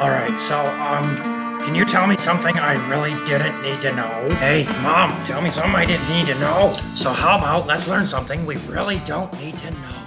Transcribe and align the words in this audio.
All 0.00 0.08
right, 0.08 0.40
so 0.40 0.58
um, 0.66 1.14
can 1.62 1.74
you 1.74 1.84
tell 1.84 2.06
me 2.06 2.16
something 2.16 2.58
I 2.58 2.72
really 2.88 3.12
didn't 3.26 3.60
need 3.60 3.82
to 3.82 3.92
know? 3.92 4.34
Hey, 4.36 4.64
mom, 4.80 5.12
tell 5.24 5.42
me 5.42 5.50
something 5.50 5.74
I 5.74 5.84
didn't 5.84 6.08
need 6.08 6.24
to 6.28 6.34
know. 6.40 6.72
So 6.94 7.12
how 7.12 7.36
about 7.36 7.66
let's 7.66 7.86
learn 7.86 8.06
something 8.06 8.46
we 8.46 8.56
really 8.60 9.00
don't 9.00 9.30
need 9.38 9.58
to 9.58 9.70
know? 9.70 10.00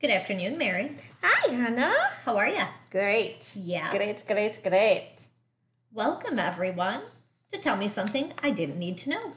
Good 0.00 0.10
afternoon, 0.10 0.56
Mary. 0.56 0.94
Hi, 1.20 1.52
Hannah. 1.52 1.96
How 2.24 2.36
are 2.36 2.46
you? 2.46 2.62
Great. 2.92 3.56
Yeah. 3.56 3.90
Great, 3.90 4.24
great, 4.24 4.62
great. 4.62 5.16
Welcome, 5.92 6.38
everyone, 6.38 7.00
to 7.50 7.58
Tell 7.58 7.76
Me 7.76 7.88
Something 7.88 8.34
I 8.40 8.52
Didn't 8.52 8.78
Need 8.78 8.98
to 8.98 9.10
Know. 9.10 9.32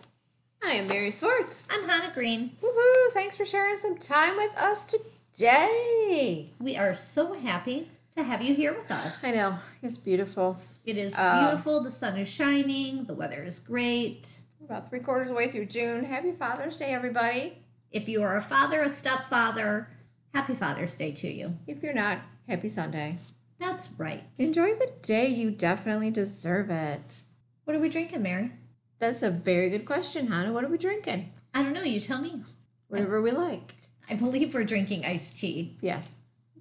I 0.64 0.74
am 0.74 0.88
Mary 0.88 1.10
Swartz. 1.10 1.68
I'm 1.72 1.90
Hannah 1.90 2.14
Green. 2.14 2.52
Woohoo! 2.62 3.12
Thanks 3.14 3.36
for 3.36 3.46
sharing 3.46 3.78
some 3.78 3.98
time 3.98 4.38
with 4.38 4.56
us 4.56 4.86
today. 4.86 6.52
We 6.60 6.78
are 6.78 6.94
so 6.94 7.34
happy 7.34 7.90
to 8.18 8.24
have 8.24 8.42
you 8.42 8.54
here 8.56 8.74
with 8.74 8.90
us. 8.92 9.24
I 9.24 9.32
know. 9.32 9.58
It's 9.82 9.98
beautiful. 9.98 10.58
It 10.86 10.98
is 10.98 11.16
Uh, 11.16 11.48
beautiful. 11.50 11.82
The 11.84 11.92
sun 11.92 12.18
is 12.18 12.28
shining. 12.28 13.06
The 13.06 13.14
weather 13.14 13.44
is 13.44 13.60
great. 13.60 14.42
About 14.64 14.90
three 14.90 15.00
quarters 15.00 15.28
of 15.28 15.34
the 15.34 15.38
way 15.38 15.48
through 15.50 15.68
June. 15.68 16.04
Happy 16.04 16.32
Father's 16.32 16.78
Day, 16.78 16.94
everybody. 16.94 17.60
If 17.92 18.10
you 18.10 18.22
are 18.24 18.36
a 18.36 18.42
father, 18.42 18.82
a 18.82 18.90
stepfather, 18.90 19.90
happy 20.34 20.56
Father's 20.56 20.96
Day 20.96 21.12
to 21.12 21.28
you. 21.32 21.58
If 21.68 21.84
you're 21.84 21.94
not, 21.94 22.20
happy 22.50 22.70
Sunday. 22.70 23.18
That's 23.60 23.92
right. 23.98 24.24
Enjoy 24.38 24.74
the 24.74 24.92
day. 25.02 25.28
You 25.28 25.52
definitely 25.52 26.12
deserve 26.12 26.70
it. 26.70 27.24
What 27.64 27.76
are 27.76 27.80
we 27.80 27.90
drinking, 27.90 28.24
Mary? 28.24 28.52
That's 29.00 29.22
a 29.24 29.30
very 29.32 29.70
good 29.70 29.86
question, 29.86 30.28
Hannah. 30.28 30.52
What 30.52 30.64
are 30.64 30.70
we 30.70 30.78
drinking? 30.78 31.32
I 31.54 31.64
don't 31.64 31.74
know. 31.74 31.84
You 31.84 32.00
tell 32.00 32.20
me. 32.22 32.42
Whatever 32.88 33.22
we 33.22 33.32
like. 33.32 33.76
I 34.10 34.16
believe 34.16 34.54
we're 34.54 34.64
drinking 34.64 35.06
iced 35.06 35.38
tea 35.38 35.78
Yes, 35.82 36.14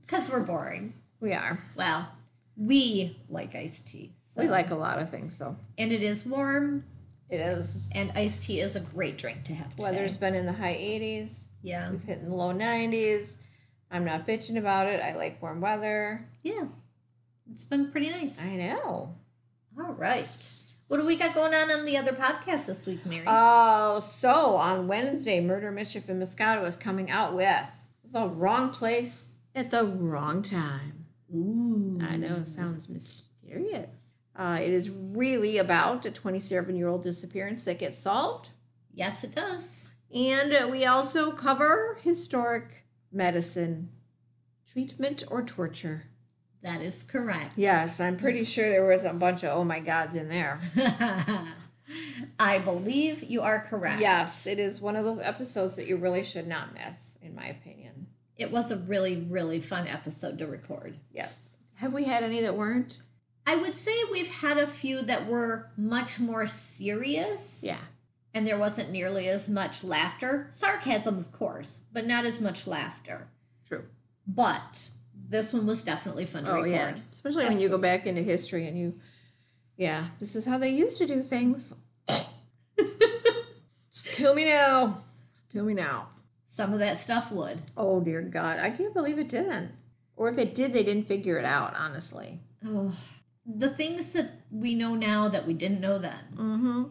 because 0.02 0.28
we're 0.30 0.42
boring. 0.42 0.94
We 1.20 1.32
are. 1.32 1.58
Well, 1.76 2.08
we 2.56 3.16
like 3.28 3.54
iced 3.54 3.88
tea. 3.88 4.12
We 4.36 4.48
like 4.48 4.70
a 4.70 4.74
lot 4.74 4.98
of 4.98 5.08
things, 5.08 5.34
so 5.34 5.56
and 5.78 5.90
it 5.92 6.02
is 6.02 6.26
warm, 6.26 6.84
it 7.30 7.40
is. 7.40 7.86
and 7.92 8.12
iced 8.14 8.42
tea 8.42 8.60
is 8.60 8.76
a 8.76 8.80
great 8.80 9.16
drink 9.16 9.44
to 9.44 9.54
have 9.54 9.70
today. 9.70 9.84
Weather's 9.84 10.18
been 10.18 10.34
in 10.34 10.44
the 10.44 10.52
high 10.52 10.74
80s. 10.74 11.48
yeah, 11.62 11.90
We've 11.90 12.02
hit 12.02 12.18
in 12.18 12.28
the 12.28 12.34
low 12.34 12.52
90s. 12.52 13.36
I'm 13.90 14.04
not 14.04 14.26
bitching 14.26 14.58
about 14.58 14.88
it. 14.88 15.00
I 15.00 15.14
like 15.16 15.40
warm 15.40 15.62
weather. 15.62 16.28
yeah, 16.42 16.66
it's 17.50 17.64
been 17.64 17.90
pretty 17.90 18.10
nice. 18.10 18.38
I 18.42 18.56
know. 18.56 19.14
All 19.78 19.92
right, 19.94 20.28
what 20.88 20.98
do 20.98 21.06
we 21.06 21.16
got 21.16 21.32
going 21.34 21.54
on 21.54 21.70
on 21.70 21.86
the 21.86 21.96
other 21.96 22.12
podcast 22.12 22.66
this 22.66 22.86
week, 22.86 23.06
Mary? 23.06 23.24
Oh, 23.26 24.00
so 24.00 24.56
on 24.56 24.86
Wednesday, 24.86 25.40
Murder, 25.40 25.72
Mischief, 25.72 26.10
and 26.10 26.22
Moscato 26.22 26.64
is 26.66 26.76
coming 26.76 27.10
out 27.10 27.34
with 27.34 27.88
The 28.10 28.26
Wrong 28.26 28.68
Place 28.68 29.30
at 29.54 29.70
the 29.70 29.84
Wrong 29.84 30.42
Time. 30.42 30.95
Ooh, 31.34 31.98
I 32.02 32.16
know, 32.16 32.36
it 32.36 32.46
sounds 32.46 32.88
mysterious. 32.88 34.14
Uh, 34.34 34.58
it 34.60 34.70
is 34.72 34.90
really 34.90 35.58
about 35.58 36.04
a 36.04 36.10
27 36.10 36.76
year 36.76 36.88
old 36.88 37.02
disappearance 37.02 37.64
that 37.64 37.78
gets 37.78 37.98
solved. 37.98 38.50
yes, 38.92 39.24
it 39.24 39.34
does. 39.34 39.92
And 40.14 40.52
uh, 40.52 40.68
we 40.70 40.84
also 40.84 41.32
cover 41.32 41.98
historic 42.02 42.84
medicine, 43.10 43.90
treatment, 44.70 45.24
or 45.28 45.42
torture. 45.42 46.04
That 46.62 46.80
is 46.80 47.02
correct. 47.02 47.54
Yes, 47.56 48.00
I'm 48.00 48.16
pretty 48.16 48.44
sure 48.44 48.68
there 48.68 48.86
was 48.86 49.04
a 49.04 49.12
bunch 49.12 49.42
of 49.44 49.56
oh 49.56 49.64
my 49.64 49.80
gods 49.80 50.14
in 50.16 50.28
there. 50.28 50.58
I 52.38 52.58
believe 52.58 53.22
you 53.22 53.40
are 53.42 53.60
correct. 53.60 54.00
Yes, 54.00 54.46
it 54.46 54.58
is 54.58 54.80
one 54.80 54.96
of 54.96 55.04
those 55.04 55.20
episodes 55.20 55.76
that 55.76 55.86
you 55.86 55.96
really 55.96 56.24
should 56.24 56.46
not 56.46 56.74
miss, 56.74 57.18
in 57.22 57.34
my 57.34 57.46
opinion. 57.46 58.08
It 58.38 58.50
was 58.50 58.70
a 58.70 58.76
really, 58.76 59.16
really 59.28 59.60
fun 59.60 59.86
episode 59.86 60.38
to 60.38 60.46
record. 60.46 60.96
Yes. 61.12 61.48
Have 61.74 61.92
we 61.92 62.04
had 62.04 62.22
any 62.22 62.40
that 62.42 62.56
weren't? 62.56 62.98
I 63.46 63.56
would 63.56 63.74
say 63.76 63.92
we've 64.10 64.28
had 64.28 64.58
a 64.58 64.66
few 64.66 65.02
that 65.02 65.26
were 65.26 65.70
much 65.76 66.18
more 66.18 66.46
serious. 66.46 67.62
Yeah. 67.64 67.76
and 68.34 68.46
there 68.46 68.58
wasn't 68.58 68.90
nearly 68.90 69.28
as 69.28 69.48
much 69.48 69.82
laughter. 69.84 70.46
Sarcasm, 70.50 71.18
of 71.18 71.32
course, 71.32 71.80
but 71.92 72.06
not 72.06 72.24
as 72.26 72.40
much 72.40 72.66
laughter. 72.66 73.28
True. 73.66 73.84
But 74.26 74.90
this 75.28 75.52
one 75.52 75.66
was 75.66 75.82
definitely 75.82 76.26
fun 76.26 76.44
to 76.44 76.50
Oh 76.50 76.54
record. 76.56 76.70
yeah. 76.70 76.94
Especially 77.10 77.44
when 77.46 77.58
you 77.60 77.68
go 77.70 77.78
back 77.78 78.06
into 78.06 78.22
history 78.22 78.66
and 78.68 78.78
you 78.78 78.94
Yeah, 79.78 80.08
this 80.18 80.34
is 80.36 80.44
how 80.44 80.58
they 80.58 80.68
used 80.70 80.98
to 80.98 81.06
do 81.06 81.22
things. 81.22 81.72
Just 83.90 84.12
kill 84.12 84.34
me 84.34 84.44
now. 84.44 84.98
Just 85.32 85.48
kill 85.50 85.64
me 85.64 85.74
now. 85.74 86.08
Some 86.56 86.72
of 86.72 86.78
that 86.78 86.96
stuff 86.96 87.30
would. 87.30 87.60
Oh 87.76 88.00
dear 88.00 88.22
God. 88.22 88.58
I 88.58 88.70
can't 88.70 88.94
believe 88.94 89.18
it 89.18 89.28
didn't. 89.28 89.72
Or 90.16 90.30
if 90.30 90.38
it 90.38 90.54
did, 90.54 90.72
they 90.72 90.82
didn't 90.82 91.06
figure 91.06 91.36
it 91.36 91.44
out, 91.44 91.76
honestly. 91.76 92.40
Oh, 92.64 92.90
the 93.44 93.68
things 93.68 94.14
that 94.14 94.30
we 94.50 94.74
know 94.74 94.94
now 94.94 95.28
that 95.28 95.46
we 95.46 95.52
didn't 95.52 95.82
know 95.82 95.98
then. 95.98 96.18
Mm-hmm. 96.34 96.84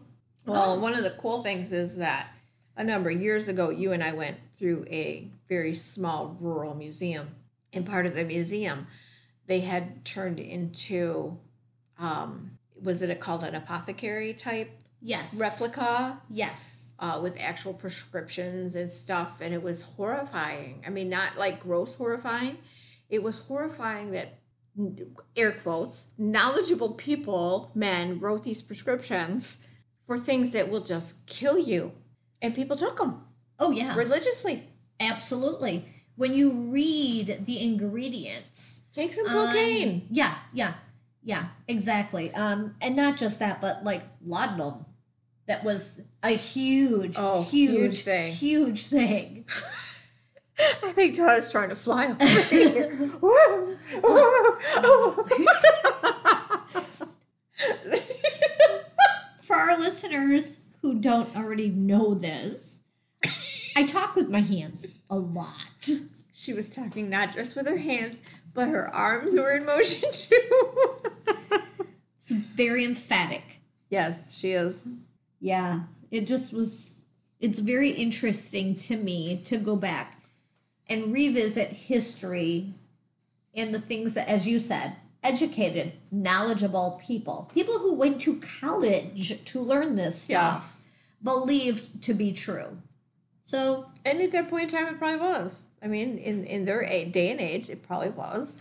Well, 0.45 0.79
one 0.87 0.93
of 0.93 1.03
the 1.03 1.15
cool 1.17 1.41
things 1.41 1.73
is 1.73 1.97
that 1.97 2.31
a 2.77 2.83
number 2.83 3.09
of 3.09 3.19
years 3.19 3.47
ago, 3.47 3.71
you 3.71 3.91
and 3.91 4.03
I 4.03 4.13
went 4.13 4.37
through 4.55 4.85
a 4.87 5.31
very 5.49 5.73
small 5.73 6.37
rural 6.39 6.75
museum. 6.75 7.29
And 7.73 7.87
part 7.87 8.05
of 8.05 8.13
the 8.13 8.23
museum, 8.23 8.85
they 9.47 9.61
had 9.61 10.05
turned 10.05 10.37
into, 10.37 11.39
um, 11.97 12.59
was 12.79 13.01
it 13.01 13.09
a, 13.09 13.15
called 13.15 13.43
an 13.43 13.55
apothecary 13.55 14.35
type 14.35 14.69
Yes. 15.01 15.35
replica 15.39 16.21
Yes. 16.29 16.84
Uh, 16.99 17.19
with 17.21 17.35
actual 17.39 17.73
prescriptions 17.73 18.75
and 18.75 18.91
stuff? 18.91 19.39
And 19.41 19.53
it 19.53 19.63
was 19.63 19.83
horrifying. 19.83 20.83
I 20.85 20.89
mean, 20.89 21.09
not 21.09 21.37
like 21.37 21.61
gross 21.61 21.95
horrifying. 21.95 22.57
It 23.09 23.23
was 23.23 23.39
horrifying 23.39 24.11
that 24.11 24.39
air 25.37 25.53
quotes 25.53 26.07
knowledgeable 26.17 26.89
people 26.95 27.71
men 27.73 28.19
wrote 28.19 28.43
these 28.43 28.61
prescriptions 28.61 29.65
for 30.05 30.17
things 30.17 30.51
that 30.51 30.69
will 30.69 30.81
just 30.81 31.25
kill 31.27 31.57
you 31.57 31.93
and 32.41 32.53
people 32.53 32.75
took 32.75 32.97
them 32.97 33.23
Oh 33.57 33.71
yeah. 33.71 33.95
religiously 33.95 34.63
Absolutely. 34.99 35.85
When 36.15 36.33
you 36.33 36.71
read 36.71 37.45
the 37.45 37.61
ingredients, 37.61 38.81
take 38.93 39.13
some 39.13 39.27
cocaine 39.27 40.07
yeah, 40.09 40.35
yeah, 40.53 40.75
yeah, 41.23 41.47
exactly. 41.67 42.33
Um, 42.33 42.75
and 42.81 42.95
not 42.95 43.17
just 43.17 43.39
that, 43.39 43.61
but 43.61 43.83
like 43.83 44.03
laudanum. 44.21 44.85
That 45.47 45.63
was 45.63 46.01
a 46.23 46.29
huge, 46.31 47.15
Oh, 47.17 47.43
huge, 47.43 47.71
huge 47.71 48.01
thing. 48.01 48.33
huge 48.33 48.87
thing. 48.87 49.45
i 50.83 50.91
think 50.93 51.17
todd 51.17 51.37
is 51.37 51.51
trying 51.51 51.67
to 51.67 51.75
fly 51.75 52.05
over 52.21 52.41
here 52.43 53.11
For 59.41 59.55
our 59.55 59.77
listeners 59.77 60.59
who 60.81 60.95
don't 60.95 61.35
already 61.35 61.69
know 61.69 62.13
this, 62.15 62.79
I 63.75 63.83
talk 63.85 64.15
with 64.15 64.29
my 64.29 64.41
hands 64.41 64.87
a 65.09 65.17
lot. 65.17 65.89
she 66.33 66.53
was 66.53 66.69
talking 66.73 67.09
not 67.09 67.33
just 67.33 67.55
with 67.55 67.67
her 67.67 67.77
hands 67.77 68.21
but 68.53 68.69
her 68.69 68.93
arms 68.93 69.33
were 69.35 69.51
in 69.55 69.65
motion 69.65 70.09
too 70.11 70.95
It's 72.19 72.31
very 72.31 72.83
emphatic. 72.85 73.59
yes 73.89 74.37
she 74.39 74.51
is 74.53 74.83
Yeah, 75.45 75.81
it 76.09 76.25
just 76.25 76.53
was, 76.53 77.01
it's 77.39 77.59
very 77.59 77.91
interesting 77.91 78.75
to 78.77 78.97
me 78.97 79.43
to 79.45 79.57
go 79.57 79.75
back 79.75 80.23
and 80.89 81.13
revisit 81.13 81.69
history 81.69 82.73
and 83.53 83.71
the 83.71 83.79
things 83.79 84.15
that, 84.15 84.27
as 84.27 84.47
you 84.47 84.57
said, 84.57 84.95
educated, 85.21 85.93
knowledgeable 86.09 86.99
people, 87.05 87.51
people 87.53 87.77
who 87.77 87.93
went 87.93 88.21
to 88.21 88.39
college 88.39 89.45
to 89.45 89.59
learn 89.59 89.95
this 89.95 90.19
stuff, 90.19 90.87
believed 91.21 92.01
to 92.01 92.15
be 92.15 92.33
true. 92.33 92.79
So, 93.43 93.85
And 94.03 94.21
at 94.21 94.31
that 94.31 94.49
point 94.49 94.73
in 94.73 94.79
time, 94.79 94.95
it 94.95 94.97
probably 94.97 95.19
was. 95.19 95.65
I 95.79 95.85
mean, 95.85 96.17
in 96.17 96.43
in 96.45 96.65
their 96.65 96.81
day 96.81 97.29
and 97.29 97.39
age, 97.39 97.69
it 97.69 97.83
probably 97.83 98.09
was. 98.09 98.55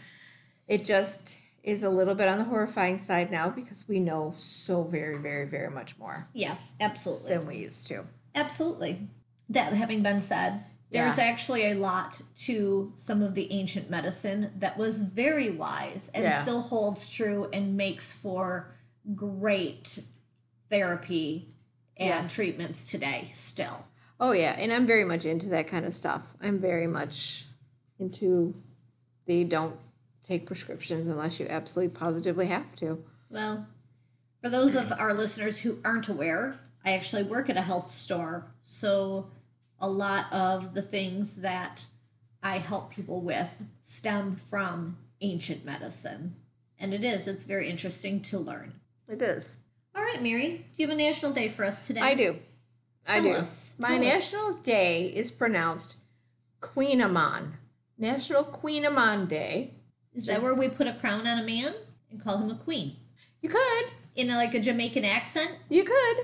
It 0.69 0.85
just 0.85 1.37
is 1.65 1.83
a 1.83 1.89
little 1.89 2.15
bit 2.15 2.29
on 2.29 2.37
the 2.39 2.45
horrifying 2.45 2.99
side 2.99 3.33
now 3.33 3.49
because 3.49 3.89
we 3.89 3.99
know 3.99 4.33
so 4.37 4.85
very, 4.85 5.17
very, 5.17 5.47
very 5.47 5.71
much 5.71 5.99
more 5.99 6.29
yes, 6.35 6.75
absolutely. 6.81 7.31
than 7.31 7.47
we 7.47 7.57
used 7.57 7.87
to. 7.89 8.05
Absolutely. 8.35 9.09
That 9.49 9.73
having 9.73 10.03
been 10.03 10.21
said, 10.21 10.63
there's 10.91 11.17
Yeah. 11.17 11.25
actually 11.25 11.65
a 11.71 11.75
lot 11.75 12.21
to 12.41 12.93
some 12.97 13.23
of 13.23 13.35
the 13.35 13.51
ancient 13.51 13.89
medicine 13.89 14.53
that 14.59 14.77
was 14.77 14.99
very 14.99 15.51
wise 15.51 16.11
and 16.15 16.25
Yeah. 16.25 16.43
still 16.43 16.61
holds 16.61 17.09
true 17.09 17.49
and 17.53 17.77
makes 17.79 18.13
for 18.13 18.75
great 19.15 20.01
therapy 20.71 21.49
and 21.97 22.25
Yes. 22.25 22.35
treatments 22.35 22.85
today 22.91 23.31
still. 23.33 23.87
Oh 24.21 24.33
yeah, 24.33 24.53
and 24.53 24.71
I'm 24.73 24.87
very 24.87 25.05
much 25.05 25.25
into 25.25 25.49
that 25.49 25.67
kind 25.67 25.87
of 25.87 25.95
stuff. 25.95 26.35
I'm 26.43 26.59
very 26.59 26.87
much 26.87 27.47
into 27.99 28.55
the 29.27 29.45
don't 29.45 29.77
take 30.25 30.47
prescriptions 30.47 31.09
unless 31.09 31.39
you 31.39 31.47
absolutely 31.49 31.95
positively 31.95 32.47
have 32.47 32.75
to. 32.77 33.05
Well, 33.31 33.69
for 34.43 34.51
those 34.51 34.75
of 34.75 34.93
our 34.99 35.15
listeners 35.15 35.61
who 35.61 35.79
aren't 35.85 36.09
aware, 36.09 36.59
I 36.85 36.93
actually 36.93 37.23
work 37.23 37.49
at 37.49 37.57
a 37.57 37.63
health 37.63 37.93
store. 37.93 38.47
So 38.63 39.29
a 39.79 39.89
lot 39.89 40.33
of 40.33 40.75
the 40.75 40.83
things 40.83 41.43
that 41.43 41.87
I 42.43 42.59
help 42.59 42.91
people 42.91 43.21
with 43.21 43.63
stem 43.83 44.37
from 44.37 44.99
ancient 45.21 45.65
medicine. 45.65 46.37
And 46.79 46.93
it 46.93 47.05
is, 47.05 47.27
it's 47.27 47.45
very 47.45 47.71
interesting 47.71 48.21
to 48.23 48.39
learn. 48.39 48.75
It 49.09 49.23
is. 49.23 49.57
All 49.95 50.03
right, 50.03 50.23
Mary, 50.23 50.67
do 50.77 50.83
you 50.83 50.89
have 50.89 50.95
a 50.95 50.99
national 50.99 51.33
day 51.33 51.49
for 51.49 51.65
us 51.65 51.87
today? 51.87 52.01
I 52.01 52.15
do. 52.15 52.37
I 53.07 53.21
do. 53.21 53.31
us. 53.31 53.75
My 53.79 53.89
Tell 53.89 53.99
us. 53.99 54.03
national 54.05 54.55
day 54.55 55.07
is 55.15 55.31
pronounced 55.31 55.97
Queenamon. 56.61 57.53
National 57.97 58.43
Queenamon 58.45 59.29
Day. 59.29 59.75
Is 60.15 60.27
that 60.27 60.43
where 60.43 60.55
we 60.55 60.69
put 60.69 60.87
a 60.87 60.95
crown 60.95 61.27
on 61.27 61.39
a 61.39 61.43
man 61.43 61.73
and 62.11 62.23
call 62.23 62.39
him 62.39 62.51
a 62.51 62.57
queen? 62.57 62.97
You 63.41 63.49
could. 63.49 63.85
In 64.15 64.31
a, 64.31 64.37
like 64.37 64.55
a 64.55 64.61
Jamaican 64.61 65.05
accent? 65.05 65.51
You 65.69 65.85
could. 65.85 66.17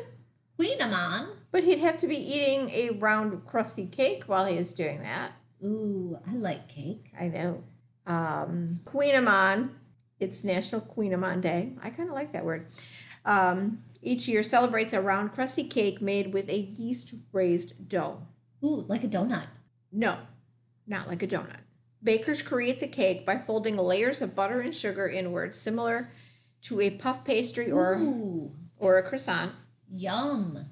Queen 0.57 0.81
Amon. 0.81 1.29
But 1.51 1.65
he'd 1.65 1.79
have 1.79 1.99
to 1.99 2.07
be 2.07 2.17
eating 2.17 2.71
a 2.71 2.91
round 2.91 3.45
crusty 3.47 3.87
cake 3.87 4.25
while 4.27 4.47
he 4.47 4.57
is 4.57 4.73
doing 4.73 5.03
that. 5.03 5.33
Ooh, 5.65 6.19
I 6.27 6.35
like 6.35 6.69
cake. 6.69 7.13
I 7.19 7.29
know. 7.29 7.65
Um, 8.07 8.79
Queenamon. 8.85 9.71
It's 10.21 10.45
National 10.45 10.83
Queen 10.83 11.13
Queenamon 11.13 11.41
Day. 11.41 11.73
I 11.83 11.91
kind 11.91 12.09
of 12.09 12.15
like 12.15 12.33
that 12.33 12.45
word. 12.45 12.67
Um, 13.25 13.83
each 14.03 14.29
year 14.29 14.43
celebrates 14.43 14.93
a 14.93 15.01
round 15.01 15.33
crusty 15.33 15.65
cake 15.65 16.01
made 16.01 16.33
with 16.33 16.49
a 16.49 16.59
yeast 16.59 17.15
raised 17.33 17.89
dough. 17.89 18.23
Ooh, 18.63 18.85
like 18.87 19.03
a 19.03 19.09
donut. 19.09 19.47
No, 19.91 20.19
not 20.87 21.09
like 21.09 21.23
a 21.23 21.27
donut. 21.27 21.61
Bakers 22.03 22.43
create 22.43 22.81
the 22.81 22.89
cake 22.89 23.27
by 23.27 23.37
folding 23.39 23.77
layers 23.77 24.23
of 24.23 24.35
butter 24.35 24.61
and 24.61 24.75
sugar 24.75 25.09
inward, 25.09 25.55
similar 25.55 26.09
to 26.63 26.81
a 26.81 26.91
puff 26.91 27.25
pastry 27.25 27.71
or 27.71 27.97
Ooh, 27.97 28.53
or 28.79 28.99
a 28.99 29.03
croissant. 29.03 29.53
yum. 29.89 30.67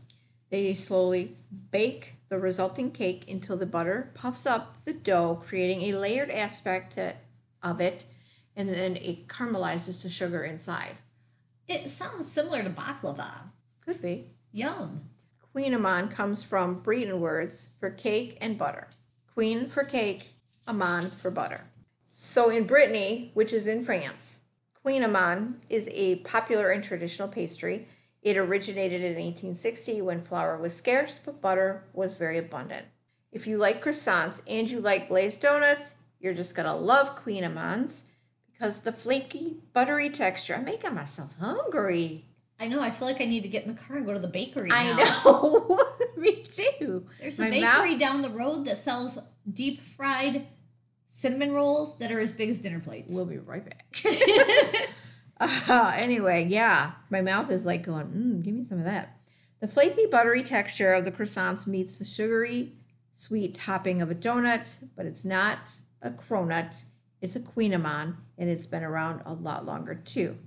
They 0.50 0.72
slowly 0.72 1.36
bake 1.70 2.14
the 2.30 2.38
resulting 2.38 2.90
cake 2.90 3.30
until 3.30 3.56
the 3.58 3.66
butter 3.66 4.10
puffs 4.14 4.46
up 4.46 4.84
the 4.84 4.94
dough, 4.94 5.38
creating 5.42 5.82
a 5.82 5.98
layered 5.98 6.30
aspect 6.30 6.94
to, 6.94 7.14
of 7.62 7.80
it, 7.80 8.04
and 8.56 8.70
then 8.70 8.96
it 8.96 9.28
caramelizes 9.28 10.02
the 10.02 10.08
sugar 10.08 10.42
inside. 10.44 10.96
It 11.66 11.90
sounds 11.90 12.30
similar 12.30 12.62
to 12.62 12.70
baklava. 12.70 13.30
Could 13.84 14.00
be. 14.00 14.24
Yum. 14.52 15.02
Queen 15.52 15.74
Amon 15.74 16.08
comes 16.08 16.42
from 16.42 16.80
Breton 16.80 17.20
words 17.20 17.70
for 17.78 17.90
cake 17.90 18.38
and 18.40 18.56
butter. 18.56 18.88
Queen 19.34 19.68
for 19.68 19.84
cake, 19.84 20.32
amand 20.68 21.12
for 21.12 21.30
butter. 21.30 21.62
So 22.12 22.50
in 22.50 22.64
Brittany, 22.64 23.30
which 23.34 23.52
is 23.52 23.66
in 23.66 23.84
France, 23.84 24.40
Queen 24.82 25.02
amand 25.02 25.60
is 25.68 25.88
a 25.92 26.16
popular 26.16 26.70
and 26.70 26.82
traditional 26.84 27.28
pastry. 27.28 27.86
It 28.22 28.36
originated 28.36 29.00
in 29.02 29.14
1860 29.14 30.02
when 30.02 30.22
flour 30.24 30.56
was 30.58 30.74
scarce, 30.76 31.20
but 31.24 31.40
butter 31.40 31.84
was 31.92 32.14
very 32.14 32.38
abundant. 32.38 32.86
If 33.32 33.46
you 33.46 33.58
like 33.58 33.82
croissants 33.82 34.40
and 34.46 34.70
you 34.70 34.80
like 34.80 35.08
glazed 35.08 35.40
donuts, 35.40 35.94
you're 36.20 36.34
just 36.34 36.54
gonna 36.54 36.76
love 36.76 37.14
Queen 37.16 37.44
Amands 37.44 38.04
because 38.52 38.80
the 38.80 38.92
flaky, 38.92 39.58
buttery 39.72 40.10
texture. 40.10 40.54
I'm 40.56 40.64
making 40.64 40.94
myself 40.94 41.36
hungry. 41.38 42.24
I 42.58 42.66
know, 42.66 42.80
I 42.80 42.90
feel 42.90 43.06
like 43.06 43.20
I 43.20 43.24
need 43.26 43.44
to 43.44 43.48
get 43.48 43.64
in 43.64 43.72
the 43.74 43.80
car 43.80 43.98
and 43.98 44.06
go 44.06 44.12
to 44.12 44.18
the 44.18 44.26
bakery 44.26 44.70
I 44.72 44.84
now. 44.96 45.22
know. 45.24 45.78
Me 46.16 46.42
too. 46.42 47.06
There's 47.20 47.38
a 47.38 47.42
My 47.44 47.50
bakery 47.50 47.90
mouth- 47.92 48.00
down 48.00 48.22
the 48.22 48.30
road 48.30 48.64
that 48.64 48.76
sells 48.78 49.18
deep 49.52 49.80
fried 49.82 50.46
cinnamon 51.18 51.52
rolls 51.52 51.98
that 51.98 52.12
are 52.12 52.20
as 52.20 52.30
big 52.30 52.48
as 52.48 52.60
dinner 52.60 52.78
plates. 52.78 53.12
We'll 53.12 53.26
be 53.26 53.38
right 53.38 53.64
back. 53.64 53.96
uh, 55.40 55.92
anyway, 55.96 56.44
yeah, 56.44 56.92
my 57.10 57.22
mouth 57.22 57.50
is 57.50 57.66
like 57.66 57.82
going, 57.82 58.06
mm, 58.06 58.44
give 58.44 58.54
me 58.54 58.62
some 58.62 58.78
of 58.78 58.84
that. 58.84 59.18
The 59.58 59.66
flaky, 59.66 60.06
buttery 60.06 60.44
texture 60.44 60.92
of 60.92 61.04
the 61.04 61.10
croissants 61.10 61.66
meets 61.66 61.98
the 61.98 62.04
sugary, 62.04 62.74
sweet 63.10 63.56
topping 63.56 64.00
of 64.00 64.12
a 64.12 64.14
donut, 64.14 64.76
but 64.96 65.06
it's 65.06 65.24
not 65.24 65.72
a 66.00 66.10
cronut. 66.10 66.84
It's 67.20 67.34
a 67.34 67.40
queenamon, 67.40 68.14
and 68.38 68.48
it's 68.48 68.68
been 68.68 68.84
around 68.84 69.22
a 69.26 69.32
lot 69.32 69.66
longer 69.66 69.96
too. 69.96 70.38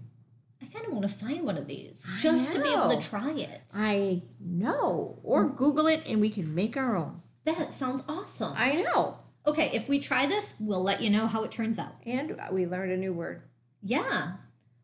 I 0.61 0.67
kind 0.67 0.85
of 0.85 0.93
want 0.93 1.09
to 1.09 1.13
find 1.13 1.43
one 1.43 1.57
of 1.57 1.67
these 1.67 2.09
I 2.15 2.17
just 2.19 2.53
to 2.53 2.61
be 2.61 2.71
able 2.71 2.97
to 2.97 3.09
try 3.09 3.31
it. 3.31 3.61
I 3.75 4.21
know. 4.39 5.19
Or 5.21 5.49
Google 5.49 5.87
it, 5.87 6.07
and 6.07 6.21
we 6.21 6.29
can 6.29 6.55
make 6.55 6.77
our 6.77 6.95
own. 6.95 7.23
That 7.43 7.73
sounds 7.73 8.03
awesome. 8.07 8.53
I 8.55 8.75
know. 8.75 9.17
Okay, 9.45 9.71
if 9.73 9.89
we 9.89 9.99
try 9.99 10.27
this, 10.27 10.55
we'll 10.59 10.83
let 10.83 11.01
you 11.01 11.09
know 11.09 11.25
how 11.25 11.43
it 11.43 11.51
turns 11.51 11.79
out. 11.79 11.95
And 12.05 12.39
we 12.51 12.67
learned 12.67 12.91
a 12.91 12.97
new 12.97 13.13
word. 13.13 13.41
Yeah. 13.81 14.33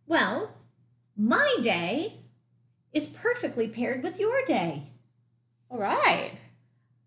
Well, 0.08 0.56
my 1.16 1.58
day 1.62 2.22
is 2.92 3.06
perfectly 3.06 3.68
paired 3.68 4.02
with 4.02 4.20
your 4.20 4.44
day. 4.46 4.92
All 5.70 5.78
right. 5.78 6.32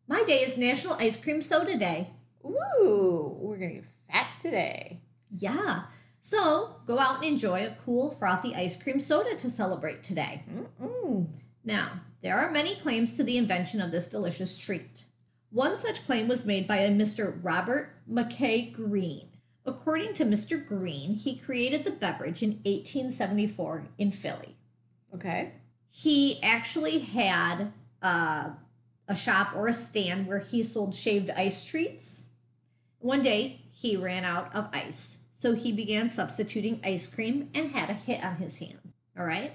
My 0.06 0.22
day 0.24 0.42
is 0.42 0.58
National 0.58 0.94
Ice 0.94 1.16
Cream 1.16 1.42
Soda 1.42 1.76
Day. 1.76 2.10
Ooh, 2.44 3.36
we're 3.40 3.56
gonna 3.56 3.74
get 3.74 3.84
fat 4.10 4.28
today. 4.40 5.00
Yeah. 5.36 5.84
So 6.20 6.76
go 6.86 6.98
out 6.98 7.16
and 7.16 7.24
enjoy 7.24 7.64
a 7.64 7.76
cool, 7.84 8.10
frothy 8.10 8.54
ice 8.54 8.80
cream 8.80 9.00
soda 9.00 9.34
to 9.36 9.50
celebrate 9.50 10.02
today. 10.02 10.44
Mm-mm. 10.80 11.28
Now, 11.64 12.00
there 12.22 12.36
are 12.36 12.50
many 12.50 12.76
claims 12.76 13.16
to 13.16 13.24
the 13.24 13.38
invention 13.38 13.80
of 13.80 13.90
this 13.90 14.08
delicious 14.08 14.56
treat. 14.56 15.06
One 15.50 15.76
such 15.76 16.06
claim 16.06 16.28
was 16.28 16.46
made 16.46 16.68
by 16.68 16.78
a 16.78 16.90
Mr. 16.90 17.38
Robert 17.42 17.96
McKay 18.08 18.72
Green. 18.72 19.28
According 19.64 20.14
to 20.14 20.24
Mr. 20.24 20.64
Green, 20.64 21.14
he 21.14 21.36
created 21.36 21.84
the 21.84 21.90
beverage 21.90 22.42
in 22.42 22.60
1874 22.64 23.88
in 23.98 24.12
Philly. 24.12 24.56
Okay. 25.14 25.52
He 25.88 26.40
actually 26.42 27.00
had 27.00 27.72
uh, 28.00 28.50
a 29.08 29.16
shop 29.16 29.54
or 29.56 29.66
a 29.66 29.72
stand 29.72 30.28
where 30.28 30.38
he 30.38 30.62
sold 30.62 30.94
shaved 30.94 31.30
ice 31.30 31.64
treats. 31.64 32.26
One 33.00 33.22
day, 33.22 33.62
he 33.72 33.96
ran 33.96 34.24
out 34.24 34.54
of 34.54 34.68
ice, 34.72 35.24
so 35.32 35.54
he 35.54 35.72
began 35.72 36.08
substituting 36.08 36.80
ice 36.84 37.06
cream 37.08 37.50
and 37.54 37.72
had 37.72 37.90
a 37.90 37.94
hit 37.94 38.24
on 38.24 38.36
his 38.36 38.58
hands. 38.58 38.94
All 39.18 39.24
right? 39.24 39.52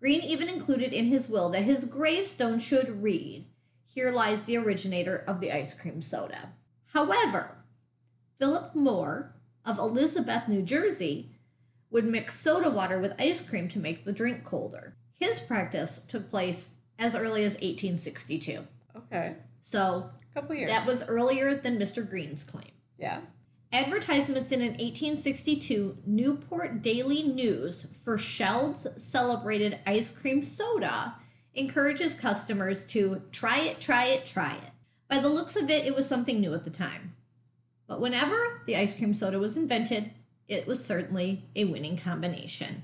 Green 0.00 0.20
even 0.20 0.48
included 0.48 0.92
in 0.92 1.06
his 1.06 1.28
will 1.28 1.50
that 1.50 1.62
his 1.62 1.84
gravestone 1.84 2.60
should 2.60 3.02
read, 3.02 3.46
Here 3.90 4.12
lies 4.12 4.44
the 4.44 4.58
originator 4.58 5.24
of 5.26 5.40
the 5.40 5.50
ice 5.50 5.72
cream 5.72 6.02
soda. 6.02 6.52
However, 6.92 7.56
Philip 8.38 8.74
Moore 8.74 9.34
of 9.64 9.78
Elizabeth, 9.78 10.46
New 10.46 10.60
Jersey, 10.60 11.30
would 11.90 12.04
mix 12.04 12.38
soda 12.38 12.68
water 12.68 12.98
with 12.98 13.18
ice 13.18 13.40
cream 13.40 13.66
to 13.68 13.78
make 13.78 14.04
the 14.04 14.12
drink 14.12 14.44
colder. 14.44 14.94
His 15.18 15.40
practice 15.40 16.04
took 16.04 16.28
place 16.28 16.70
as 16.98 17.16
early 17.16 17.44
as 17.44 17.54
1862. 17.54 18.66
Okay. 18.94 19.36
So 19.62 20.10
a 20.30 20.34
couple 20.34 20.54
years. 20.54 20.68
that 20.68 20.86
was 20.86 21.08
earlier 21.08 21.54
than 21.54 21.78
Mr. 21.78 22.08
Green's 22.08 22.44
claim. 22.44 22.72
yeah. 22.98 23.20
Advertisements 23.70 24.50
in 24.50 24.60
an 24.60 24.72
1862 24.78 25.98
Newport 26.06 26.80
Daily 26.80 27.22
News 27.22 27.86
for 28.02 28.16
Sheld's 28.16 28.86
celebrated 29.02 29.78
ice 29.86 30.10
cream 30.10 30.42
soda 30.42 31.16
encourages 31.54 32.14
customers 32.14 32.84
to 32.86 33.22
try 33.32 33.58
it, 33.60 33.80
try 33.80 34.06
it, 34.06 34.26
try 34.26 34.54
it. 34.54 34.70
By 35.08 35.18
the 35.18 35.28
looks 35.28 35.56
of 35.56 35.70
it, 35.70 35.86
it 35.86 35.94
was 35.96 36.06
something 36.08 36.40
new 36.40 36.54
at 36.54 36.64
the 36.64 36.70
time. 36.70 37.14
But 37.86 38.00
whenever 38.00 38.62
the 38.66 38.76
ice 38.76 38.96
cream 38.96 39.14
soda 39.14 39.38
was 39.38 39.56
invented, 39.56 40.10
it 40.46 40.66
was 40.66 40.84
certainly 40.84 41.44
a 41.56 41.64
winning 41.64 41.96
combination. 41.96 42.82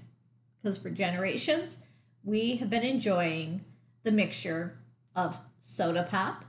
Because 0.63 0.79
for 0.79 0.91
generations, 0.91 1.77
we 2.25 2.57
have 2.57 2.71
been 2.71 2.83
enjoying 2.83 3.65
the 4.03 4.13
mixture 4.13 4.79
of 5.15 5.39
soda 5.61 6.07
pop 6.11 6.45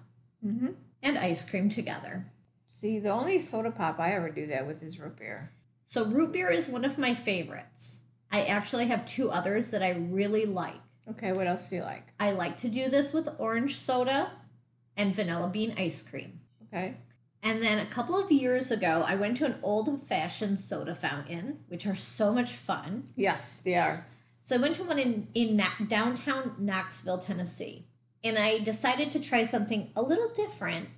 Mm-hmm. 0.46 0.74
and 1.02 1.18
ice 1.18 1.44
cream 1.50 1.70
together. 1.70 2.28
See, 2.68 3.00
the 3.00 3.10
only 3.10 3.40
soda 3.40 3.72
pop 3.72 4.00
I 4.00 4.12
ever 4.14 4.30
do 4.30 4.46
that 4.48 4.68
with 4.68 4.84
is 4.84 5.00
root 5.00 5.18
beer. 5.18 5.52
So 5.88 6.06
root 6.06 6.34
beer 6.34 6.52
is 6.52 6.70
one 6.70 6.86
of 6.86 7.00
my 7.00 7.16
favorites. 7.16 8.02
I 8.32 8.44
actually 8.44 8.86
have 8.88 9.08
two 9.08 9.32
others 9.32 9.72
that 9.72 9.82
I 9.82 9.92
really 9.92 10.46
like. 10.46 10.76
Okay, 11.10 11.32
what 11.34 11.48
else 11.48 11.70
do 11.70 11.76
you 11.78 11.82
like? 11.84 12.08
I 12.20 12.32
like 12.32 12.58
to 12.58 12.70
do 12.70 12.90
this 12.90 13.14
with 13.14 13.30
orange 13.38 13.76
soda 13.76 14.32
and 14.98 15.14
vanilla 15.14 15.50
bean 15.50 15.76
ice 15.78 16.02
cream. 16.02 16.40
Okay. 16.68 16.96
And 17.44 17.62
then 17.62 17.78
a 17.78 17.86
couple 17.86 18.18
of 18.20 18.32
years 18.32 18.72
ago, 18.72 19.04
I 19.08 19.16
went 19.16 19.38
to 19.38 19.46
an 19.46 19.58
old 19.62 20.02
fashioned 20.02 20.60
soda 20.60 20.96
fountain, 20.96 21.60
which 21.68 21.86
are 21.86 21.96
so 21.96 22.34
much 22.34 22.54
fun. 22.54 23.10
Yes, 23.16 23.60
they 23.60 23.76
are. 23.76 24.08
So 24.42 24.56
I 24.56 24.60
went 24.60 24.76
to 24.76 24.84
one 24.84 24.98
in, 24.98 25.28
in 25.36 25.56
Na- 25.56 25.86
downtown 25.88 26.56
Knoxville, 26.58 27.20
Tennessee. 27.20 27.86
And 28.24 28.40
I 28.40 28.58
decided 28.60 29.12
to 29.12 29.20
try 29.20 29.44
something 29.44 29.92
a 29.96 30.02
little 30.02 30.30
different. 30.34 30.90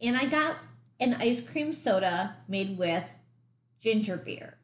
And 0.00 0.16
I 0.16 0.26
got 0.26 0.58
an 1.00 1.14
ice 1.14 1.40
cream 1.48 1.72
soda 1.72 2.36
made 2.46 2.78
with 2.78 3.12
ginger 3.80 4.16
beer. 4.16 4.58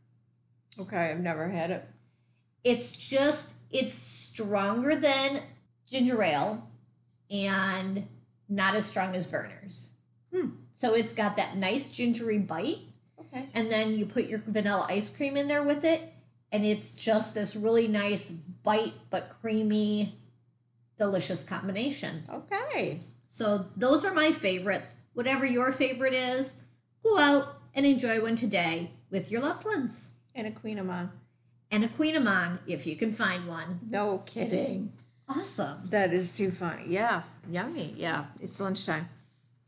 Okay, 0.78 0.96
I've 1.10 1.20
never 1.20 1.48
had 1.48 1.70
it. 1.72 1.88
it's 2.62 2.96
just 2.96 3.54
it's 3.70 3.94
stronger 3.94 4.96
than 4.96 5.42
ginger 5.90 6.22
ale 6.22 6.68
and 7.30 8.06
not 8.48 8.74
as 8.74 8.86
strong 8.86 9.14
as 9.14 9.26
Vernors. 9.26 9.90
Hmm. 10.32 10.50
So 10.74 10.94
it's 10.94 11.12
got 11.12 11.36
that 11.36 11.56
nice 11.56 11.86
gingery 11.86 12.38
bite, 12.38 12.78
Okay. 13.18 13.46
and 13.54 13.70
then 13.70 13.94
you 13.94 14.06
put 14.06 14.26
your 14.26 14.40
vanilla 14.46 14.86
ice 14.88 15.08
cream 15.14 15.36
in 15.36 15.48
there 15.48 15.64
with 15.64 15.84
it, 15.84 16.02
and 16.52 16.64
it's 16.64 16.94
just 16.94 17.34
this 17.34 17.56
really 17.56 17.88
nice 17.88 18.30
bite 18.30 18.94
but 19.10 19.30
creamy, 19.40 20.14
delicious 20.98 21.42
combination. 21.42 22.24
Okay. 22.30 23.00
So 23.28 23.66
those 23.76 24.04
are 24.04 24.14
my 24.14 24.32
favorites. 24.32 24.94
Whatever 25.14 25.44
your 25.44 25.72
favorite 25.72 26.14
is, 26.14 26.54
go 27.02 27.18
out 27.18 27.56
and 27.74 27.84
enjoy 27.86 28.22
one 28.22 28.36
today 28.36 28.90
with 29.10 29.30
your 29.30 29.40
loved 29.40 29.64
ones. 29.64 30.12
And 30.34 30.46
a 30.46 30.50
Queen 30.50 30.78
Amon. 30.78 31.10
And 31.70 31.84
a 31.84 31.88
Queen 31.88 32.16
Amon, 32.16 32.60
if 32.66 32.86
you 32.86 32.96
can 32.96 33.12
find 33.12 33.46
one. 33.48 33.80
No 33.88 34.18
kidding. 34.26 34.92
Awesome. 35.28 35.78
That 35.86 36.12
is 36.12 36.36
too 36.36 36.50
funny. 36.52 36.84
Yeah. 36.86 37.22
Yummy. 37.50 37.92
Yeah. 37.96 38.26
It's 38.40 38.60
lunchtime. 38.60 39.08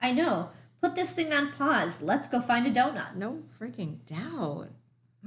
I 0.00 0.12
know. 0.12 0.50
Put 0.81 0.95
this 0.95 1.12
thing 1.12 1.33
on 1.33 1.50
pause. 1.52 2.00
Let's 2.00 2.28
go 2.28 2.40
find 2.40 2.67
a 2.67 2.71
donut. 2.71 3.17
No 3.17 3.43
freaking 3.61 3.97
doubt. 4.07 4.69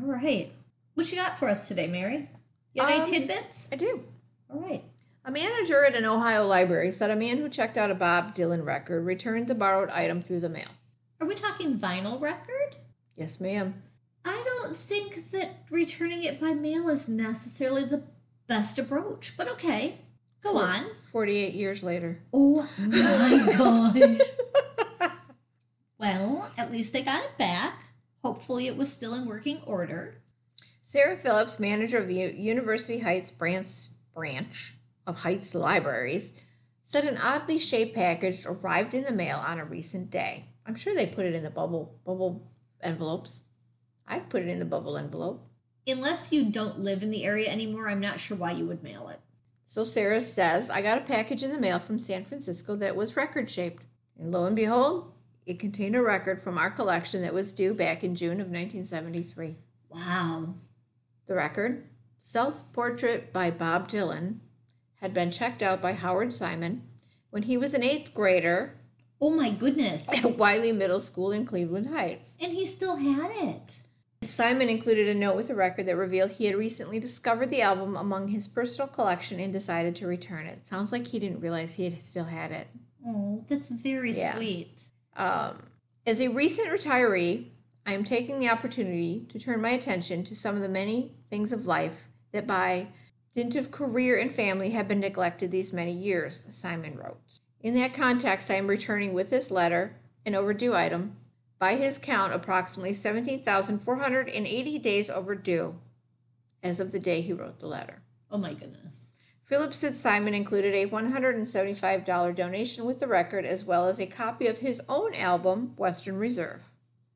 All 0.02 0.08
right. 0.08 0.52
What 0.94 1.12
you 1.12 1.18
got 1.18 1.38
for 1.38 1.50
us 1.50 1.68
today, 1.68 1.88
Mary? 1.88 2.30
You 2.74 2.84
have 2.84 2.92
Um, 2.92 3.02
any 3.02 3.10
tidbits? 3.12 3.68
I 3.72 3.76
do. 3.76 4.06
All 4.50 4.62
right. 4.62 4.84
A 5.26 5.32
manager 5.32 5.84
at 5.86 5.96
an 5.96 6.06
Ohio 6.06 6.46
library 6.48 6.90
said 6.92 7.12
a 7.12 7.16
man 7.18 7.38
who 7.38 7.50
checked 7.50 7.78
out 7.78 7.92
a 7.92 7.96
Bob 7.96 8.34
Dylan 8.34 8.66
record 8.66 9.06
returned 9.06 9.48
the 9.48 9.56
borrowed 9.56 9.90
item 9.90 10.22
through 10.24 10.40
the 10.40 10.50
mail. 10.50 10.70
Are 11.20 11.28
we 11.28 11.36
talking 11.36 11.78
vinyl 11.78 12.20
record? 12.20 12.78
Yes, 13.18 13.40
ma'am. 13.42 13.84
I 14.26 14.44
don't 14.46 14.76
think 14.76 15.16
that 15.32 15.64
returning 15.72 16.24
it 16.24 16.40
by 16.40 16.54
mail 16.54 16.90
is 16.90 17.08
necessarily 17.10 17.84
the 17.86 18.04
best 18.48 18.78
approach, 18.80 19.36
but 19.38 19.48
okay. 19.50 20.00
Go 20.44 20.54
Four- 20.54 20.64
on. 20.64 20.86
48 21.12 21.54
years 21.54 21.84
later. 21.84 22.22
Oh 22.34 22.68
my 22.80 23.54
gosh. 25.00 25.10
well, 25.98 26.52
at 26.58 26.72
least 26.72 26.94
they 26.94 27.04
got 27.04 27.24
it 27.24 27.38
back. 27.38 27.74
Hopefully, 28.24 28.68
it 28.68 28.78
was 28.78 28.92
still 28.92 29.14
in 29.14 29.28
working 29.28 29.62
order. 29.66 30.22
Sarah 30.84 31.18
Phillips, 31.18 31.60
manager 31.60 31.98
of 31.98 32.08
the 32.08 32.16
University 32.36 33.00
Heights 33.00 33.32
branch, 33.32 33.90
branch 34.14 34.76
of 35.08 35.22
Heights 35.22 35.56
Libraries, 35.56 36.34
said 36.84 37.06
an 37.06 37.18
oddly 37.18 37.58
shaped 37.58 37.96
package 37.96 38.46
arrived 38.46 38.94
in 38.94 39.04
the 39.04 39.12
mail 39.12 39.38
on 39.46 39.60
a 39.60 39.66
recent 39.66 40.10
day. 40.12 40.46
I'm 40.66 40.76
sure 40.76 40.94
they 40.94 41.08
put 41.08 41.26
it 41.26 41.34
in 41.34 41.44
the 41.44 41.50
bubble 41.50 42.00
bubble 42.06 42.52
envelopes. 42.82 43.42
I'd 44.12 44.30
put 44.30 44.44
it 44.44 44.50
in 44.50 44.60
the 44.60 44.66
bubble 44.66 44.98
envelope. 44.98 45.48
Unless 45.88 46.32
you 46.32 46.52
don't 46.52 46.78
live 46.80 47.02
in 47.02 47.10
the 47.10 47.24
area 47.24 47.50
anymore, 47.50 47.90
I'm 47.90 48.02
not 48.02 48.20
sure 48.20 48.38
why 48.38 48.52
you 48.52 48.66
would 48.68 48.84
mail 48.84 49.08
it. 49.08 49.20
So 49.66 49.84
Sarah 49.84 50.22
says, 50.22 50.70
I 50.70 50.82
got 50.82 50.98
a 50.98 51.02
package 51.02 51.44
in 51.44 51.52
the 51.52 51.58
mail 51.60 51.80
from 51.80 51.98
San 51.98 52.26
Francisco 52.26 52.76
that 52.76 52.96
was 52.96 53.16
record 53.16 53.50
shaped. 53.50 53.86
And 54.20 54.32
lo 54.32 54.46
and 54.46 54.56
behold, 54.56 55.14
it 55.46 55.60
contained 55.60 55.96
a 55.96 56.04
record 56.04 56.42
from 56.42 56.58
our 56.58 56.70
collection 56.70 57.22
that 57.22 57.34
was 57.34 57.54
due 57.54 57.74
back 57.74 58.04
in 58.04 58.14
June 58.14 58.34
of 58.42 58.48
1973. 58.48 59.56
Wow. 59.90 60.56
The 61.26 61.36
record, 61.36 61.88
Self 62.20 62.72
Portrait 62.74 63.32
by 63.32 63.50
Bob 63.50 63.88
Dylan, 63.88 64.40
had 64.96 65.14
been 65.14 65.32
checked 65.32 65.64
out 65.64 65.82
by 65.82 65.94
Howard 65.94 66.34
Simon 66.34 66.84
when 67.30 67.44
he 67.44 67.56
was 67.58 67.74
an 67.74 67.82
eighth 67.84 68.14
grader 68.14 68.76
Oh 69.22 69.30
my 69.30 69.52
goodness. 69.52 70.10
at 70.26 70.38
Wiley 70.38 70.72
Middle 70.72 71.00
School 71.00 71.32
in 71.32 71.46
Cleveland 71.46 71.88
Heights. 71.88 72.38
And 72.42 72.52
he 72.52 72.66
still 72.66 72.98
had 72.98 73.32
it. 73.32 73.82
Simon 74.24 74.70
included 74.70 75.08
a 75.08 75.16
note 75.16 75.36
with 75.36 75.48
the 75.48 75.56
record 75.56 75.88
that 75.88 75.96
revealed 75.96 76.32
he 76.32 76.46
had 76.46 76.56
recently 76.56 77.00
discovered 77.00 77.50
the 77.50 77.62
album 77.64 77.96
among 77.96 78.28
his 78.28 78.48
personal 78.48 78.88
collection 78.88 79.40
and 79.40 79.52
decided 79.52 79.96
to 79.96 80.06
return 80.06 80.46
it. 80.46 80.68
Sounds 80.68 80.92
like 80.92 81.08
he 81.08 81.18
didn't 81.18 81.42
realize 81.42 81.74
he 81.74 81.86
had 81.86 82.00
still 82.02 82.26
had 82.26 82.52
it. 82.52 82.68
Oh, 83.06 83.44
that's 83.48 83.70
very 83.70 84.12
Yeah. 84.12 84.36
sweet. 84.36 84.90
Um, 85.18 85.58
as 86.06 86.22
a 86.22 86.28
recent 86.30 86.70
retiree, 86.70 87.48
I 87.84 87.94
am 87.94 88.04
taking 88.04 88.40
the 88.40 88.50
opportunity 88.50 89.26
to 89.30 89.40
turn 89.40 89.60
my 89.60 89.72
attention 89.72 90.24
to 90.26 90.36
some 90.36 90.56
of 90.56 90.62
the 90.62 90.70
many 90.70 91.16
things 91.28 91.52
of 91.52 91.66
life 91.66 92.08
that, 92.32 92.46
by 92.46 92.90
dint 93.34 93.56
of 93.56 93.72
career 93.72 94.20
and 94.20 94.32
family, 94.32 94.70
have 94.70 94.88
been 94.88 95.00
neglected 95.00 95.50
these 95.50 95.74
many 95.74 95.94
years, 95.94 96.44
Simon 96.50 96.96
wrote. 96.96 97.20
In 97.62 97.74
that 97.74 97.96
context, 97.96 98.52
I 98.52 98.56
am 98.56 98.68
returning 98.68 99.14
with 99.14 99.30
this 99.32 99.50
letter, 99.50 99.96
an 100.28 100.36
overdue 100.36 100.76
item, 100.76 101.18
by 101.62 101.76
his 101.76 102.00
count, 102.00 102.34
approximately 102.34 102.92
17,480 102.92 104.80
days 104.80 105.12
overdue 105.12 105.76
as 106.64 106.80
of 106.80 106.92
the 106.92 107.00
day 107.00 107.22
he 107.22 107.34
wrote 107.34 107.60
the 107.60 107.68
letter. 107.68 108.02
Oh 108.32 108.40
my 108.40 108.56
goodness. 108.56 109.10
Phillips 109.46 109.78
said 109.78 109.94
Simon 109.96 110.34
included 110.34 110.74
a 110.74 110.88
$175 110.88 112.36
donation 112.36 112.86
with 112.86 112.98
the 112.98 113.06
record 113.06 113.46
as 113.46 113.64
well 113.64 113.88
as 113.88 114.00
a 114.00 114.08
copy 114.08 114.48
of 114.48 114.58
his 114.58 114.82
own 114.90 115.14
album, 115.14 115.74
Western 115.78 116.18
Reserve. 116.18 116.64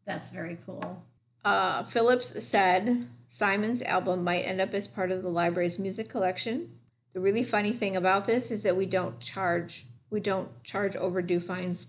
That's 0.06 0.30
very 0.30 0.60
cool. 0.64 1.04
Uh, 1.44 1.82
Phillips 1.82 2.44
said 2.46 3.08
Simon's 3.28 3.82
album 3.82 4.24
might 4.24 4.44
end 4.44 4.62
up 4.62 4.76
as 4.76 4.88
part 4.88 5.10
of 5.10 5.24
the 5.24 5.30
library's 5.30 5.80
music 5.80 6.08
collection. 6.08 6.70
The 7.14 7.20
really 7.20 7.42
funny 7.42 7.72
thing 7.72 7.96
about 7.96 8.26
this 8.26 8.52
is 8.52 8.62
that 8.62 8.78
we 8.78 8.86
don't 8.86 9.20
charge 9.20 9.88
we 10.12 10.20
don't 10.20 10.64
charge 10.64 10.96
overdue 10.96 11.40
fines. 11.40 11.88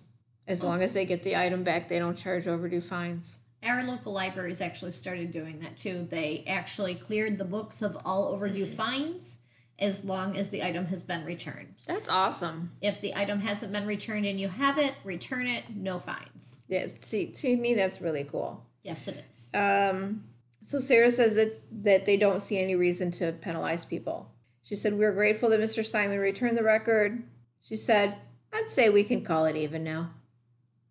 As 0.49 0.63
long 0.63 0.83
as 0.83 0.93
they 0.93 1.05
get 1.05 1.23
the 1.23 1.37
item 1.37 1.65
back, 1.65 1.89
they 1.89 1.99
don't 1.99 2.17
charge 2.17 2.47
overdue 2.47 2.81
fines. 2.81 3.41
Our 3.65 3.83
local 3.83 4.13
libraries 4.13 4.61
actually 4.61 4.93
started 4.93 5.33
doing 5.33 5.59
that 5.61 5.77
too. 5.77 6.07
They 6.09 6.45
actually 6.47 6.95
cleared 6.95 7.37
the 7.37 7.45
books 7.45 7.83
of 7.83 7.99
all 8.05 8.29
overdue 8.29 8.67
fines 8.67 9.39
as 9.79 10.05
long 10.05 10.37
as 10.37 10.51
the 10.51 10.63
item 10.63 10.87
has 10.87 11.03
been 11.03 11.25
returned. 11.25 11.75
That's 11.87 12.09
awesome. 12.09 12.73
If 12.81 13.01
the 13.01 13.15
item 13.15 13.41
hasn't 13.41 13.73
been 13.73 13.87
returned 13.87 14.25
and 14.25 14.41
you 14.41 14.49
have 14.49 14.79
it, 14.79 14.95
return 15.05 15.47
it, 15.47 15.65
no 15.75 15.99
fines. 15.99 16.61
Yeah, 16.69 16.87
see, 17.01 17.27
to 17.33 17.57
me 17.57 17.75
that's 17.75 18.01
really 18.01 18.25
cool. 18.25 18.65
Yes, 18.83 19.09
it 19.09 19.23
is. 19.29 19.51
Um, 19.53 20.25
so 20.63 20.79
Sarah 20.79 21.11
says 21.11 21.35
that 21.35 21.61
that 21.83 22.07
they 22.07 22.17
don't 22.17 22.41
see 22.41 22.59
any 22.59 22.77
reason 22.77 23.11
to 23.13 23.33
penalize 23.33 23.85
people. 23.85 24.31
She 24.63 24.77
said 24.77 24.95
we're 24.95 25.13
grateful 25.13 25.51
that 25.51 25.61
Mr. 25.61 25.85
Simon 25.85 26.19
returned 26.19 26.57
the 26.57 26.63
record. 26.63 27.23
She 27.61 27.77
said, 27.77 28.17
"I'd 28.53 28.69
say 28.69 28.89
we 28.89 29.05
can 29.05 29.25
call 29.25 29.47
it 29.47 29.57
even 29.57 29.83
now." 29.83 30.11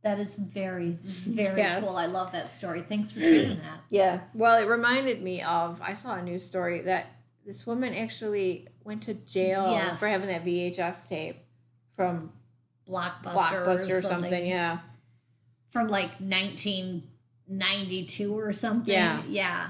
That 0.05 0.19
is 0.19 0.35
very, 0.35 0.91
very 1.01 1.57
Yes. 1.57 1.83
cool. 1.83 1.97
I 1.97 2.05
love 2.05 2.31
that 2.33 2.47
story. 2.47 2.83
Thanks 2.83 3.11
for 3.11 3.21
sharing 3.21 3.49
that. 3.61 3.79
Yeah. 3.89 4.19
Well, 4.35 4.61
it 4.63 4.67
reminded 4.69 5.23
me 5.23 5.41
of 5.41 5.81
I 5.81 5.95
saw 5.95 6.13
a 6.13 6.21
news 6.21 6.45
story 6.45 6.81
that 6.81 7.07
this 7.43 7.65
woman 7.65 7.95
actually 7.95 8.67
went 8.83 9.01
to 9.03 9.15
jail 9.15 9.71
Yes. 9.71 9.99
for 9.99 10.05
having 10.05 10.27
that 10.27 10.45
VHS 10.45 11.09
tape 11.09 11.37
from 11.95 12.31
Blockbuster, 12.87 13.65
Blockbuster 13.65 13.89
or 13.93 13.97
or 13.97 14.01
something. 14.03 14.45
Yeah. 14.45 14.77
From 15.69 15.87
like 15.87 16.11
1992 16.19 18.37
or 18.37 18.53
something. 18.53 18.93
Yeah. 18.93 19.23
Yeah. 19.27 19.69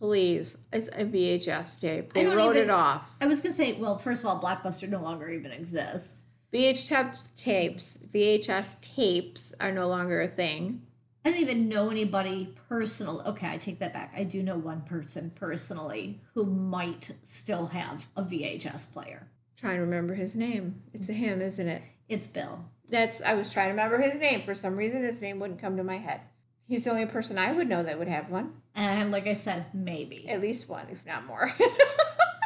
Please, 0.00 0.58
it's 0.72 0.88
a 0.88 1.04
VHS 1.04 1.80
tape. 1.80 2.12
They 2.12 2.26
wrote 2.26 2.56
even- 2.56 2.64
it 2.64 2.70
off. 2.70 3.16
I 3.20 3.26
was 3.26 3.40
going 3.40 3.52
to 3.52 3.56
say, 3.56 3.74
well, 3.80 3.98
first 3.98 4.24
of 4.24 4.30
all, 4.30 4.40
Blockbuster 4.42 4.88
no 4.88 5.00
longer 5.00 5.28
even 5.28 5.52
exists. 5.52 6.24
VHS 6.52 7.34
tapes, 7.34 8.04
VHS 8.14 8.80
tapes 8.80 9.54
are 9.60 9.72
no 9.72 9.88
longer 9.88 10.20
a 10.20 10.28
thing. 10.28 10.82
I 11.24 11.30
don't 11.30 11.40
even 11.40 11.68
know 11.68 11.90
anybody 11.90 12.54
personal. 12.68 13.20
Okay, 13.26 13.48
I 13.50 13.56
take 13.58 13.80
that 13.80 13.92
back. 13.92 14.14
I 14.16 14.22
do 14.22 14.42
know 14.42 14.56
one 14.56 14.82
person 14.82 15.32
personally 15.34 16.20
who 16.34 16.46
might 16.46 17.10
still 17.24 17.66
have 17.66 18.06
a 18.16 18.22
VHS 18.22 18.92
player. 18.92 19.26
trying 19.58 19.76
to 19.76 19.80
remember 19.80 20.14
his 20.14 20.36
name. 20.36 20.82
It's 20.94 21.08
a 21.08 21.12
him, 21.12 21.40
isn't 21.40 21.66
it? 21.68 21.82
It's 22.08 22.28
Bill. 22.28 22.64
That's 22.88 23.20
I 23.22 23.34
was 23.34 23.50
trying 23.52 23.66
to 23.66 23.70
remember 23.70 23.98
his 24.00 24.14
name. 24.14 24.42
For 24.42 24.54
some 24.54 24.76
reason 24.76 25.02
his 25.02 25.20
name 25.20 25.40
wouldn't 25.40 25.60
come 25.60 25.76
to 25.78 25.82
my 25.84 25.96
head. 25.98 26.20
He's 26.68 26.84
the 26.84 26.90
only 26.90 27.06
person 27.06 27.38
I 27.38 27.52
would 27.52 27.68
know 27.68 27.82
that 27.82 27.98
would 27.98 28.08
have 28.08 28.30
one. 28.30 28.52
And 28.74 29.10
like 29.10 29.26
I 29.26 29.32
said, 29.32 29.66
maybe. 29.74 30.28
At 30.28 30.40
least 30.40 30.68
one, 30.68 30.86
if 30.90 31.04
not 31.06 31.26
more. 31.26 31.52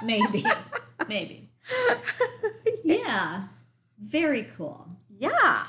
Maybe. 0.03 0.43
maybe. 1.09 1.51
Yeah. 2.83 3.45
Very 4.01 4.49
cool. 4.57 4.89
yeah. 5.19 5.65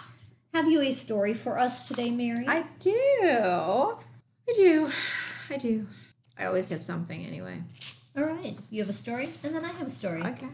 Have 0.54 0.70
you 0.70 0.82
a 0.82 0.92
story 0.92 1.34
for 1.34 1.58
us 1.58 1.88
today, 1.88 2.12
Mary? 2.12 2.46
I 2.48 2.66
do. 2.80 2.92
I 3.24 4.54
do. 4.54 4.92
I 5.50 5.56
do. 5.58 5.88
I 6.38 6.46
always 6.46 6.68
have 6.70 6.84
something 6.84 7.26
anyway. 7.26 7.62
All 8.18 8.26
right. 8.26 8.56
You 8.70 8.82
have 8.82 8.90
a 8.90 8.94
story, 8.94 9.30
and 9.46 9.56
then 9.56 9.64
I 9.64 9.70
have 9.70 9.88
a 9.88 9.92
story. 9.92 10.22
Okay. 10.22 10.48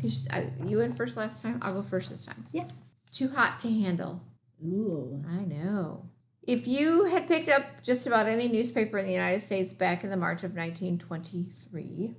'Cause 0.00 0.26
I, 0.30 0.50
you 0.64 0.78
went 0.78 0.96
first 0.96 1.16
last 1.16 1.40
time. 1.42 1.60
I'll 1.62 1.74
go 1.74 1.82
first 1.82 2.10
this 2.10 2.26
time. 2.26 2.46
Yeah. 2.52 2.66
Too 3.12 3.28
hot 3.28 3.60
to 3.60 3.70
handle. 3.70 4.20
Ooh. 4.64 5.22
I 5.28 5.44
know. 5.44 6.08
If 6.42 6.66
you 6.66 7.04
had 7.04 7.28
picked 7.28 7.48
up 7.48 7.62
just 7.84 8.08
about 8.08 8.26
any 8.26 8.48
newspaper 8.48 8.98
in 8.98 9.06
the 9.06 9.12
United 9.12 9.42
States 9.42 9.72
back 9.72 10.02
in 10.02 10.10
the 10.10 10.16
March 10.16 10.42
of 10.42 10.56
1923, 10.56 12.16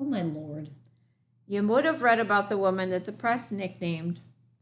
Oh, 0.00 0.04
my 0.04 0.22
lord. 0.22 0.70
You 1.48 1.66
would 1.66 1.86
have 1.86 2.02
read 2.02 2.20
about 2.20 2.48
the 2.48 2.58
woman 2.58 2.90
that 2.90 3.06
the 3.06 3.12
press 3.12 3.50
nicknamed 3.50 4.20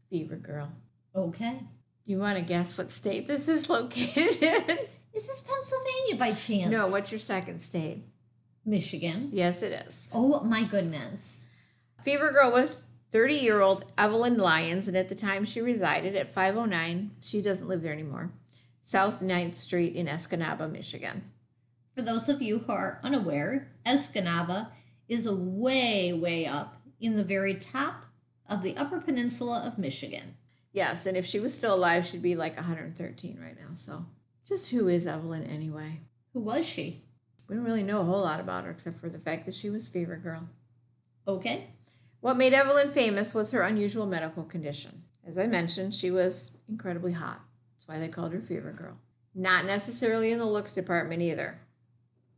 Fever 0.09 0.37
Girl. 0.37 0.73
Okay. 1.14 1.59
Do 2.05 2.12
you 2.12 2.19
want 2.19 2.38
to 2.38 2.45
guess 2.45 2.78
what 2.78 2.90
state 2.90 3.26
this 3.26 3.49
is 3.49 3.69
located 3.69 4.40
in? 4.40 4.78
Is 5.12 5.26
this 5.26 5.40
Pennsylvania 5.40 6.16
by 6.19 6.33
chance? 6.35 6.71
no, 6.71 6.88
what's 6.88 7.11
your 7.11 7.19
second 7.19 7.61
state? 7.61 8.05
Michigan. 8.64 9.31
Yes, 9.33 9.62
it 9.62 9.73
is. 9.87 10.11
Oh, 10.14 10.43
my 10.45 10.64
goodness. 10.64 11.45
Fever 12.02 12.31
Girl 12.33 12.52
was 12.52 12.87
30 13.11 13.35
year 13.35 13.61
old 13.61 13.85
Evelyn 13.97 14.37
Lyons, 14.37 14.87
and 14.87 14.97
at 14.97 15.09
the 15.09 15.14
time 15.14 15.45
she 15.45 15.61
resided 15.61 16.14
at 16.14 16.31
509, 16.31 17.12
she 17.21 17.43
doesn't 17.43 17.69
live 17.69 17.83
there 17.83 17.93
anymore, 17.93 18.31
South 18.83 19.21
9th 19.21 19.55
Street 19.55 19.95
in 19.97 20.07
Escanaba, 20.07 20.71
Michigan. 20.71 21.31
For 21.97 22.02
those 22.02 22.28
of 22.28 22.43
you 22.43 22.59
who 22.59 22.73
are 22.73 23.00
unaware, 23.02 23.69
Escanaba 23.87 24.69
is 25.09 25.26
a 25.26 25.35
way, 25.35 26.12
way 26.12 26.47
up 26.47 26.75
in 27.00 27.17
the 27.17 27.25
very 27.25 27.55
top 27.55 28.07
of 28.49 28.62
the 28.62 28.76
Upper 28.76 29.00
Peninsula 29.00 29.65
of 29.67 29.79
Michigan. 29.79 30.37
Yes, 30.73 31.07
and 31.07 31.17
if 31.17 31.25
she 31.25 31.41
was 31.41 31.55
still 31.55 31.75
alive, 31.75 32.05
she'd 32.05 32.23
be 32.23 32.37
like 32.37 32.57
113 32.57 33.38
right 33.41 33.57
now. 33.59 33.75
So, 33.75 34.07
just 34.47 34.71
who 34.71 34.88
is 34.88 35.07
Evelyn 35.07 35.45
anyway? 35.45 36.00
Who 36.33 36.41
was 36.41 36.69
she? 36.69 37.03
We 37.49 37.57
don't 37.57 37.65
really 37.65 37.83
know 37.83 38.00
a 38.00 38.05
whole 38.05 38.23
lot 38.23 38.41
about 38.41 38.65
her 38.65 38.71
except 38.71 39.00
for 39.00 39.09
the 39.09 39.19
fact 39.19 39.47
that 39.47 39.55
she 39.55 39.71
was 39.71 39.87
Fever 39.87 40.17
Girl. 40.17 40.49
Okay. 41.26 41.69
What 42.21 42.37
made 42.37 42.55
Evelyn 42.55 42.91
famous 42.91 43.35
was 43.35 43.53
her 43.53 43.62
unusual 43.62 44.07
medical 44.07 44.43
condition. 44.43 45.05
As 45.26 45.38
I 45.38 45.47
mentioned, 45.47 45.95
she 45.95 46.11
was 46.11 46.50
incredibly 46.69 47.12
hot. 47.12 47.41
That's 47.75 47.88
why 47.88 47.99
they 47.99 48.09
called 48.09 48.33
her 48.33 48.41
Fever 48.41 48.73
Girl. 48.73 48.99
Not 49.35 49.65
necessarily 49.65 50.33
in 50.33 50.38
the 50.38 50.47
looks 50.47 50.73
department 50.73 51.23
either, 51.23 51.59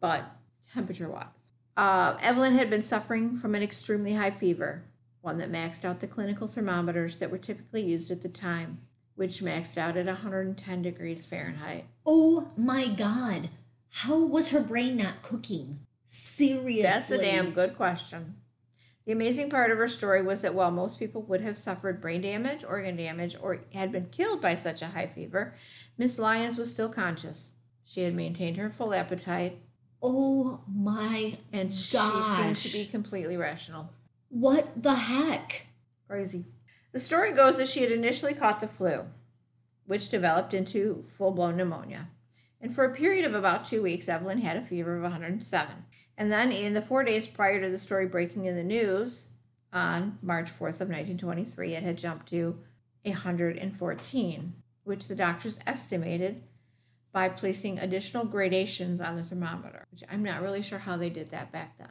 but 0.00 0.25
temperature 0.73 1.09
wise. 1.09 1.27
Uh, 1.78 2.18
Evelyn 2.20 2.54
had 2.54 2.70
been 2.70 2.82
suffering 2.82 3.37
from 3.37 3.54
an 3.54 3.62
extremely 3.62 4.14
high 4.14 4.32
fever, 4.32 4.82
one 5.20 5.38
that 5.38 5.52
maxed 5.52 5.85
out 5.85 6.00
the 6.00 6.08
clinical 6.08 6.49
thermometers 6.49 7.20
that 7.20 7.30
were 7.30 7.38
typically 7.38 7.82
used 7.82 8.11
at 8.11 8.23
the 8.23 8.28
time, 8.28 8.78
which 9.14 9.42
maxed 9.42 9.78
out 9.78 9.97
at 9.97 10.06
110 10.06 10.82
degrees 10.82 11.25
Fahrenheit. 11.25 11.85
Oh 12.04 12.49
my 12.56 12.88
God. 12.88 13.50
How 13.92 14.18
was 14.18 14.50
her 14.50 14.61
brain 14.61 14.97
not 14.97 15.23
cooking? 15.23 15.78
Seriously. 16.04 16.82
That's 16.82 17.12
a 17.12 17.18
damn 17.18 17.52
good 17.52 17.76
question. 17.76 18.38
The 19.06 19.12
amazing 19.12 19.49
part 19.49 19.70
of 19.70 19.78
her 19.78 19.87
story 19.87 20.20
was 20.20 20.42
that 20.42 20.56
while 20.56 20.73
most 20.73 20.99
people 20.99 21.23
would 21.23 21.42
have 21.42 21.56
suffered 21.56 22.00
brain 22.00 22.23
damage, 22.23 22.64
organ 22.64 22.97
damage, 22.97 23.37
or 23.40 23.61
had 23.73 23.92
been 23.92 24.06
killed 24.06 24.42
by 24.42 24.56
such 24.56 24.82
a 24.82 24.88
high 24.88 25.06
fever, 25.06 25.54
Miss 25.97 26.18
Lyons 26.18 26.58
was 26.58 26.73
still 26.73 26.88
conscious. 26.88 27.52
She 27.85 28.02
had 28.02 28.16
maintained 28.16 28.56
her 28.56 28.68
full 28.68 28.92
appetite, 28.92 29.61
Oh 30.02 30.61
my 30.73 31.38
and 31.52 31.73
she 31.73 31.97
seemed 31.97 32.57
to 32.57 32.73
be 32.73 32.87
completely 32.87 33.37
rational. 33.37 33.90
What 34.28 34.83
the 34.83 34.95
heck? 34.95 35.67
Crazy. 36.07 36.47
The 36.93 37.00
story 37.00 37.33
goes 37.33 37.57
that 37.59 37.69
she 37.69 37.83
had 37.83 37.93
initially 37.93 38.35
caught 38.35 38.61
the 38.61 38.69
flu, 38.69 39.07
which 39.87 40.09
developed 40.09 40.55
into 40.55 41.02
full 41.02 41.33
blown 41.33 41.57
pneumonia. 41.57 42.09
And 42.61 42.75
for 42.75 42.85
a 42.85 42.95
period 42.95 43.25
of 43.25 43.35
about 43.35 43.64
two 43.64 43.83
weeks, 43.83 44.09
Evelyn 44.09 44.38
had 44.38 44.57
a 44.57 44.64
fever 44.64 44.97
of 44.97 45.02
107. 45.02 45.71
And 46.17 46.33
then, 46.33 46.50
in 46.50 46.73
the 46.73 46.83
four 46.83 47.05
days 47.05 47.28
prior 47.28 47.61
to 47.61 47.71
the 47.71 47.78
story 47.78 48.07
breaking 48.07 48.47
in 48.47 48.57
the 48.57 48.64
news 48.64 49.28
on 49.73 50.19
March 50.23 50.50
4th 50.50 50.81
of 50.81 50.88
1923, 50.88 51.75
it 51.75 51.83
had 51.85 51.99
jumped 51.99 52.26
to 52.28 52.59
114, 53.05 54.55
which 54.83 55.07
the 55.07 55.14
doctors 55.14 55.61
estimated 55.67 56.43
by 57.12 57.29
placing 57.29 57.79
additional 57.79 58.25
gradations 58.25 59.00
on 59.00 59.17
the 59.17 59.23
thermometer, 59.23 59.87
which 59.91 60.05
I'm 60.11 60.23
not 60.23 60.43
really 60.43 60.62
sure 60.62 60.79
how 60.79 60.97
they 60.97 61.11
did 61.11 61.31
that 61.31 61.50
back 61.53 61.79
then. 61.79 61.88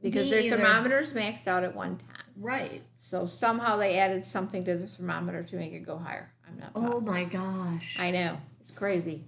Because 0.00 0.26
Me 0.26 0.30
their 0.30 0.40
either. 0.40 0.56
thermometers 0.56 1.12
maxed 1.12 1.48
out 1.48 1.64
at 1.64 1.74
110. 1.74 2.08
Right. 2.36 2.82
So 2.96 3.26
somehow 3.26 3.76
they 3.78 3.98
added 3.98 4.24
something 4.24 4.64
to 4.64 4.76
the 4.76 4.86
thermometer 4.86 5.42
to 5.42 5.56
make 5.56 5.72
it 5.72 5.80
go 5.84 5.98
higher. 5.98 6.32
I'm 6.46 6.58
not 6.58 6.70
Oh 6.76 7.00
positive. 7.00 7.06
my 7.14 7.24
gosh. 7.24 7.98
I 7.98 8.10
know. 8.12 8.36
It's 8.60 8.70
crazy. 8.70 9.24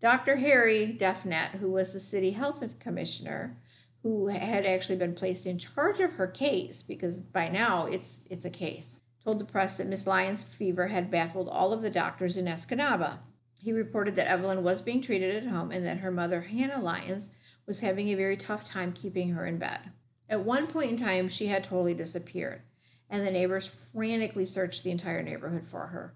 Dr. 0.00 0.36
Harry 0.36 0.96
Defnet, 0.98 1.50
who 1.60 1.70
was 1.70 1.92
the 1.92 2.00
city 2.00 2.32
health 2.32 2.78
commissioner, 2.80 3.56
who 4.02 4.26
had 4.28 4.66
actually 4.66 4.96
been 4.98 5.14
placed 5.14 5.46
in 5.46 5.58
charge 5.58 6.00
of 6.00 6.12
her 6.14 6.26
case 6.26 6.82
because 6.82 7.20
by 7.20 7.48
now 7.48 7.86
it's 7.86 8.26
it's 8.28 8.44
a 8.44 8.50
case, 8.50 9.00
told 9.24 9.38
the 9.38 9.44
press 9.46 9.78
that 9.78 9.86
Miss 9.86 10.06
Lyons' 10.06 10.42
fever 10.42 10.88
had 10.88 11.10
baffled 11.10 11.48
all 11.48 11.72
of 11.72 11.80
the 11.82 11.88
doctors 11.90 12.36
in 12.36 12.44
Escanaba. 12.46 13.18
He 13.64 13.72
reported 13.72 14.14
that 14.16 14.30
Evelyn 14.30 14.62
was 14.62 14.82
being 14.82 15.00
treated 15.00 15.34
at 15.42 15.50
home 15.50 15.70
and 15.70 15.86
that 15.86 16.00
her 16.00 16.10
mother, 16.10 16.42
Hannah 16.42 16.82
Lyons, 16.82 17.30
was 17.66 17.80
having 17.80 18.08
a 18.08 18.14
very 18.14 18.36
tough 18.36 18.62
time 18.62 18.92
keeping 18.92 19.30
her 19.30 19.46
in 19.46 19.56
bed. 19.56 19.80
At 20.28 20.44
one 20.44 20.66
point 20.66 20.90
in 20.90 20.96
time, 20.98 21.30
she 21.30 21.46
had 21.46 21.64
totally 21.64 21.94
disappeared, 21.94 22.60
and 23.08 23.26
the 23.26 23.30
neighbors 23.30 23.66
frantically 23.66 24.44
searched 24.44 24.84
the 24.84 24.90
entire 24.90 25.22
neighborhood 25.22 25.64
for 25.64 25.86
her. 25.86 26.12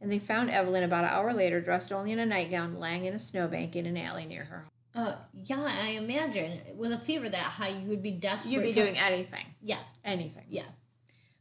And 0.00 0.12
they 0.12 0.20
found 0.20 0.50
Evelyn 0.50 0.84
about 0.84 1.02
an 1.02 1.10
hour 1.10 1.32
later, 1.32 1.60
dressed 1.60 1.92
only 1.92 2.12
in 2.12 2.20
a 2.20 2.26
nightgown, 2.26 2.78
lying 2.78 3.04
in 3.04 3.14
a 3.14 3.18
snowbank 3.18 3.74
in 3.74 3.86
an 3.86 3.96
alley 3.96 4.24
near 4.24 4.44
her 4.44 4.58
home. 4.60 4.68
Uh, 4.94 5.16
yeah, 5.32 5.66
I 5.68 5.98
imagine 6.00 6.60
with 6.76 6.92
a 6.92 6.98
fever 6.98 7.28
that 7.28 7.36
high, 7.36 7.70
you 7.70 7.88
would 7.88 8.02
be 8.02 8.12
desperate. 8.12 8.52
You'd 8.52 8.62
be 8.62 8.72
to- 8.72 8.80
doing 8.80 8.96
anything. 8.96 9.46
Yeah, 9.60 9.80
Anything. 10.04 10.44
yeah. 10.48 10.66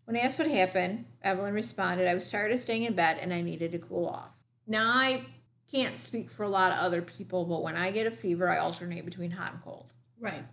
When 0.06 0.16
asked 0.16 0.40
what 0.40 0.48
happened, 0.50 1.06
Evelyn 1.22 1.54
responded, 1.54 2.08
I 2.08 2.16
was 2.16 2.28
tired 2.28 2.52
of 2.52 2.60
staying 2.60 2.84
in 2.84 2.94
bed 2.96 3.20
and 3.22 3.32
I 3.32 3.42
needed 3.42 3.72
to 3.74 3.80
cool 3.80 4.08
off. 4.08 4.44
Now, 4.66 4.90
I 4.92 5.26
can't 5.72 5.98
speak 5.98 6.30
for 6.32 6.44
a 6.44 6.50
lot 6.50 6.72
of 6.74 6.80
other 6.80 7.02
people, 7.02 7.46
but 7.46 7.64
when 7.64 7.76
I 7.76 7.92
get 7.92 8.08
a 8.08 8.12
fever, 8.12 8.50
I 8.50 8.58
alternate 8.58 9.06
between 9.06 9.32
hot 9.32 9.54
and 9.54 9.62
cold. 9.64 9.94
Right. 10.20 10.44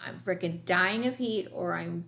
I'm 0.00 0.18
freaking 0.18 0.64
dying 0.64 1.06
of 1.06 1.16
heat 1.18 1.48
or 1.52 1.74
I'm 1.74 2.06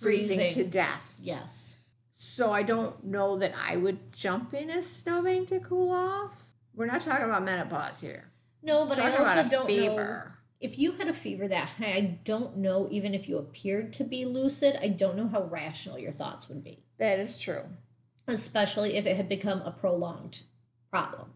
freezing, 0.00 0.38
Freezing. 0.38 0.64
to 0.64 0.70
death. 0.70 1.18
Yes. 1.22 1.78
So 2.12 2.52
I 2.52 2.62
don't 2.62 3.04
know 3.04 3.38
that 3.38 3.52
I 3.56 3.76
would 3.76 4.12
jump 4.12 4.54
in 4.54 4.70
a 4.70 4.82
snowbank 4.82 5.48
to 5.48 5.60
cool 5.60 5.90
off. 5.90 6.54
We're 6.74 6.86
not 6.86 7.00
talking 7.02 7.24
about 7.26 7.44
menopause 7.44 8.00
here. 8.00 8.30
No, 8.62 8.86
but 8.86 8.98
I 8.98 9.10
also 9.14 9.48
don't 9.48 9.68
know 9.68 10.22
if 10.60 10.78
you 10.78 10.92
had 10.92 11.08
a 11.08 11.12
fever 11.12 11.46
that 11.48 11.68
high. 11.68 11.86
I 11.92 12.18
don't 12.24 12.56
know 12.56 12.88
even 12.90 13.12
if 13.14 13.28
you 13.28 13.36
appeared 13.36 13.92
to 13.94 14.04
be 14.04 14.24
lucid. 14.24 14.76
I 14.80 14.88
don't 14.88 15.16
know 15.16 15.28
how 15.28 15.44
rational 15.44 15.98
your 15.98 16.12
thoughts 16.12 16.48
would 16.48 16.64
be, 16.64 16.82
That 16.98 17.18
is 17.18 17.36
true. 17.36 17.64
especially 18.26 18.96
if 18.96 19.04
it 19.04 19.16
had 19.16 19.28
become 19.28 19.60
a 19.62 19.70
prolonged 19.70 20.44
problem. 20.90 21.33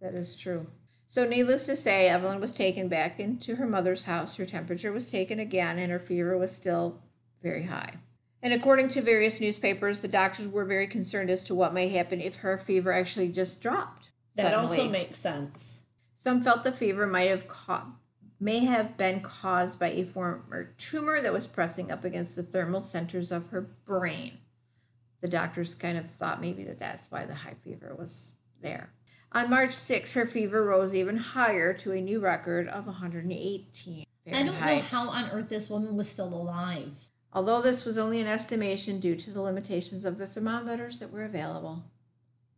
That 0.00 0.14
is 0.14 0.36
true. 0.36 0.66
So, 1.06 1.26
needless 1.26 1.64
to 1.66 1.74
say, 1.74 2.08
Evelyn 2.08 2.40
was 2.40 2.52
taken 2.52 2.88
back 2.88 3.18
into 3.18 3.56
her 3.56 3.66
mother's 3.66 4.04
house. 4.04 4.36
Her 4.36 4.44
temperature 4.44 4.92
was 4.92 5.10
taken 5.10 5.40
again, 5.40 5.78
and 5.78 5.90
her 5.90 5.98
fever 5.98 6.36
was 6.36 6.54
still 6.54 7.00
very 7.42 7.64
high. 7.64 7.94
And 8.42 8.52
according 8.52 8.88
to 8.88 9.02
various 9.02 9.40
newspapers, 9.40 10.00
the 10.00 10.08
doctors 10.08 10.46
were 10.46 10.64
very 10.64 10.86
concerned 10.86 11.30
as 11.30 11.42
to 11.44 11.54
what 11.54 11.74
may 11.74 11.88
happen 11.88 12.20
if 12.20 12.36
her 12.36 12.58
fever 12.58 12.92
actually 12.92 13.30
just 13.30 13.60
dropped. 13.60 14.10
That 14.36 14.54
also 14.54 14.88
makes 14.88 15.18
sense. 15.18 15.84
Some 16.14 16.42
felt 16.42 16.62
the 16.62 16.72
fever 16.72 17.06
might 17.06 17.30
have 17.30 17.48
ca- 17.48 17.92
may 18.38 18.60
have 18.60 18.96
been 18.96 19.20
caused 19.20 19.80
by 19.80 19.90
a 19.90 20.04
former 20.04 20.72
tumor 20.78 21.20
that 21.20 21.32
was 21.32 21.46
pressing 21.46 21.90
up 21.90 22.04
against 22.04 22.36
the 22.36 22.42
thermal 22.42 22.80
centers 22.80 23.32
of 23.32 23.48
her 23.48 23.62
brain. 23.62 24.38
The 25.20 25.28
doctors 25.28 25.74
kind 25.74 25.98
of 25.98 26.10
thought 26.10 26.40
maybe 26.40 26.62
that 26.64 26.78
that's 26.78 27.10
why 27.10 27.24
the 27.24 27.34
high 27.34 27.56
fever 27.64 27.96
was 27.98 28.34
there. 28.62 28.90
On 29.32 29.50
March 29.50 29.72
6, 29.72 30.14
her 30.14 30.26
fever 30.26 30.64
rose 30.64 30.94
even 30.94 31.16
higher 31.16 31.72
to 31.74 31.92
a 31.92 32.00
new 32.00 32.20
record 32.20 32.68
of 32.68 32.86
118 32.86 34.04
I 34.26 34.30
don't 34.42 34.46
know 34.60 34.80
how 34.80 35.08
on 35.08 35.30
earth 35.30 35.48
this 35.48 35.70
woman 35.70 35.96
was 35.96 36.08
still 36.08 36.28
alive. 36.28 36.92
Although 37.32 37.62
this 37.62 37.84
was 37.84 37.96
only 37.98 38.20
an 38.20 38.26
estimation 38.26 39.00
due 39.00 39.16
to 39.16 39.30
the 39.30 39.40
limitations 39.40 40.04
of 40.04 40.18
the 40.18 40.26
thermometers 40.26 40.98
that 40.98 41.10
were 41.12 41.24
available. 41.24 41.84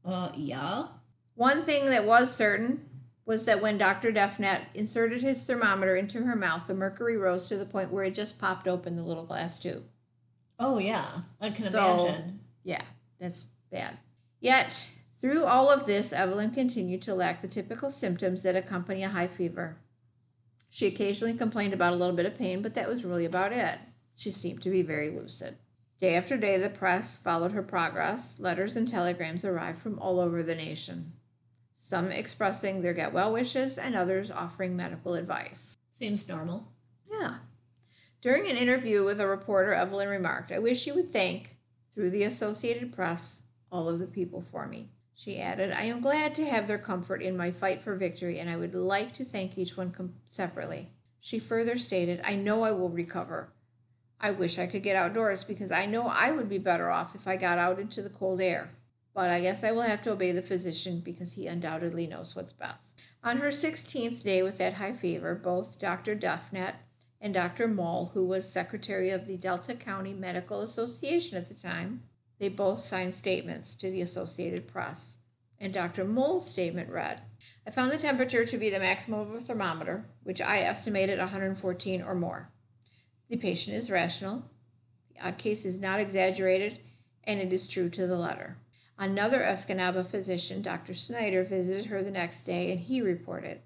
Uh, 0.04 0.32
yeah. 0.34 0.86
One 1.34 1.62
thing 1.62 1.86
that 1.86 2.06
was 2.06 2.34
certain 2.34 2.88
was 3.24 3.44
that 3.44 3.62
when 3.62 3.78
Dr. 3.78 4.10
Defnet 4.12 4.62
inserted 4.74 5.22
his 5.22 5.44
thermometer 5.44 5.94
into 5.96 6.22
her 6.24 6.34
mouth, 6.34 6.66
the 6.66 6.74
mercury 6.74 7.16
rose 7.16 7.46
to 7.46 7.56
the 7.56 7.66
point 7.66 7.92
where 7.92 8.04
it 8.04 8.14
just 8.14 8.38
popped 8.38 8.66
open 8.66 8.96
the 8.96 9.02
little 9.02 9.24
glass 9.24 9.58
tube. 9.58 9.84
Oh 10.58 10.78
yeah, 10.78 11.06
I 11.40 11.50
can 11.50 11.64
So- 11.66 11.78
imagine. 12.06 12.40
Yeah, 12.64 12.82
that's 13.20 13.46
bad. 13.70 13.98
Yet, 14.40 14.90
through 15.20 15.44
all 15.44 15.68
of 15.68 15.84
this, 15.84 16.14
Evelyn 16.14 16.50
continued 16.50 17.02
to 17.02 17.14
lack 17.14 17.42
the 17.42 17.48
typical 17.48 17.90
symptoms 17.90 18.42
that 18.42 18.56
accompany 18.56 19.02
a 19.02 19.10
high 19.10 19.28
fever. 19.28 19.76
She 20.70 20.86
occasionally 20.86 21.34
complained 21.34 21.74
about 21.74 21.92
a 21.92 21.96
little 21.96 22.16
bit 22.16 22.24
of 22.24 22.34
pain, 22.34 22.62
but 22.62 22.72
that 22.74 22.88
was 22.88 23.04
really 23.04 23.26
about 23.26 23.52
it. 23.52 23.78
She 24.16 24.30
seemed 24.30 24.62
to 24.62 24.70
be 24.70 24.80
very 24.82 25.10
lucid. 25.10 25.56
Day 25.98 26.14
after 26.14 26.38
day, 26.38 26.56
the 26.56 26.70
press 26.70 27.18
followed 27.18 27.52
her 27.52 27.62
progress. 27.62 28.40
Letters 28.40 28.76
and 28.76 28.88
telegrams 28.88 29.44
arrived 29.44 29.78
from 29.78 29.98
all 29.98 30.20
over 30.20 30.42
the 30.42 30.54
nation, 30.54 31.12
some 31.74 32.10
expressing 32.10 32.80
their 32.80 32.94
get 32.94 33.12
well 33.12 33.32
wishes 33.32 33.76
and 33.76 33.94
others 33.94 34.30
offering 34.30 34.74
medical 34.74 35.14
advice. 35.14 35.76
Seems 35.90 36.28
normal. 36.28 36.72
Yeah. 37.10 37.34
During 38.22 38.48
an 38.48 38.56
interview 38.56 39.04
with 39.04 39.20
a 39.20 39.26
reporter, 39.26 39.74
Evelyn 39.74 40.08
remarked, 40.08 40.50
I 40.50 40.58
wish 40.60 40.86
you 40.86 40.94
would 40.94 41.10
thank, 41.10 41.58
through 41.90 42.08
the 42.08 42.24
Associated 42.24 42.92
Press, 42.92 43.42
all 43.70 43.86
of 43.86 43.98
the 43.98 44.06
people 44.06 44.40
for 44.40 44.66
me. 44.66 44.88
She 45.20 45.38
added, 45.38 45.70
I 45.70 45.82
am 45.82 46.00
glad 46.00 46.34
to 46.36 46.48
have 46.48 46.66
their 46.66 46.78
comfort 46.78 47.20
in 47.20 47.36
my 47.36 47.50
fight 47.50 47.82
for 47.82 47.94
victory, 47.94 48.38
and 48.38 48.48
I 48.48 48.56
would 48.56 48.74
like 48.74 49.12
to 49.12 49.24
thank 49.26 49.58
each 49.58 49.76
one 49.76 49.90
com- 49.90 50.14
separately. 50.26 50.88
She 51.20 51.38
further 51.38 51.76
stated, 51.76 52.22
I 52.24 52.36
know 52.36 52.62
I 52.62 52.70
will 52.70 52.88
recover. 52.88 53.52
I 54.18 54.30
wish 54.30 54.58
I 54.58 54.66
could 54.66 54.82
get 54.82 54.96
outdoors 54.96 55.44
because 55.44 55.70
I 55.70 55.84
know 55.84 56.06
I 56.06 56.32
would 56.32 56.48
be 56.48 56.56
better 56.56 56.88
off 56.88 57.14
if 57.14 57.28
I 57.28 57.36
got 57.36 57.58
out 57.58 57.78
into 57.78 58.00
the 58.00 58.08
cold 58.08 58.40
air. 58.40 58.70
But 59.12 59.28
I 59.28 59.42
guess 59.42 59.62
I 59.62 59.72
will 59.72 59.82
have 59.82 60.00
to 60.02 60.12
obey 60.12 60.32
the 60.32 60.40
physician 60.40 61.00
because 61.00 61.34
he 61.34 61.46
undoubtedly 61.46 62.06
knows 62.06 62.34
what's 62.34 62.54
best. 62.54 62.98
On 63.22 63.36
her 63.40 63.48
16th 63.48 64.22
day 64.22 64.42
with 64.42 64.56
that 64.56 64.72
high 64.72 64.94
fever, 64.94 65.34
both 65.34 65.78
Dr. 65.78 66.16
Defnet 66.16 66.76
and 67.20 67.34
Dr. 67.34 67.68
Moll, 67.68 68.12
who 68.14 68.24
was 68.24 68.50
secretary 68.50 69.10
of 69.10 69.26
the 69.26 69.36
Delta 69.36 69.74
County 69.74 70.14
Medical 70.14 70.62
Association 70.62 71.36
at 71.36 71.48
the 71.48 71.54
time, 71.54 72.04
they 72.40 72.48
both 72.48 72.80
signed 72.80 73.14
statements 73.14 73.76
to 73.76 73.90
the 73.90 74.00
Associated 74.00 74.66
Press. 74.66 75.18
And 75.60 75.74
Dr. 75.74 76.04
Mole's 76.04 76.48
statement 76.48 76.90
read 76.90 77.22
I 77.66 77.70
found 77.70 77.92
the 77.92 77.98
temperature 77.98 78.46
to 78.46 78.58
be 78.58 78.70
the 78.70 78.78
maximum 78.78 79.20
of 79.20 79.34
a 79.34 79.40
thermometer, 79.40 80.06
which 80.22 80.40
I 80.40 80.60
estimated 80.60 81.18
114 81.18 82.02
or 82.02 82.14
more. 82.14 82.50
The 83.28 83.36
patient 83.36 83.76
is 83.76 83.90
rational, 83.90 84.44
the 85.14 85.28
odd 85.28 85.36
case 85.36 85.66
is 85.66 85.78
not 85.78 86.00
exaggerated, 86.00 86.80
and 87.24 87.38
it 87.38 87.52
is 87.52 87.68
true 87.68 87.90
to 87.90 88.06
the 88.06 88.16
letter. 88.16 88.56
Another 88.98 89.40
Escanaba 89.40 90.06
physician, 90.06 90.62
Dr. 90.62 90.94
Snyder, 90.94 91.44
visited 91.44 91.86
her 91.86 92.02
the 92.02 92.10
next 92.10 92.42
day 92.44 92.72
and 92.72 92.80
he 92.80 93.02
reported 93.02 93.60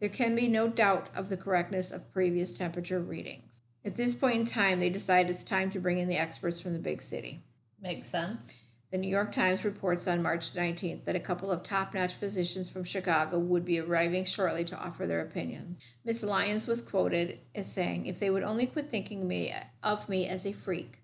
There 0.00 0.08
can 0.08 0.34
be 0.34 0.48
no 0.48 0.68
doubt 0.68 1.10
of 1.14 1.28
the 1.28 1.36
correctness 1.36 1.90
of 1.90 2.12
previous 2.12 2.54
temperature 2.54 3.00
readings. 3.00 3.62
At 3.84 3.96
this 3.96 4.14
point 4.14 4.36
in 4.36 4.46
time, 4.46 4.80
they 4.80 4.90
decide 4.90 5.28
it's 5.28 5.44
time 5.44 5.70
to 5.70 5.78
bring 5.78 5.98
in 5.98 6.08
the 6.08 6.16
experts 6.16 6.60
from 6.60 6.72
the 6.72 6.78
big 6.78 7.02
city. 7.02 7.42
Makes 7.80 8.08
sense. 8.08 8.60
The 8.90 8.98
New 8.98 9.08
York 9.08 9.32
Times 9.32 9.64
reports 9.64 10.06
on 10.06 10.22
March 10.22 10.52
19th 10.52 11.04
that 11.04 11.16
a 11.16 11.20
couple 11.20 11.50
of 11.50 11.62
top 11.62 11.92
notch 11.92 12.14
physicians 12.14 12.70
from 12.70 12.84
Chicago 12.84 13.38
would 13.38 13.64
be 13.64 13.80
arriving 13.80 14.24
shortly 14.24 14.64
to 14.64 14.78
offer 14.78 15.06
their 15.06 15.20
opinions. 15.20 15.80
Miss 16.04 16.22
Lyons 16.22 16.68
was 16.68 16.80
quoted 16.80 17.40
as 17.54 17.70
saying, 17.70 18.06
If 18.06 18.20
they 18.20 18.30
would 18.30 18.44
only 18.44 18.66
quit 18.66 18.88
thinking 18.88 19.26
me, 19.26 19.52
of 19.82 20.08
me 20.08 20.26
as 20.28 20.46
a 20.46 20.52
freak. 20.52 21.00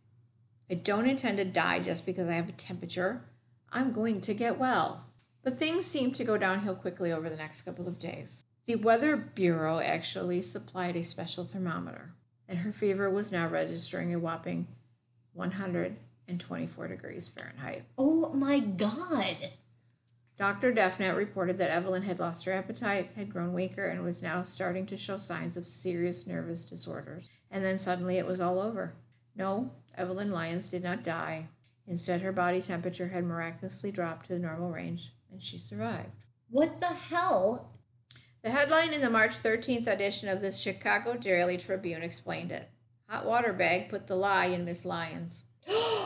I 0.71 0.75
don't 0.75 1.09
intend 1.09 1.39
to 1.39 1.45
die 1.45 1.81
just 1.81 2.07
because 2.07 2.29
I 2.29 2.35
have 2.35 2.49
a 2.49 2.53
temperature. 2.53 3.25
I'm 3.71 3.93
going 3.93 4.21
to 4.23 4.33
get 4.33 4.59
well. 4.59 5.05
But 5.43 5.59
things 5.59 5.85
seemed 5.85 6.15
to 6.15 6.25
go 6.25 6.39
downhill 6.39 6.77
quickly 6.77 7.13
over 7.13 7.29
the 7.29 7.37
next 7.37 7.63
couple 7.63 7.89
of 7.89 7.99
days. 7.99 8.45
The 8.67 8.77
Weather 8.77 9.17
Bureau 9.17 9.81
actually 9.81 10.41
supplied 10.41 10.95
a 10.95 11.03
special 11.03 11.45
thermometer, 11.45 12.15
and 12.49 12.61
her 12.61 12.73
fever 12.73 13.11
was 13.11 13.33
now 13.33 13.49
registering 13.49 14.15
a 14.15 14.21
whopping 14.21 14.69
124 16.40 16.88
degrees 16.88 17.29
Fahrenheit. 17.29 17.85
Oh 17.99 18.33
my 18.33 18.59
god. 18.59 19.51
Dr. 20.38 20.73
Defnet 20.73 21.16
reported 21.16 21.59
that 21.59 21.71
Evelyn 21.71 22.03
had 22.03 22.18
lost 22.18 22.47
her 22.47 22.53
appetite, 22.53 23.11
had 23.14 23.33
grown 23.33 23.53
weaker, 23.53 23.87
and 23.87 24.03
was 24.03 24.23
now 24.23 24.42
starting 24.42 24.87
to 24.87 24.97
show 24.97 25.18
signs 25.18 25.57
of 25.57 25.66
serious 25.66 26.27
nervous 26.27 26.64
disorders. 26.64 27.31
And 27.51 27.64
then 27.64 27.79
suddenly 27.79 28.18
it 28.18 28.27
was 28.27 28.40
all 28.40 28.59
over. 28.59 28.95
No, 29.37 29.71
Evelyn 29.97 30.33
Lyons 30.33 30.68
did 30.68 30.83
not 30.83 31.05
die. 31.05 31.49
Instead, 31.87 32.23
her 32.23 32.33
body 32.33 32.61
temperature 32.61 33.09
had 33.09 33.25
miraculously 33.25 33.92
dropped 33.92 34.27
to 34.27 34.33
the 34.33 34.38
normal 34.38 34.71
range, 34.71 35.12
and 35.31 35.42
she 35.42 35.59
survived. 35.59 36.25
What 36.49 36.81
the 36.81 36.87
hell? 36.87 37.73
The 38.42 38.51
headline 38.51 38.92
in 38.92 39.01
the 39.01 39.11
March 39.11 39.33
13th 39.33 39.87
edition 39.87 40.29
of 40.29 40.40
the 40.40 40.51
Chicago 40.51 41.16
Daily 41.16 41.59
Tribune 41.59 42.03
explained 42.03 42.51
it. 42.51 42.68
Hot 43.09 43.27
water 43.27 43.53
bag 43.53 43.88
put 43.88 44.07
the 44.07 44.16
lie 44.16 44.47
in 44.47 44.64
Miss 44.64 44.85
Lyons. 44.85 45.45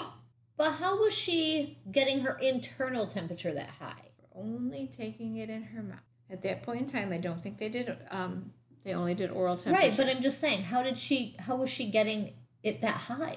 But 0.56 0.72
how 0.72 0.98
was 0.98 1.14
she 1.14 1.78
getting 1.90 2.20
her 2.20 2.38
internal 2.40 3.06
temperature 3.06 3.52
that 3.52 3.70
high? 3.78 4.10
Only 4.34 4.86
taking 4.86 5.36
it 5.36 5.50
in 5.50 5.62
her 5.62 5.82
mouth. 5.82 5.98
At 6.30 6.42
that 6.42 6.62
point 6.62 6.80
in 6.80 6.86
time, 6.86 7.12
I 7.12 7.18
don't 7.18 7.40
think 7.40 7.58
they 7.58 7.68
did. 7.68 7.96
Um, 8.10 8.52
they 8.84 8.94
only 8.94 9.14
did 9.14 9.30
oral 9.30 9.56
temperature. 9.56 9.88
Right, 9.88 9.96
but 9.96 10.08
I'm 10.08 10.22
just 10.22 10.40
saying, 10.40 10.62
how 10.62 10.82
did 10.82 10.98
she 10.98 11.36
how 11.38 11.56
was 11.56 11.70
she 11.70 11.90
getting 11.90 12.34
it 12.62 12.80
that 12.80 12.96
high? 12.96 13.36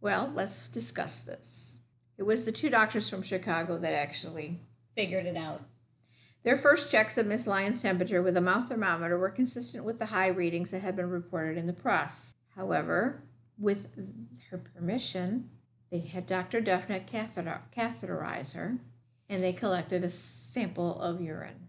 Well, 0.00 0.32
let's 0.34 0.68
discuss 0.68 1.20
this. 1.20 1.78
It 2.18 2.24
was 2.24 2.44
the 2.44 2.52
two 2.52 2.70
doctors 2.70 3.08
from 3.08 3.22
Chicago 3.22 3.78
that 3.78 3.92
actually 3.92 4.60
Figured 4.94 5.26
it 5.26 5.36
out. 5.36 5.62
Their 6.44 6.56
first 6.56 6.90
checks 6.90 7.18
of 7.18 7.26
Miss 7.26 7.46
Lyons' 7.46 7.82
temperature 7.82 8.22
with 8.22 8.36
a 8.36 8.40
mouth 8.40 8.68
thermometer 8.68 9.18
were 9.18 9.30
consistent 9.30 9.84
with 9.84 9.98
the 9.98 10.06
high 10.06 10.28
readings 10.28 10.70
that 10.70 10.82
had 10.82 10.94
been 10.94 11.10
reported 11.10 11.56
in 11.56 11.66
the 11.66 11.72
press. 11.72 12.34
However, 12.54 13.24
with 13.58 13.88
her 14.50 14.58
permission, 14.58 15.50
they 15.94 16.00
had 16.00 16.26
Dr. 16.26 16.60
Catheter- 16.60 17.62
catheterize 17.72 18.54
her 18.54 18.78
and 19.28 19.40
they 19.40 19.52
collected 19.52 20.02
a 20.02 20.10
sample 20.10 21.00
of 21.00 21.20
urine 21.20 21.68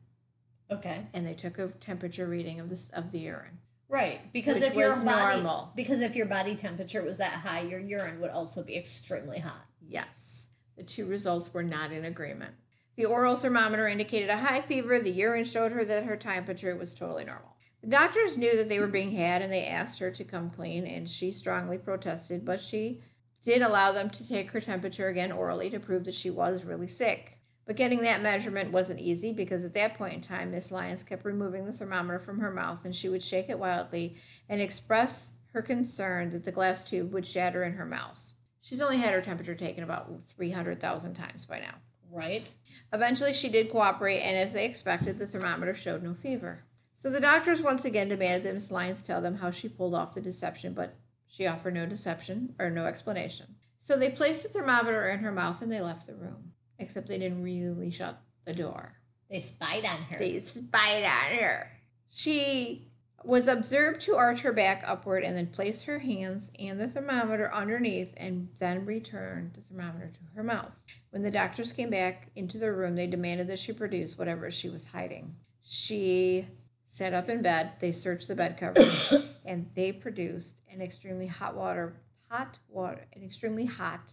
Okay. 0.72 1.06
and 1.14 1.28
they 1.28 1.36
took 1.36 1.60
a 1.60 1.68
temperature 1.68 2.26
reading 2.26 2.60
of 2.60 2.70
this 2.70 2.90
of 2.90 3.12
the 3.12 3.20
urine. 3.20 3.60
Right, 3.88 4.20
because 4.34 4.64
if 4.64 4.74
your 4.74 4.96
body 4.96 5.44
normal. 5.44 5.72
because 5.76 6.02
if 6.02 6.16
your 6.16 6.26
body 6.26 6.56
temperature 6.56 7.04
was 7.04 7.20
that 7.20 7.34
high, 7.34 7.62
your 7.62 7.80
urine 7.80 8.20
would 8.20 8.32
also 8.32 8.64
be 8.64 8.76
extremely 8.76 9.38
hot. 9.38 9.68
Yes, 9.88 10.50
the 10.76 10.82
two 10.82 11.06
results 11.06 11.54
were 11.54 11.62
not 11.62 11.92
in 11.92 12.04
agreement. 12.04 12.56
The 12.96 13.06
oral 13.06 13.36
thermometer 13.36 13.88
indicated 13.88 14.32
a 14.32 14.38
high 14.38 14.62
fever. 14.62 14.98
The 15.00 15.12
urine 15.12 15.44
showed 15.44 15.72
her 15.72 15.86
that 15.86 16.06
her 16.06 16.18
temperature 16.18 16.76
was 16.76 16.96
totally 16.96 17.26
normal. 17.26 17.58
The 17.84 17.90
doctors 17.90 18.38
knew 18.40 18.58
that 18.58 18.70
they 18.70 18.80
were 18.80 18.88
being 18.88 19.12
had 19.12 19.44
and 19.44 19.54
they 19.54 19.68
asked 19.68 20.00
her 20.00 20.10
to 20.10 20.24
come 20.24 20.50
clean, 20.50 20.88
and 20.88 21.08
she 21.08 21.32
strongly 21.32 21.78
protested, 21.78 22.44
but 22.44 22.60
she 22.60 23.02
did 23.46 23.62
allow 23.62 23.92
them 23.92 24.10
to 24.10 24.28
take 24.28 24.52
her 24.52 24.60
temperature 24.60 25.08
again 25.08 25.32
orally 25.32 25.70
to 25.70 25.80
prove 25.80 26.04
that 26.06 26.16
she 26.16 26.32
was 26.32 26.66
really 26.66 26.88
sick. 26.88 27.38
But 27.68 27.76
getting 27.76 28.02
that 28.02 28.22
measurement 28.22 28.72
wasn't 28.72 29.00
easy 29.00 29.34
because 29.34 29.64
at 29.64 29.74
that 29.74 29.96
point 29.96 30.14
in 30.14 30.22
time, 30.22 30.52
Miss 30.52 30.72
Lyons 30.72 31.04
kept 31.04 31.26
removing 31.26 31.66
the 31.66 31.72
thermometer 31.72 32.20
from 32.20 32.40
her 32.40 32.52
mouth 32.52 32.84
and 32.86 32.96
she 32.96 33.08
would 33.08 33.24
shake 33.24 33.50
it 33.50 33.60
wildly 33.60 34.18
and 34.50 34.62
express 34.62 35.32
her 35.54 35.62
concern 35.62 36.32
that 36.32 36.44
the 36.44 36.52
glass 36.52 36.84
tube 36.84 37.14
would 37.14 37.26
shatter 37.26 37.64
in 37.64 37.74
her 37.74 37.86
mouth. 37.86 38.34
She's 38.62 38.82
only 38.82 38.98
had 38.98 39.14
her 39.14 39.22
temperature 39.22 39.56
taken 39.56 39.84
about 39.84 40.12
300,000 40.24 41.14
times 41.14 41.46
by 41.46 41.60
now. 41.60 41.76
Right? 42.12 42.50
Eventually, 42.92 43.34
she 43.34 43.50
did 43.50 43.72
cooperate, 43.72 44.22
and 44.22 44.38
as 44.38 44.54
they 44.54 44.66
expected, 44.66 45.18
the 45.18 45.28
thermometer 45.28 45.74
showed 45.74 46.02
no 46.02 46.14
fever. 46.14 46.64
So 46.94 47.10
the 47.10 47.20
doctors 47.20 47.62
once 47.62 47.86
again 47.86 48.10
demanded 48.10 48.44
that 48.44 48.54
Miss 48.54 48.72
Lyons 48.72 49.02
tell 49.02 49.22
them 49.22 49.36
how 49.36 49.52
she 49.52 49.70
pulled 49.70 49.94
off 49.94 50.14
the 50.14 50.22
deception, 50.22 50.74
but 50.74 50.96
she 51.36 51.48
offered 51.48 51.74
no 51.74 51.86
deception 51.86 52.56
or 52.60 52.70
no 52.70 52.86
explanation. 52.86 53.56
So 53.78 53.98
they 53.98 54.10
placed 54.10 54.44
the 54.44 54.50
thermometer 54.50 55.10
in 55.10 55.20
her 55.20 55.34
mouth 55.34 55.62
and 55.62 55.70
they 55.70 55.82
left 55.82 56.08
the 56.08 56.16
room. 56.16 56.54
Except 56.80 57.08
they 57.08 57.18
didn't 57.18 57.44
really 57.44 57.92
shut 57.92 58.22
the 58.46 58.54
door. 58.54 58.94
They 59.30 59.40
spied 59.40 59.84
on 59.86 59.98
her. 60.10 60.18
They 60.18 60.40
spied 60.40 61.04
on 61.04 61.38
her. 61.38 61.72
She 62.10 62.88
was 63.26 63.48
observed 63.48 64.00
to 64.02 64.16
arch 64.16 64.42
her 64.42 64.54
back 64.54 64.84
upward 64.86 65.24
and 65.24 65.36
then 65.36 65.48
place 65.48 65.84
her 65.84 66.00
hands 66.00 66.52
and 66.58 66.80
the 66.80 66.88
thermometer 66.88 67.54
underneath 67.54 68.14
and 68.16 68.50
then 68.60 68.86
return 68.86 69.52
the 69.56 69.62
thermometer 69.62 70.12
to 70.14 70.20
her 70.36 70.44
mouth. 70.44 70.80
When 71.10 71.24
the 71.24 71.32
doctors 71.32 71.74
came 71.74 71.90
back 71.90 72.30
into 72.36 72.58
the 72.58 72.72
room, 72.72 72.96
they 72.96 73.08
demanded 73.08 73.48
that 73.48 73.60
she 73.60 73.74
produce 73.74 74.18
whatever 74.18 74.50
she 74.52 74.70
was 74.70 74.88
hiding. 74.88 75.36
She 75.64 76.48
sat 76.88 77.14
up 77.14 77.28
in 77.28 77.42
bed, 77.42 77.74
they 77.80 77.92
searched 77.92 78.30
the 78.30 78.36
bed 78.36 78.58
covers, 78.58 79.14
and 79.46 79.70
they 79.76 79.92
produced 79.92 80.56
an 80.76 80.82
extremely 80.82 81.28
hot 81.28 81.56
water, 81.56 81.96
hot 82.30 82.60
water, 82.68 83.06
an 83.14 83.24
extremely 83.24 83.66
hot 83.66 84.12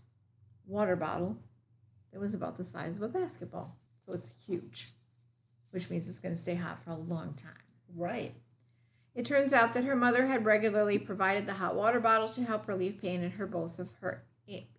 water 0.66 0.96
bottle 0.96 1.37
that 2.12 2.20
was 2.20 2.35
about 2.35 2.57
the 2.57 2.64
size 2.64 2.96
of 2.96 3.03
a 3.03 3.09
basketball. 3.09 3.77
So 4.07 4.12
it's 4.12 4.31
huge, 4.46 4.90
which 5.70 5.90
means 5.90 6.09
it's 6.09 6.20
going 6.20 6.35
to 6.35 6.40
stay 6.40 6.55
hot 6.55 6.83
for 6.83 6.90
a 6.90 6.96
long 6.96 7.35
time. 7.35 7.53
right. 7.94 8.35
It 9.14 9.27
turns 9.27 9.53
out 9.53 9.75
that 9.75 9.85
her 9.85 9.94
mother 9.94 10.27
had 10.27 10.46
regularly 10.46 10.98
provided 10.98 11.44
the 11.44 11.53
hot 11.53 11.75
water 11.75 12.01
bottle 12.01 12.29
to 12.31 12.44
help 12.44 12.66
relieve 12.66 12.98
pain 13.03 13.22
in 13.22 13.33
her 13.33 13.46
both 13.46 13.79
of 13.79 13.92
her 14.01 14.25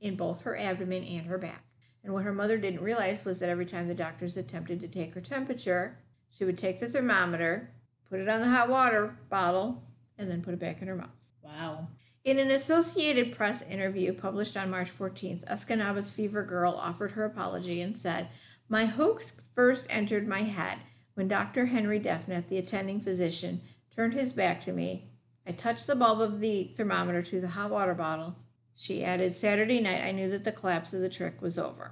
in 0.01 0.15
both 0.15 0.41
her 0.41 0.57
abdomen 0.57 1.03
and 1.03 1.27
her 1.27 1.37
back. 1.37 1.63
And 2.03 2.13
what 2.13 2.23
her 2.23 2.33
mother 2.33 2.57
didn't 2.57 2.81
realize 2.81 3.23
was 3.23 3.39
that 3.39 3.49
every 3.49 3.65
time 3.65 3.87
the 3.87 3.93
doctors 3.93 4.35
attempted 4.35 4.79
to 4.79 4.87
take 4.87 5.13
her 5.13 5.21
temperature, 5.21 5.99
she 6.31 6.45
would 6.45 6.57
take 6.57 6.79
the 6.79 6.89
thermometer, 6.89 7.69
put 8.09 8.19
it 8.19 8.27
on 8.27 8.41
the 8.41 8.49
hot 8.49 8.69
water 8.69 9.15
bottle, 9.29 9.83
and 10.17 10.29
then 10.29 10.41
put 10.41 10.53
it 10.55 10.59
back 10.59 10.81
in 10.81 10.87
her 10.87 10.95
mouth. 10.95 11.22
Wow. 11.43 11.89
In 12.23 12.39
an 12.39 12.51
Associated 12.51 13.35
Press 13.35 13.61
interview 13.63 14.13
published 14.13 14.55
on 14.55 14.71
March 14.71 14.89
14th, 14.89 15.43
Escanaba's 15.45 16.09
fever 16.09 16.43
girl 16.43 16.73
offered 16.73 17.11
her 17.11 17.25
apology 17.25 17.81
and 17.81 17.97
said, 17.97 18.29
My 18.69 18.85
hoax 18.85 19.33
first 19.53 19.85
entered 19.89 20.25
my 20.25 20.43
head 20.43 20.79
when 21.15 21.27
Dr. 21.27 21.65
Henry 21.65 21.99
Defnet, 21.99 22.47
the 22.47 22.57
attending 22.57 23.01
physician, 23.01 23.61
turned 23.93 24.13
his 24.13 24.31
back 24.31 24.61
to 24.61 24.71
me. 24.71 25.09
I 25.45 25.51
touched 25.51 25.85
the 25.85 25.97
bulb 25.97 26.21
of 26.21 26.39
the 26.39 26.71
thermometer 26.75 27.21
to 27.23 27.41
the 27.41 27.49
hot 27.49 27.69
water 27.69 27.93
bottle. 27.93 28.37
She 28.73 29.03
added, 29.03 29.33
Saturday 29.33 29.81
night, 29.81 30.01
I 30.01 30.11
knew 30.11 30.29
that 30.29 30.45
the 30.45 30.53
collapse 30.53 30.93
of 30.93 31.01
the 31.01 31.09
trick 31.09 31.41
was 31.41 31.59
over, 31.59 31.91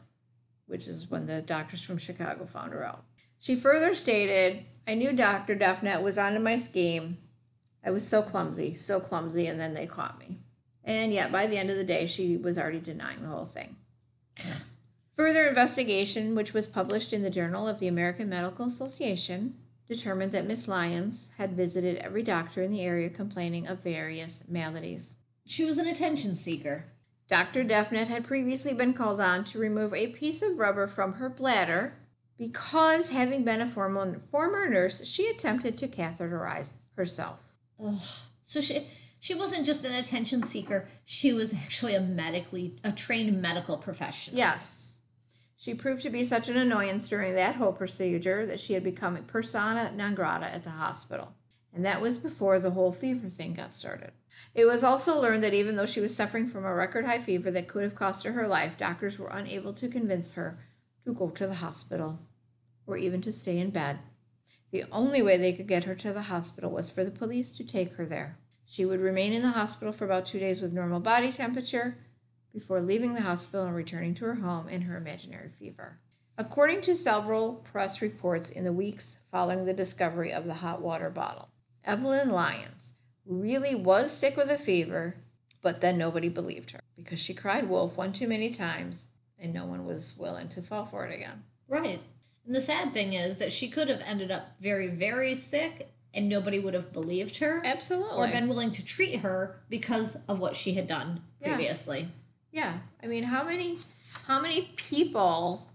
which 0.66 0.88
is 0.88 1.12
when 1.12 1.28
the 1.28 1.42
doctors 1.42 1.84
from 1.84 1.98
Chicago 1.98 2.46
found 2.46 2.72
her 2.72 2.86
out. 2.86 3.04
She 3.38 3.58
further 3.58 3.94
stated, 3.96 4.66
I 4.88 4.96
knew 4.96 5.12
Dr. 5.12 5.56
Defnet 5.56 6.02
was 6.02 6.18
onto 6.18 6.40
my 6.40 6.56
scheme. 6.56 7.18
I 7.84 7.92
was 7.92 8.08
so 8.08 8.22
clumsy, 8.22 8.76
so 8.76 9.00
clumsy, 9.00 9.48
and 9.48 9.60
then 9.60 9.74
they 9.74 9.88
caught 9.88 10.20
me. 10.20 10.40
And 10.84 11.14
yet, 11.14 11.32
by 11.32 11.48
the 11.48 11.58
end 11.58 11.70
of 11.70 11.78
the 11.78 11.84
day, 11.84 12.08
she 12.08 12.38
was 12.38 12.58
already 12.58 12.80
denying 12.80 13.22
the 13.22 13.28
whole 13.28 13.46
thing. 13.46 13.76
Further 15.16 15.48
investigation, 15.48 16.36
which 16.36 16.54
was 16.54 16.68
published 16.68 17.14
in 17.14 17.22
the 17.22 17.30
Journal 17.30 17.68
of 17.68 17.80
the 17.80 17.88
American 17.88 18.30
Medical 18.30 18.66
Association, 18.66 19.56
determined 19.88 20.32
that 20.32 20.48
Miss 20.48 20.68
Lyons 20.68 21.32
had 21.38 21.52
visited 21.52 21.98
every 21.98 22.24
doctor 22.24 22.62
in 22.62 22.72
the 22.72 22.82
area 22.82 23.10
complaining 23.10 23.68
of 23.68 23.84
various 23.84 24.44
maladies. 24.48 25.16
She 25.46 25.66
was 25.66 25.78
an 25.78 25.88
attention 25.88 26.34
seeker. 26.34 26.86
Dr. 27.28 27.64
Defnet 27.64 28.08
had 28.08 28.26
previously 28.26 28.74
been 28.74 28.94
called 28.94 29.22
on 29.22 29.44
to 29.46 29.60
remove 29.60 29.94
a 29.94 30.08
piece 30.08 30.42
of 30.42 30.58
rubber 30.58 30.88
from 30.88 31.14
her 31.14 31.30
bladder 31.30 31.94
because, 32.38 33.10
having 33.10 33.44
been 33.44 33.62
a 33.62 33.68
former, 33.68 34.22
former 34.32 34.68
nurse, 34.68 35.06
she 35.06 35.28
attempted 35.28 35.78
to 35.78 35.88
catheterize 35.88 36.74
herself. 36.96 37.51
Ugh. 37.84 38.02
So 38.44 38.62
she 38.62 38.86
she 39.20 39.36
wasn't 39.36 39.66
just 39.66 39.86
an 39.86 39.94
attention 39.94 40.44
seeker. 40.44 40.88
She 41.06 41.34
was 41.34 41.54
actually 41.54 41.96
a 41.96 42.02
medically 42.02 42.76
a 42.84 42.92
trained 42.92 43.42
medical 43.42 43.78
professional. 43.78 44.38
Yes. 44.38 45.00
She 45.56 45.76
proved 45.76 46.02
to 46.02 46.10
be 46.10 46.24
such 46.24 46.50
an 46.50 46.58
annoyance 46.58 47.08
during 47.08 47.36
that 47.36 47.56
whole 47.56 47.72
procedure 47.72 48.48
that 48.48 48.60
she 48.60 48.74
had 48.74 48.84
become 48.84 49.16
a 49.16 49.22
persona 49.22 49.92
non 49.96 50.16
grata 50.16 50.52
at 50.54 50.64
the 50.64 50.72
hospital. 50.72 51.34
And 51.74 51.86
that 51.86 52.02
was 52.02 52.18
before 52.18 52.60
the 52.60 52.72
whole 52.72 52.92
fever 52.92 53.30
thing 53.30 53.54
got 53.54 53.72
started. 53.72 54.12
It 54.54 54.66
was 54.66 54.84
also 54.84 55.20
learned 55.20 55.44
that 55.44 55.54
even 55.54 55.76
though 55.76 55.86
she 55.86 56.02
was 56.02 56.16
suffering 56.16 56.48
from 56.48 56.66
a 56.66 56.74
record 56.74 57.06
high 57.06 57.20
fever 57.20 57.52
that 57.52 57.68
could 57.68 57.84
have 57.84 57.96
cost 57.96 58.24
her 58.24 58.32
her 58.34 58.48
life, 58.48 58.78
doctors 58.78 59.20
were 59.20 59.30
unable 59.30 59.72
to 59.74 59.88
convince 59.88 60.34
her 60.34 60.58
to 61.06 61.14
go 61.14 61.30
to 61.30 61.48
the 61.48 61.56
hospital 61.56 62.20
or 62.86 62.98
even 62.98 63.22
to 63.22 63.32
stay 63.32 63.58
in 63.58 63.70
bed. 63.70 64.00
The 64.72 64.86
only 64.92 65.22
way 65.22 65.38
they 65.38 65.54
could 65.54 65.68
get 65.68 65.84
her 65.84 65.96
to 65.96 66.14
the 66.14 66.24
hospital 66.24 66.72
was 66.72 66.90
for 66.90 67.04
the 67.04 67.12
police 67.12 67.52
to 67.54 67.64
take 67.64 67.94
her 67.94 68.06
there. 68.06 68.38
She 68.66 68.86
would 68.86 69.02
remain 69.02 69.34
in 69.34 69.42
the 69.42 69.52
hospital 69.52 69.92
for 69.92 70.06
about 70.06 70.26
two 70.26 70.40
days 70.40 70.62
with 70.62 70.72
normal 70.72 71.02
body 71.02 71.32
temperature 71.32 71.98
before 72.54 72.82
leaving 72.82 73.14
the 73.14 73.22
hospital 73.22 73.66
and 73.66 73.76
returning 73.76 74.14
to 74.16 74.26
her 74.26 74.36
home 74.36 74.70
in 74.70 74.84
her 74.84 74.96
imaginary 74.96 75.50
fever. 75.60 76.00
According 76.38 76.82
to 76.82 76.96
several 76.96 77.56
press 77.56 78.02
reports 78.02 78.50
in 78.50 78.64
the 78.64 78.72
weeks 78.72 79.18
following 79.30 79.66
the 79.66 79.74
discovery 79.74 80.32
of 80.32 80.46
the 80.46 80.56
hot 80.56 80.82
water 80.82 81.10
bottle, 81.10 81.50
Evelyn 81.84 82.30
Lyons 82.30 82.94
really 83.26 83.76
was 83.76 84.12
sick 84.12 84.38
with 84.38 84.50
a 84.50 84.58
fever, 84.58 85.18
but 85.62 85.82
then 85.82 85.98
nobody 85.98 86.30
believed 86.30 86.72
her 86.72 86.80
because 86.96 87.20
she 87.20 87.34
cried 87.34 87.70
wolf 87.70 87.98
one 87.98 88.14
too 88.14 88.28
many 88.28 88.50
times 88.50 89.06
and 89.38 89.54
no 89.54 89.66
one 89.66 89.86
was 89.86 90.18
willing 90.18 90.48
to 90.50 90.62
fall 90.62 90.86
for 90.86 91.06
it 91.06 91.14
again. 91.14 91.44
Right. 91.68 92.00
And 92.46 92.56
the 92.56 92.62
sad 92.62 92.94
thing 92.94 93.14
is 93.14 93.38
that 93.38 93.52
she 93.54 93.68
could 93.70 93.88
have 93.90 94.02
ended 94.06 94.32
up 94.32 94.56
very, 94.60 94.88
very 94.88 95.34
sick 95.36 95.92
and 96.14 96.28
nobody 96.28 96.60
would 96.60 96.74
have 96.74 96.92
believed 96.92 97.38
her 97.38 97.62
Absolutely. 97.64 98.18
or 98.18 98.28
been 98.28 98.48
willing 98.50 98.72
to 98.74 98.84
treat 98.86 99.20
her 99.20 99.62
because 99.70 100.18
of 100.28 100.40
what 100.40 100.56
she 100.56 100.74
had 100.74 100.88
done 100.88 101.22
Yeah. 101.42 101.56
previously. 101.56 102.10
Yeah, 102.52 102.80
I 103.02 103.08
mean, 103.08 103.24
how 103.24 103.44
many 103.46 103.78
how 104.28 104.42
many 104.42 104.74
people 104.76 105.70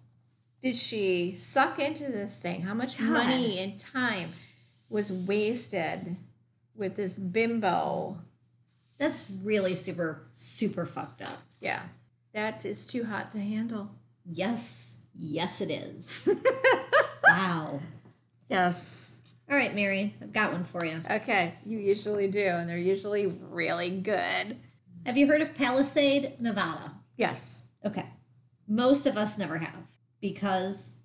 did 0.63 0.77
she 0.77 1.37
suck 1.39 1.79
into 1.79 2.05
this 2.05 2.39
thing? 2.39 2.63
How 2.63 2.75
much 2.75 2.99
God. 2.99 3.09
money 3.11 3.59
and 3.59 3.79
time 3.81 4.29
was 4.91 5.11
wasted 5.11 6.17
with 6.75 6.97
this 6.97 7.19
bimbo? 7.19 8.19
That's 8.99 9.31
really 9.43 9.75
super, 9.75 10.27
super 10.33 10.85
fucked 10.85 11.23
up. 11.23 11.43
Yeah, 11.61 11.81
that 12.35 12.67
is 12.67 12.85
too 12.85 13.05
hot 13.05 13.33
to 13.33 13.41
handle. 13.41 13.91
Yes. 14.27 14.96
Yes, 15.19 15.61
it 15.61 15.71
is. 15.71 16.29
wow. 17.29 17.81
Yes. 18.49 19.17
All 19.51 19.57
right, 19.57 19.75
Mary, 19.75 20.15
I've 20.21 20.33
got 20.33 20.53
one 20.53 20.65
for 20.65 20.85
you. 20.85 21.01
Okay, 21.09 21.55
you 21.65 21.79
usually 21.79 22.29
do, 22.29 22.45
and 22.45 22.69
they're 22.69 22.77
usually 22.77 23.27
really 23.27 23.91
good. 23.91 24.57
Have 25.05 25.17
you 25.17 25.29
heard 25.29 25.41
of 25.41 25.55
Palisade, 25.55 26.35
Nevada? 26.41 26.93
Yes. 27.17 27.63
Okay. 27.85 28.07
Most 28.67 29.07
of 29.07 29.17
us 29.17 29.39
never 29.39 29.59
have 29.59 29.87
because 30.21 30.97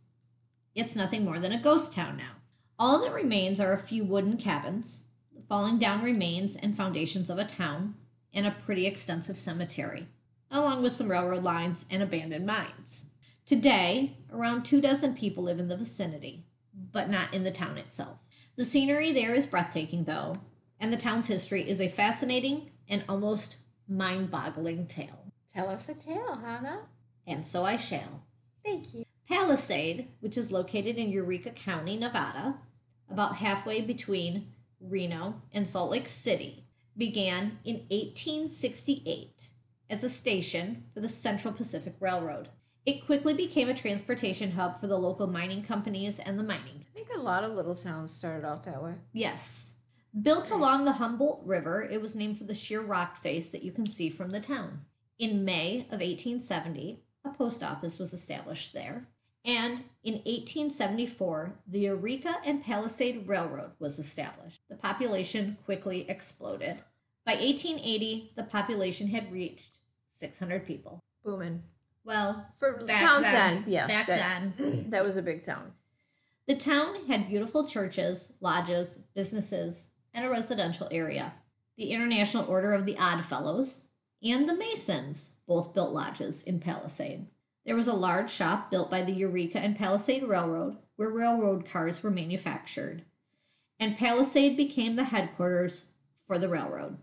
it's 0.73 0.95
nothing 0.95 1.23
more 1.23 1.37
than 1.37 1.51
a 1.51 1.61
ghost 1.61 1.93
town 1.93 2.17
now. 2.17 2.31
All 2.79 3.01
that 3.01 3.13
remains 3.13 3.59
are 3.59 3.73
a 3.73 3.77
few 3.77 4.03
wooden 4.03 4.37
cabins, 4.37 5.03
the 5.35 5.43
falling 5.47 5.77
down 5.77 6.03
remains 6.03 6.55
and 6.55 6.75
foundations 6.75 7.29
of 7.29 7.37
a 7.37 7.45
town, 7.45 7.93
and 8.33 8.47
a 8.47 8.51
pretty 8.51 8.87
extensive 8.87 9.37
cemetery, 9.37 10.07
along 10.49 10.81
with 10.81 10.93
some 10.93 11.11
railroad 11.11 11.43
lines 11.43 11.85
and 11.91 12.01
abandoned 12.01 12.47
mines. 12.47 13.05
Today, 13.45 14.17
around 14.31 14.63
two 14.63 14.81
dozen 14.81 15.15
people 15.15 15.43
live 15.43 15.59
in 15.59 15.67
the 15.67 15.77
vicinity, 15.77 16.45
but 16.91 17.09
not 17.09 17.33
in 17.33 17.43
the 17.43 17.51
town 17.51 17.77
itself. 17.77 18.19
The 18.55 18.65
scenery 18.65 19.11
there 19.11 19.33
is 19.33 19.45
breathtaking, 19.45 20.05
though, 20.05 20.39
and 20.79 20.91
the 20.91 20.97
town's 20.97 21.27
history 21.27 21.69
is 21.69 21.81
a 21.81 21.87
fascinating 21.87 22.71
and 22.87 23.03
almost 23.09 23.57
mind 23.87 24.31
boggling 24.31 24.87
tale. 24.87 25.31
Tell 25.53 25.69
us 25.69 25.89
a 25.89 25.93
tale, 25.93 26.39
Hannah. 26.43 26.81
And 27.27 27.45
so 27.45 27.63
I 27.63 27.75
shall. 27.75 28.23
Thank 28.63 28.93
you. 28.93 29.05
Palisade, 29.27 30.07
which 30.19 30.37
is 30.37 30.51
located 30.51 30.97
in 30.97 31.09
Eureka 31.09 31.51
County, 31.51 31.97
Nevada, 31.97 32.57
about 33.09 33.37
halfway 33.37 33.81
between 33.81 34.47
Reno 34.79 35.41
and 35.53 35.67
Salt 35.67 35.91
Lake 35.91 36.07
City, 36.07 36.65
began 36.97 37.59
in 37.63 37.85
1868 37.89 39.49
as 39.89 40.03
a 40.03 40.09
station 40.09 40.85
for 40.93 40.99
the 40.99 41.09
Central 41.09 41.53
Pacific 41.53 41.95
Railroad. 41.99 42.49
It 42.85 43.05
quickly 43.05 43.35
became 43.35 43.69
a 43.69 43.75
transportation 43.75 44.51
hub 44.51 44.79
for 44.79 44.87
the 44.87 44.97
local 44.97 45.27
mining 45.27 45.61
companies 45.61 46.17
and 46.17 46.39
the 46.39 46.43
mining. 46.43 46.85
I 46.89 46.93
think 46.95 47.09
a 47.13 47.21
lot 47.21 47.43
of 47.43 47.53
little 47.53 47.75
towns 47.75 48.11
started 48.11 48.45
out 48.45 48.63
that 48.63 48.81
way. 48.81 48.95
Yes. 49.13 49.73
Built 50.19 50.49
along 50.49 50.85
the 50.85 50.93
Humboldt 50.93 51.45
River, 51.45 51.83
it 51.83 52.01
was 52.01 52.15
named 52.15 52.39
for 52.39 52.43
the 52.43 52.55
sheer 52.55 52.81
rock 52.81 53.15
face 53.15 53.49
that 53.49 53.63
you 53.63 53.71
can 53.71 53.85
see 53.85 54.09
from 54.09 54.31
the 54.31 54.39
town. 54.39 54.81
In 55.19 55.45
May 55.45 55.81
of 55.91 56.01
1870, 56.01 57.03
a 57.23 57.29
post 57.29 57.61
office 57.63 57.99
was 57.99 58.13
established 58.13 58.73
there. 58.73 59.07
And 59.45 59.83
in 60.03 60.15
1874, 60.15 61.59
the 61.67 61.79
Eureka 61.81 62.37
and 62.43 62.63
Palisade 62.63 63.27
Railroad 63.27 63.71
was 63.79 63.99
established. 63.99 64.61
The 64.69 64.75
population 64.75 65.57
quickly 65.65 66.09
exploded. 66.09 66.83
By 67.25 67.33
1880, 67.33 68.33
the 68.35 68.43
population 68.43 69.07
had 69.07 69.31
reached 69.31 69.79
600 70.09 70.65
people. 70.65 70.99
Booming. 71.23 71.63
Well, 72.03 72.47
For 72.55 72.73
back 72.73 72.99
towns 73.01 73.23
then, 73.23 73.61
then, 73.61 73.63
yes. 73.67 73.87
back 73.87 74.07
that, 74.07 74.57
then. 74.57 74.85
that 74.89 75.03
was 75.03 75.17
a 75.17 75.21
big 75.21 75.43
town. 75.43 75.73
The 76.47 76.55
town 76.55 77.05
had 77.07 77.29
beautiful 77.29 77.67
churches, 77.67 78.33
lodges, 78.41 78.95
businesses, 79.15 79.91
and 80.13 80.25
a 80.25 80.29
residential 80.29 80.87
area. 80.91 81.33
The 81.77 81.91
International 81.91 82.49
Order 82.49 82.73
of 82.73 82.85
the 82.85 82.97
Odd 82.97 83.23
Fellows 83.23 83.85
and 84.23 84.47
the 84.47 84.55
Masons 84.55 85.33
both 85.47 85.73
built 85.73 85.93
lodges 85.93 86.43
in 86.43 86.59
Palisade. 86.59 87.27
There 87.65 87.75
was 87.75 87.87
a 87.87 87.93
large 87.93 88.31
shop 88.31 88.71
built 88.71 88.89
by 88.89 89.03
the 89.03 89.11
Eureka 89.11 89.59
and 89.59 89.75
Palisade 89.75 90.23
Railroad 90.23 90.77
where 90.95 91.09
railroad 91.09 91.65
cars 91.65 92.03
were 92.03 92.11
manufactured, 92.11 93.03
and 93.79 93.97
Palisade 93.97 94.55
became 94.55 94.95
the 94.95 95.05
headquarters 95.05 95.93
for 96.27 96.37
the 96.37 96.49
railroad. 96.49 96.97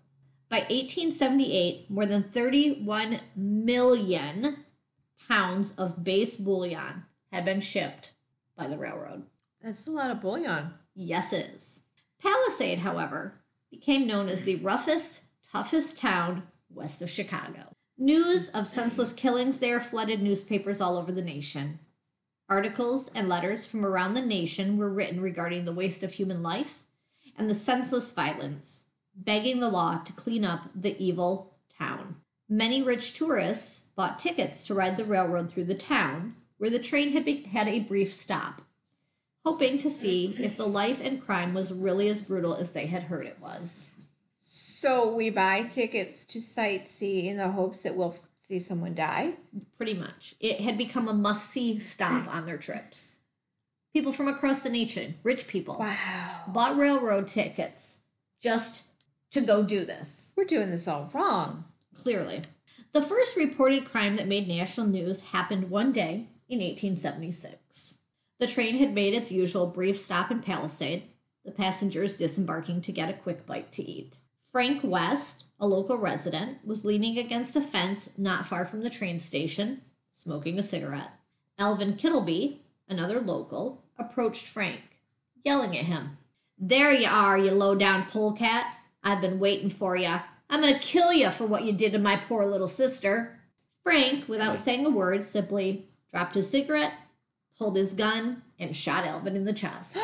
By 0.48 0.61
1878, 0.61 1.90
more 1.90 2.06
than 2.06 2.22
31 2.22 3.20
million 3.34 4.64
pounds 5.29 5.73
of 5.73 6.03
base 6.03 6.37
bullion 6.37 7.05
had 7.31 7.45
been 7.45 7.61
shipped 7.61 8.12
by 8.57 8.67
the 8.67 8.79
railroad. 8.79 9.25
That's 9.62 9.87
a 9.87 9.91
lot 9.91 10.11
of 10.11 10.21
bullion. 10.21 10.73
Yes, 10.95 11.33
it 11.33 11.51
is. 11.55 11.83
Palisade, 12.21 12.79
however, 12.79 13.35
became 13.71 14.07
known 14.07 14.29
as 14.29 14.43
the 14.43 14.57
roughest, 14.57 15.23
toughest 15.53 15.99
town 15.99 16.45
west 16.71 17.03
of 17.03 17.11
Chicago. 17.11 17.73
News 17.97 18.49
of 18.51 18.67
senseless 18.67 19.12
killings 19.12 19.59
there 19.59 19.81
flooded 19.81 20.23
newspapers 20.23 20.81
all 20.81 20.97
over 20.97 21.12
the 21.12 21.23
nation. 21.23 21.81
Articles 22.49 23.11
and 23.14 23.29
letters 23.29 23.67
from 23.67 23.85
around 23.85 24.14
the 24.14 24.23
nation 24.23 24.79
were 24.79 24.88
written 24.88 25.21
regarding 25.21 25.64
the 25.64 25.75
waste 25.75 26.03
of 26.03 26.12
human 26.12 26.43
life 26.43 26.85
and 27.37 27.51
the 27.51 27.55
senseless 27.55 28.11
violence, 28.11 28.87
begging 29.14 29.61
the 29.61 29.69
law 29.69 29.99
to 29.99 30.12
clean 30.12 30.45
up 30.45 30.71
the 30.75 30.97
evil 31.03 31.59
town. 31.79 32.17
Many 32.49 32.83
rich 32.83 33.12
tourists 33.12 33.88
bought 33.98 34.16
tickets 34.20 34.62
to 34.62 34.74
ride 34.74 34.96
the 34.96 35.04
railroad 35.04 35.50
through 35.50 35.64
the 35.64 35.74
town, 35.74 36.37
where 36.58 36.70
the 36.70 36.78
train 36.78 37.11
had, 37.12 37.24
be- 37.24 37.42
had 37.42 37.66
a 37.66 37.80
brief 37.80 38.12
stop 38.12 38.62
hoping 39.44 39.78
to 39.78 39.88
see 39.90 40.37
if 40.38 40.56
the 40.56 40.66
life 40.66 41.00
and 41.02 41.20
crime 41.24 41.54
was 41.54 41.72
really 41.72 42.06
as 42.08 42.20
brutal 42.20 42.54
as 42.54 42.72
they 42.72 42.87
had 42.87 43.04
heard 43.04 43.24
it 43.26 43.38
was. 43.40 43.92
So 44.42 45.11
we 45.12 45.30
buy 45.30 45.62
tickets 45.62 46.24
to 46.26 46.38
sightsee 46.38 47.24
in 47.24 47.38
the 47.38 47.48
hopes 47.48 47.82
that 47.82 47.96
we'll 47.96 48.14
see 48.42 48.58
someone 48.58 48.94
die. 48.94 49.34
Pretty 49.76 49.94
much. 49.94 50.34
It 50.38 50.61
had 50.61 50.76
become 50.76 51.08
a 51.08 51.14
must 51.14 51.46
see 51.46 51.78
stop 51.78 52.32
on 52.34 52.44
their 52.46 52.58
trips. 52.58 53.20
People 53.94 54.12
from 54.12 54.28
across 54.28 54.61
the 54.62 54.70
nation, 54.70 55.14
rich 55.22 55.48
people, 55.48 55.78
Wow. 55.78 56.42
bought 56.48 56.76
railroad 56.76 57.26
tickets 57.26 57.98
just 58.40 58.84
to 59.30 59.40
go 59.40 59.62
do 59.62 59.84
this. 59.87 60.34
We're 60.37 60.44
doing 60.44 60.70
this 60.70 60.87
all 60.87 61.11
wrong. 61.14 61.64
Clearly. 61.94 62.42
The 62.93 63.03
first 63.03 63.37
reported 63.37 63.91
crime 63.91 64.17
that 64.17 64.27
made 64.27 64.49
national 64.49 64.87
news 64.87 65.29
happened 65.31 65.71
one 65.71 65.93
day 65.93 66.29
in 66.49 66.61
1876. 66.61 67.99
The 68.38 68.47
train 68.47 68.79
had 68.79 68.95
made 68.95 69.14
its 69.14 69.33
usual 69.33 69.67
brief 69.67 69.99
stop 69.99 70.31
in 70.31 70.41
Palisade, 70.41 71.03
the 71.45 71.51
passengers 71.51 72.17
disembarking 72.17 72.81
to 72.83 72.93
get 72.93 73.11
a 73.11 73.14
quick 73.14 73.47
bite 73.47 73.73
to 73.73 73.83
eat. 73.83 74.21
Frank 74.53 74.83
West, 74.83 75.45
a 75.61 75.67
local 75.67 75.99
resident, 75.99 76.64
was 76.64 76.85
leaning 76.85 77.19
against 77.19 77.57
a 77.57 77.61
fence 77.61 78.11
not 78.17 78.47
far 78.47 78.64
from 78.64 78.83
the 78.83 78.91
train 78.91 79.21
station, 79.21 79.83
smoking 80.12 80.59
a 80.59 80.62
cigarette. 80.62 81.11
Elvin 81.59 81.95
Kittleby, 81.95 82.59
another 82.88 83.21
local, 83.21 83.85
approached 83.99 84.47
Frank, 84.47 84.81
yelling 85.45 85.77
at 85.77 85.85
him. 85.85 86.19
There 86.59 86.93
you 86.93 87.09
are, 87.09 87.37
you 87.37 87.51
low 87.51 87.75
down 87.75 88.07
polecat. 88.07 88.67
I've 89.03 89.21
been 89.21 89.38
waiting 89.38 89.71
for 89.71 89.97
you. 89.97 90.17
I'm 90.50 90.61
gonna 90.61 90.78
kill 90.78 91.12
you 91.12 91.30
for 91.30 91.46
what 91.46 91.64
you 91.64 91.72
did 91.72 91.92
to 91.92 91.98
my 91.98 92.16
poor 92.16 92.44
little 92.46 92.68
sister. 92.68 93.38
Frank, 93.82 94.28
without 94.28 94.58
saying 94.58 94.87
a 94.87 94.90
word, 94.90 95.24
simply 95.24 95.88
dropped 96.11 96.34
his 96.34 96.50
cigarette, 96.50 96.92
pulled 97.56 97.76
his 97.76 97.92
gun, 97.92 98.42
and 98.58 98.74
shot 98.74 99.04
Alvin 99.04 99.37
in 99.37 99.44
the 99.44 99.52
chest. 99.52 99.98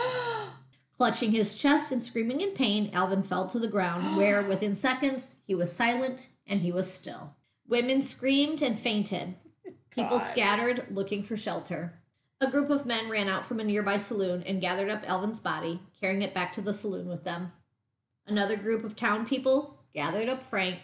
Clutching 0.97 1.33
his 1.33 1.55
chest 1.55 1.91
and 1.91 2.05
screaming 2.05 2.41
in 2.41 2.51
pain, 2.51 2.91
Alvin 2.93 3.23
fell 3.23 3.49
to 3.49 3.59
the 3.59 3.69
ground, 3.69 4.17
where 4.17 4.43
within 4.49 4.75
seconds 4.75 5.35
he 5.47 5.55
was 5.55 5.73
silent 5.73 6.29
and 6.47 6.61
he 6.61 6.73
was 6.73 6.93
still. 6.93 7.35
Women 7.67 8.03
screamed 8.03 8.63
and 8.63 8.79
fainted. 8.79 9.35
People 9.91 10.19
God. 10.19 10.27
scattered, 10.27 10.87
looking 10.91 11.23
for 11.23 11.37
shelter. 11.37 11.95
A 12.41 12.51
group 12.51 12.69
of 12.69 12.85
men 12.85 13.09
ran 13.09 13.29
out 13.29 13.47
from 13.47 13.61
a 13.61 13.65
nearby 13.65 13.97
saloon 13.97 14.43
and 14.43 14.61
gathered 14.61 14.91
up 14.91 15.09
Alvin's 15.09 15.41
body, 15.41 15.81
carrying 15.99 16.21
it 16.21 16.35
back 16.35 16.53
to 16.53 16.61
the 16.61 16.75
saloon 16.75 17.09
with 17.09 17.25
them. 17.25 17.53
Another 18.27 18.57
group 18.57 18.85
of 18.85 18.97
town 18.97 19.25
people 19.27 19.74
gathered 19.95 20.29
up 20.29 20.43
Frank, 20.43 20.79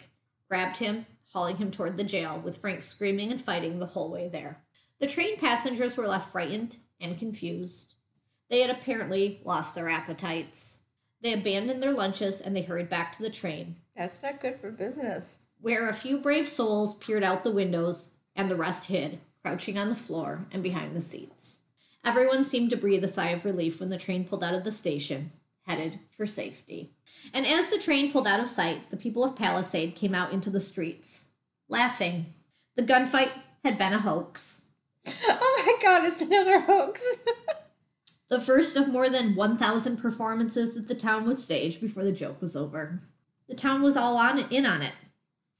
grabbed 0.47 0.77
him, 0.77 1.05
hauling 1.33 1.57
him 1.57 1.71
toward 1.71 1.97
the 1.97 2.03
jail, 2.03 2.41
with 2.43 2.57
Frank 2.57 2.81
screaming 2.83 3.31
and 3.31 3.41
fighting 3.41 3.79
the 3.79 3.85
whole 3.87 4.11
way 4.11 4.27
there. 4.29 4.61
The 4.99 5.07
train 5.07 5.37
passengers 5.37 5.97
were 5.97 6.07
left 6.07 6.31
frightened 6.31 6.77
and 6.99 7.17
confused. 7.17 7.95
They 8.49 8.61
had 8.61 8.69
apparently 8.69 9.41
lost 9.43 9.75
their 9.75 9.89
appetites. 9.89 10.79
They 11.21 11.33
abandoned 11.33 11.81
their 11.81 11.93
lunches 11.93 12.41
and 12.41 12.55
they 12.55 12.61
hurried 12.63 12.89
back 12.89 13.13
to 13.13 13.23
the 13.23 13.29
train, 13.29 13.77
That's 13.95 14.21
not 14.21 14.39
good 14.41 14.59
for 14.59 14.71
business. 14.71 15.37
where 15.59 15.87
a 15.87 15.93
few 15.93 16.19
brave 16.19 16.47
souls 16.47 16.95
peered 16.95 17.23
out 17.23 17.43
the 17.43 17.51
windows 17.51 18.11
and 18.35 18.49
the 18.49 18.55
rest 18.55 18.85
hid, 18.87 19.19
crouching 19.43 19.77
on 19.77 19.89
the 19.89 19.95
floor 19.95 20.47
and 20.51 20.63
behind 20.63 20.95
the 20.95 21.01
seats. 21.01 21.59
Everyone 22.03 22.43
seemed 22.43 22.71
to 22.71 22.77
breathe 22.77 23.03
a 23.03 23.07
sigh 23.07 23.29
of 23.29 23.45
relief 23.45 23.79
when 23.79 23.89
the 23.91 23.97
train 23.97 24.25
pulled 24.25 24.43
out 24.43 24.55
of 24.55 24.63
the 24.63 24.71
station, 24.71 25.31
headed 25.71 25.99
for 26.09 26.25
safety. 26.25 26.91
And 27.33 27.45
as 27.45 27.69
the 27.69 27.77
train 27.79 28.11
pulled 28.11 28.27
out 28.27 28.39
of 28.41 28.49
sight, 28.49 28.89
the 28.89 28.97
people 28.97 29.23
of 29.23 29.37
Palisade 29.37 29.95
came 29.95 30.13
out 30.13 30.33
into 30.33 30.49
the 30.49 30.59
streets, 30.59 31.27
laughing. 31.69 32.25
The 32.75 32.83
gunfight 32.83 33.31
had 33.63 33.77
been 33.77 33.93
a 33.93 33.99
hoax. 33.99 34.63
Oh 35.23 35.63
my 35.65 35.81
god, 35.81 36.05
it's 36.05 36.21
another 36.21 36.59
hoax. 36.61 37.03
The 38.29 38.39
first 38.39 38.77
of 38.77 38.87
more 38.87 39.09
than 39.09 39.35
1,000 39.35 39.97
performances 39.97 40.73
that 40.73 40.87
the 40.87 40.95
town 40.95 41.27
would 41.27 41.37
stage 41.37 41.81
before 41.81 42.05
the 42.05 42.13
joke 42.13 42.39
was 42.41 42.55
over. 42.55 43.01
The 43.49 43.55
town 43.55 43.81
was 43.81 43.97
all 43.97 44.15
on 44.15 44.39
in 44.39 44.65
on 44.65 44.81
it. 44.81 44.93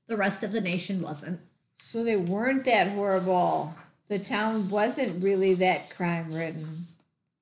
The 0.07 0.15
rest 0.15 0.41
of 0.41 0.53
the 0.53 0.61
nation 0.61 1.01
wasn't. 1.01 1.41
so 1.81 2.01
they 2.03 2.15
weren't 2.15 2.63
that 2.65 2.87
horrible. 2.93 3.73
The 4.07 4.19
town 4.19 4.69
wasn't 4.69 5.21
really 5.21 5.53
that 5.55 5.89
crime 5.89 6.29
ridden. 6.31 6.85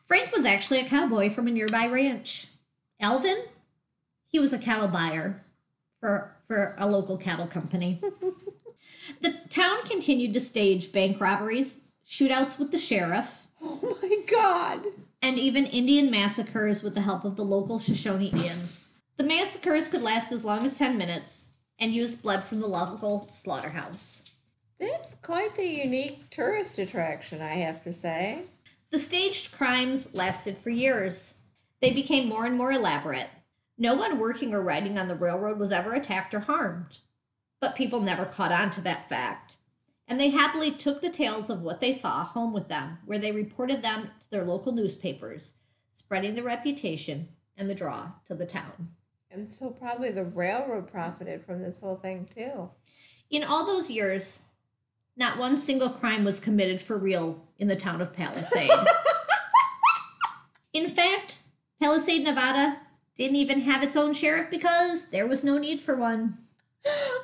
Frank 0.05 0.31
was 0.35 0.45
actually 0.45 0.79
a 0.79 0.89
cowboy 0.89 1.29
from 1.29 1.47
a 1.47 1.51
nearby 1.51 1.85
ranch. 1.87 2.47
Alvin, 2.99 3.37
he 4.27 4.39
was 4.39 4.53
a 4.53 4.57
cattle 4.59 4.87
buyer 4.87 5.43
for, 5.99 6.35
for 6.47 6.75
a 6.77 6.87
local 6.89 7.17
cattle 7.17 7.47
company. 7.47 8.01
the 9.21 9.33
town 9.49 9.83
continued 9.85 10.33
to 10.33 10.39
stage 10.39 10.91
bank 10.91 11.19
robberies, 11.19 11.81
shootouts 12.05 12.59
with 12.59 12.71
the 12.71 12.77
sheriff, 12.77 13.47
Oh 13.61 13.97
my 14.01 14.17
god. 14.29 14.85
and 15.21 15.37
even 15.37 15.65
Indian 15.65 16.09
massacres 16.09 16.81
with 16.81 16.95
the 16.95 17.01
help 17.01 17.25
of 17.25 17.35
the 17.35 17.43
local 17.43 17.79
Shoshone 17.79 18.27
Indians. 18.27 18.99
The 19.17 19.23
massacres 19.25 19.87
could 19.87 20.01
last 20.01 20.31
as 20.31 20.45
long 20.45 20.65
as 20.65 20.77
10 20.77 20.97
minutes 20.97 21.47
and 21.77 21.91
used 21.93 22.21
blood 22.21 22.43
from 22.43 22.61
the 22.61 22.67
local 22.67 23.27
slaughterhouse. 23.33 24.23
That's 24.79 25.15
quite 25.21 25.55
the 25.57 25.67
unique 25.67 26.29
tourist 26.29 26.79
attraction, 26.79 27.41
I 27.41 27.55
have 27.55 27.83
to 27.83 27.93
say. 27.93 28.43
The 28.91 28.99
staged 28.99 29.51
crimes 29.51 30.13
lasted 30.15 30.57
for 30.57 30.69
years. 30.69 31.35
They 31.81 31.93
became 31.93 32.27
more 32.27 32.45
and 32.45 32.57
more 32.57 32.71
elaborate. 32.71 33.29
No 33.77 33.95
one 33.95 34.19
working 34.19 34.53
or 34.53 34.61
riding 34.61 34.97
on 34.97 35.07
the 35.07 35.15
railroad 35.15 35.57
was 35.57 35.71
ever 35.71 35.93
attacked 35.93 36.33
or 36.33 36.39
harmed. 36.39 36.99
But 37.61 37.75
people 37.75 38.01
never 38.01 38.25
caught 38.25 38.51
on 38.51 38.69
to 38.71 38.81
that 38.81 39.07
fact. 39.07 39.57
And 40.07 40.19
they 40.19 40.29
happily 40.29 40.71
took 40.71 41.01
the 41.01 41.09
tales 41.09 41.49
of 41.49 41.61
what 41.61 41.81
they 41.81 41.91
saw 41.91 42.23
home 42.23 42.51
with 42.51 42.67
them, 42.67 42.97
where 43.05 43.19
they 43.19 43.31
reported 43.31 43.81
them 43.81 44.09
to 44.19 44.31
their 44.31 44.43
local 44.43 44.71
newspapers, 44.71 45.53
spreading 45.93 46.35
the 46.35 46.43
reputation 46.43 47.29
and 47.55 47.69
the 47.69 47.75
draw 47.75 48.13
to 48.25 48.35
the 48.35 48.45
town. 48.45 48.89
And 49.31 49.47
so 49.47 49.69
probably 49.69 50.11
the 50.11 50.23
railroad 50.23 50.91
profited 50.91 51.45
from 51.45 51.61
this 51.61 51.79
whole 51.79 51.97
thing 51.97 52.27
too. 52.33 52.69
In 53.29 53.43
all 53.43 53.65
those 53.65 53.91
years, 53.91 54.43
not 55.15 55.37
one 55.37 55.57
single 55.57 55.89
crime 55.89 56.23
was 56.23 56.39
committed 56.39 56.81
for 56.81 56.97
real 56.97 57.47
in 57.57 57.67
the 57.67 57.75
town 57.75 58.01
of 58.01 58.13
Palisade. 58.13 58.71
in 60.73 60.87
fact, 60.87 61.18
Palisade, 61.81 62.23
Nevada 62.23 62.77
didn't 63.15 63.37
even 63.37 63.61
have 63.61 63.83
its 63.83 63.95
own 63.95 64.13
sheriff 64.13 64.49
because 64.49 65.09
there 65.09 65.27
was 65.27 65.43
no 65.43 65.57
need 65.57 65.81
for 65.81 65.95
one. 65.95 66.37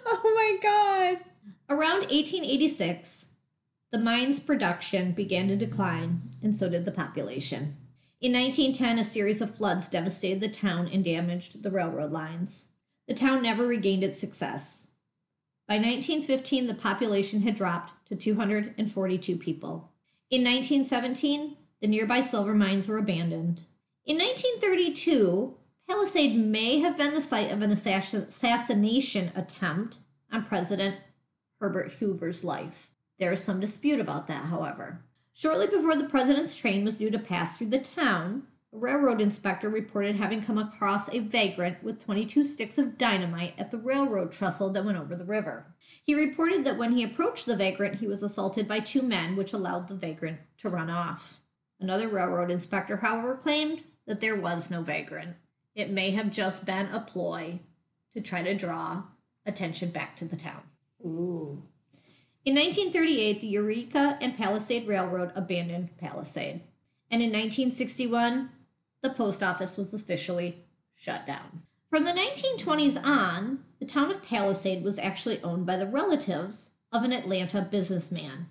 Oh 0.07 0.33
my 0.35 0.57
god. 0.61 1.25
Around 1.69 2.01
1886, 2.11 3.33
the 3.91 3.97
mine's 3.97 4.39
production 4.39 5.13
began 5.13 5.47
to 5.47 5.55
decline, 5.55 6.21
and 6.43 6.55
so 6.55 6.69
did 6.69 6.85
the 6.85 6.91
population. 6.91 7.77
In 8.21 8.33
1910, 8.33 8.99
a 8.99 9.03
series 9.03 9.41
of 9.41 9.55
floods 9.55 9.89
devastated 9.89 10.41
the 10.41 10.49
town 10.49 10.87
and 10.91 11.03
damaged 11.03 11.63
the 11.63 11.71
railroad 11.71 12.11
lines. 12.11 12.69
The 13.07 13.13
town 13.13 13.41
never 13.41 13.65
regained 13.65 14.03
its 14.03 14.19
success. 14.19 14.91
By 15.67 15.75
1915, 15.75 16.67
the 16.67 16.75
population 16.75 17.41
had 17.41 17.55
dropped 17.55 18.05
to 18.07 18.15
242 18.15 19.37
people. 19.37 19.91
In 20.29 20.43
1917, 20.43 21.57
the 21.81 21.87
nearby 21.87 22.21
silver 22.21 22.53
mines 22.53 22.87
were 22.87 22.97
abandoned. 22.97 23.63
In 24.07 24.19
1932, 24.19 25.55
Palisade 25.89 26.37
may 26.37 26.77
have 26.77 26.95
been 26.95 27.15
the 27.15 27.21
site 27.21 27.51
of 27.51 27.63
an 27.63 27.71
assassination 27.71 29.31
attempt 29.35 29.97
on 30.31 30.45
President 30.45 30.97
Herbert 31.59 31.93
Hoover's 31.93 32.43
life. 32.43 32.91
There 33.17 33.31
is 33.31 33.43
some 33.43 33.59
dispute 33.59 33.99
about 33.99 34.27
that, 34.27 34.45
however. 34.45 35.01
Shortly 35.33 35.65
before 35.65 35.95
the 35.95 36.07
president's 36.07 36.55
train 36.55 36.85
was 36.85 36.97
due 36.97 37.09
to 37.09 37.17
pass 37.17 37.57
through 37.57 37.69
the 37.69 37.79
town, 37.79 38.43
a 38.71 38.77
railroad 38.77 39.21
inspector 39.21 39.69
reported 39.69 40.17
having 40.17 40.43
come 40.43 40.59
across 40.59 41.11
a 41.11 41.17
vagrant 41.17 41.83
with 41.83 42.05
22 42.05 42.43
sticks 42.43 42.77
of 42.77 42.99
dynamite 42.99 43.55
at 43.57 43.71
the 43.71 43.79
railroad 43.79 44.31
trestle 44.31 44.69
that 44.69 44.85
went 44.85 44.99
over 44.99 45.15
the 45.15 45.25
river. 45.25 45.73
He 46.03 46.13
reported 46.13 46.63
that 46.63 46.77
when 46.77 46.91
he 46.91 47.03
approached 47.03 47.47
the 47.47 47.55
vagrant, 47.55 47.95
he 47.95 48.07
was 48.07 48.21
assaulted 48.21 48.67
by 48.67 48.81
two 48.81 49.01
men, 49.01 49.35
which 49.35 49.51
allowed 49.51 49.87
the 49.87 49.95
vagrant 49.95 50.41
to 50.59 50.69
run 50.69 50.91
off. 50.91 51.41
Another 51.79 52.07
railroad 52.07 52.51
inspector, 52.51 52.97
however, 52.97 53.35
claimed 53.35 53.83
that 54.05 54.21
there 54.21 54.39
was 54.39 54.71
no 54.71 54.81
vagrant. 54.81 55.35
It 55.73 55.89
may 55.89 56.11
have 56.11 56.31
just 56.31 56.65
been 56.65 56.87
a 56.87 56.99
ploy 56.99 57.59
to 58.13 58.21
try 58.21 58.43
to 58.43 58.55
draw 58.55 59.03
attention 59.45 59.89
back 59.89 60.15
to 60.17 60.25
the 60.25 60.35
town. 60.35 60.63
Ooh. 61.03 61.63
In 62.45 62.55
1938, 62.55 63.41
the 63.41 63.47
Eureka 63.47 64.17
and 64.21 64.37
Palisade 64.37 64.87
Railroad 64.87 65.31
abandoned 65.35 65.97
Palisade. 65.97 66.61
And 67.09 67.21
in 67.21 67.29
1961, 67.29 68.49
the 69.01 69.09
post 69.09 69.43
office 69.43 69.77
was 69.77 69.93
officially 69.93 70.63
shut 70.95 71.25
down. 71.25 71.63
From 71.89 72.03
the 72.03 72.11
1920s 72.11 73.03
on, 73.03 73.63
the 73.79 73.85
town 73.85 74.11
of 74.11 74.23
Palisade 74.23 74.83
was 74.83 74.99
actually 74.99 75.41
owned 75.43 75.65
by 75.65 75.77
the 75.77 75.87
relatives 75.87 76.69
of 76.91 77.03
an 77.03 77.11
Atlanta 77.11 77.61
businessman. 77.61 78.47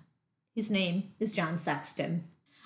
His 0.53 0.69
name 0.69 1.11
is 1.19 1.33
John 1.33 1.57
Sexton. 1.57 2.25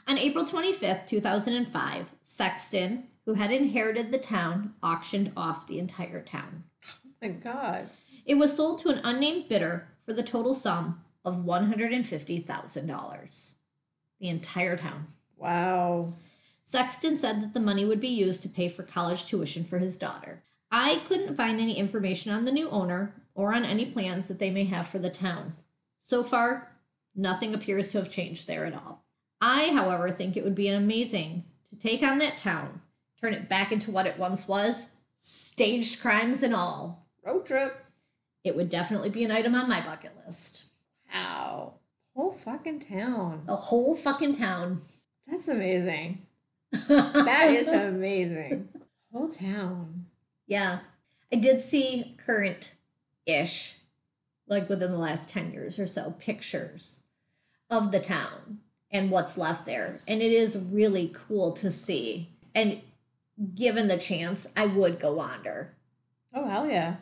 On 0.10 0.18
April 0.18 0.44
25th, 0.44 1.06
2005, 1.06 2.14
Sexton, 2.24 3.10
who 3.28 3.36
had 3.36 3.52
inherited 3.52 4.12
the 4.12 4.18
town, 4.18 4.74
auctioned 4.82 5.32
off 5.38 5.68
the 5.68 5.78
entire 5.78 6.24
town. 6.24 6.64
Oh 7.06 7.10
my 7.22 7.28
god. 7.28 7.88
It 8.26 8.34
was 8.34 8.58
sold 8.58 8.80
to 8.80 8.90
an 8.90 9.02
unnamed 9.04 9.50
bidder 9.50 9.90
for 10.04 10.14
the 10.14 10.24
total 10.24 10.56
sum 10.56 11.04
of 11.24 11.46
$150,000. 11.46 13.54
The 14.20 14.30
entire 14.30 14.78
town. 14.78 15.10
Wow. 15.38 16.16
Sexton 16.64 17.16
said 17.16 17.44
that 17.44 17.54
the 17.54 17.60
money 17.60 17.86
would 17.86 18.02
be 18.02 18.08
used 18.08 18.42
to 18.42 18.50
pay 18.50 18.68
for 18.68 18.82
college 18.82 19.28
tuition 19.28 19.64
for 19.64 19.78
his 19.78 19.96
daughter. 19.96 20.42
I 20.72 21.04
couldn't 21.06 21.36
find 21.36 21.60
any 21.60 21.78
information 21.78 22.32
on 22.32 22.46
the 22.46 22.52
new 22.52 22.68
owner 22.72 23.14
or 23.36 23.54
on 23.54 23.64
any 23.64 23.86
plans 23.86 24.28
that 24.28 24.40
they 24.40 24.50
may 24.50 24.64
have 24.64 24.88
for 24.88 24.98
the 24.98 25.12
town. 25.12 25.54
So 26.00 26.24
far, 26.24 26.72
nothing 27.16 27.54
appears 27.54 27.90
to 27.90 28.00
have 28.00 28.10
changed 28.10 28.48
there 28.48 28.66
at 28.66 28.74
all. 28.74 29.06
I, 29.42 29.70
however, 29.70 30.12
think 30.12 30.36
it 30.36 30.44
would 30.44 30.56
be 30.56 30.70
amazing 30.70 31.46
to 31.70 31.76
take 31.76 32.04
on 32.04 32.18
that 32.20 32.38
town, 32.38 32.82
turn 33.20 33.34
it 33.34 33.50
back 33.50 33.72
into 33.72 33.92
what 33.92 34.06
it 34.06 34.18
once 34.18 34.48
was, 34.48 34.96
staged 35.20 36.02
crimes 36.02 36.44
and 36.44 36.54
all. 36.54 37.06
Road 37.24 37.46
trip. 37.46 37.76
It 38.44 38.56
would 38.56 38.70
definitely 38.70 39.10
be 39.10 39.24
an 39.24 39.32
item 39.32 39.56
on 39.56 39.70
my 39.70 39.82
bucket 39.82 40.12
list. 40.26 40.66
Wow. 41.14 41.74
Whole 42.16 42.32
fucking 42.32 42.82
town. 42.82 43.44
A 43.48 43.56
whole 43.56 43.96
fucking 43.96 44.36
town. 44.36 44.82
That's 45.28 45.48
amazing. 45.48 46.26
That 46.88 47.50
is 47.50 47.68
amazing. 47.68 48.70
Whole 49.12 49.30
town. 49.30 50.06
Yeah. 50.48 50.80
I 51.32 51.38
did 51.38 51.62
see 51.62 52.16
current 52.18 52.76
ish, 53.26 53.78
like 54.48 54.70
within 54.70 54.92
the 54.92 54.98
last 54.98 55.30
10 55.30 55.52
years 55.52 55.80
or 55.80 55.88
so, 55.88 56.12
pictures 56.12 57.02
of 57.70 57.92
the 57.92 58.00
town 58.00 58.60
and 58.92 59.12
what's 59.12 59.38
left 59.38 59.66
there. 59.66 60.02
And 60.08 60.22
it 60.22 60.32
is 60.32 60.58
really 60.58 61.12
cool 61.14 61.54
to 61.54 61.72
see. 61.72 62.30
And 62.56 62.82
given 63.56 63.88
the 63.88 63.98
chance, 63.98 64.52
I 64.58 64.66
would 64.66 65.00
go 65.00 65.14
wander. 65.14 65.76
Oh 66.34 66.48
hell 66.48 66.68
yeah. 66.68 66.98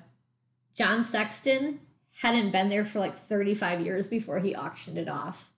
John 0.75 1.03
Sexton 1.03 1.79
hadn't 2.21 2.51
been 2.51 2.69
there 2.69 2.85
for 2.85 2.99
like 2.99 3.15
35 3.15 3.81
years 3.81 4.07
before 4.07 4.39
he 4.39 4.55
auctioned 4.55 4.97
it 4.97 5.09
off. 5.09 5.51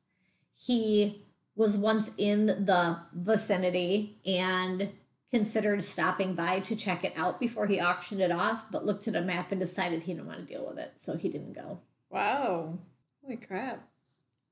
He 0.54 1.26
was 1.56 1.78
once 1.78 2.12
in 2.18 2.45
the 2.45 2.99
vicinity 3.14 4.20
and 4.26 4.91
considered 5.32 5.84
stopping 5.84 6.34
by 6.34 6.60
to 6.62 6.76
check 6.76 7.04
it 7.04 7.14
out 7.16 7.39
before 7.39 7.68
he 7.68 7.80
auctioned 7.80 8.22
it 8.22 8.32
off, 8.32 8.66
but 8.72 8.86
looked 8.86 9.08
at 9.08 9.16
a 9.16 9.22
map 9.22 9.51
and 9.51 9.60
decided 9.60 10.04
he 10.04 10.14
didn't 10.14 10.28
want 10.28 10.39
to 10.39 10.45
deal 10.45 10.68
with 10.68 10.80
it, 10.80 10.93
so 10.95 11.16
he 11.18 11.30
didn't 11.30 11.54
go. 11.54 11.80
Wow. 12.10 12.80
Holy 13.22 13.38
crap. 13.38 13.88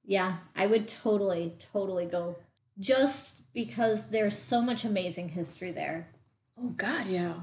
Yeah, 0.08 0.38
I 0.56 0.66
would 0.68 0.88
totally, 0.88 1.54
totally 1.60 2.06
go 2.06 2.38
just 2.80 3.42
because 3.54 4.10
there's 4.10 4.38
so 4.38 4.62
much 4.62 4.86
amazing 4.86 5.30
history 5.30 5.72
there. 5.72 6.08
Oh 6.58 6.70
god, 6.70 7.08
yeah. 7.08 7.34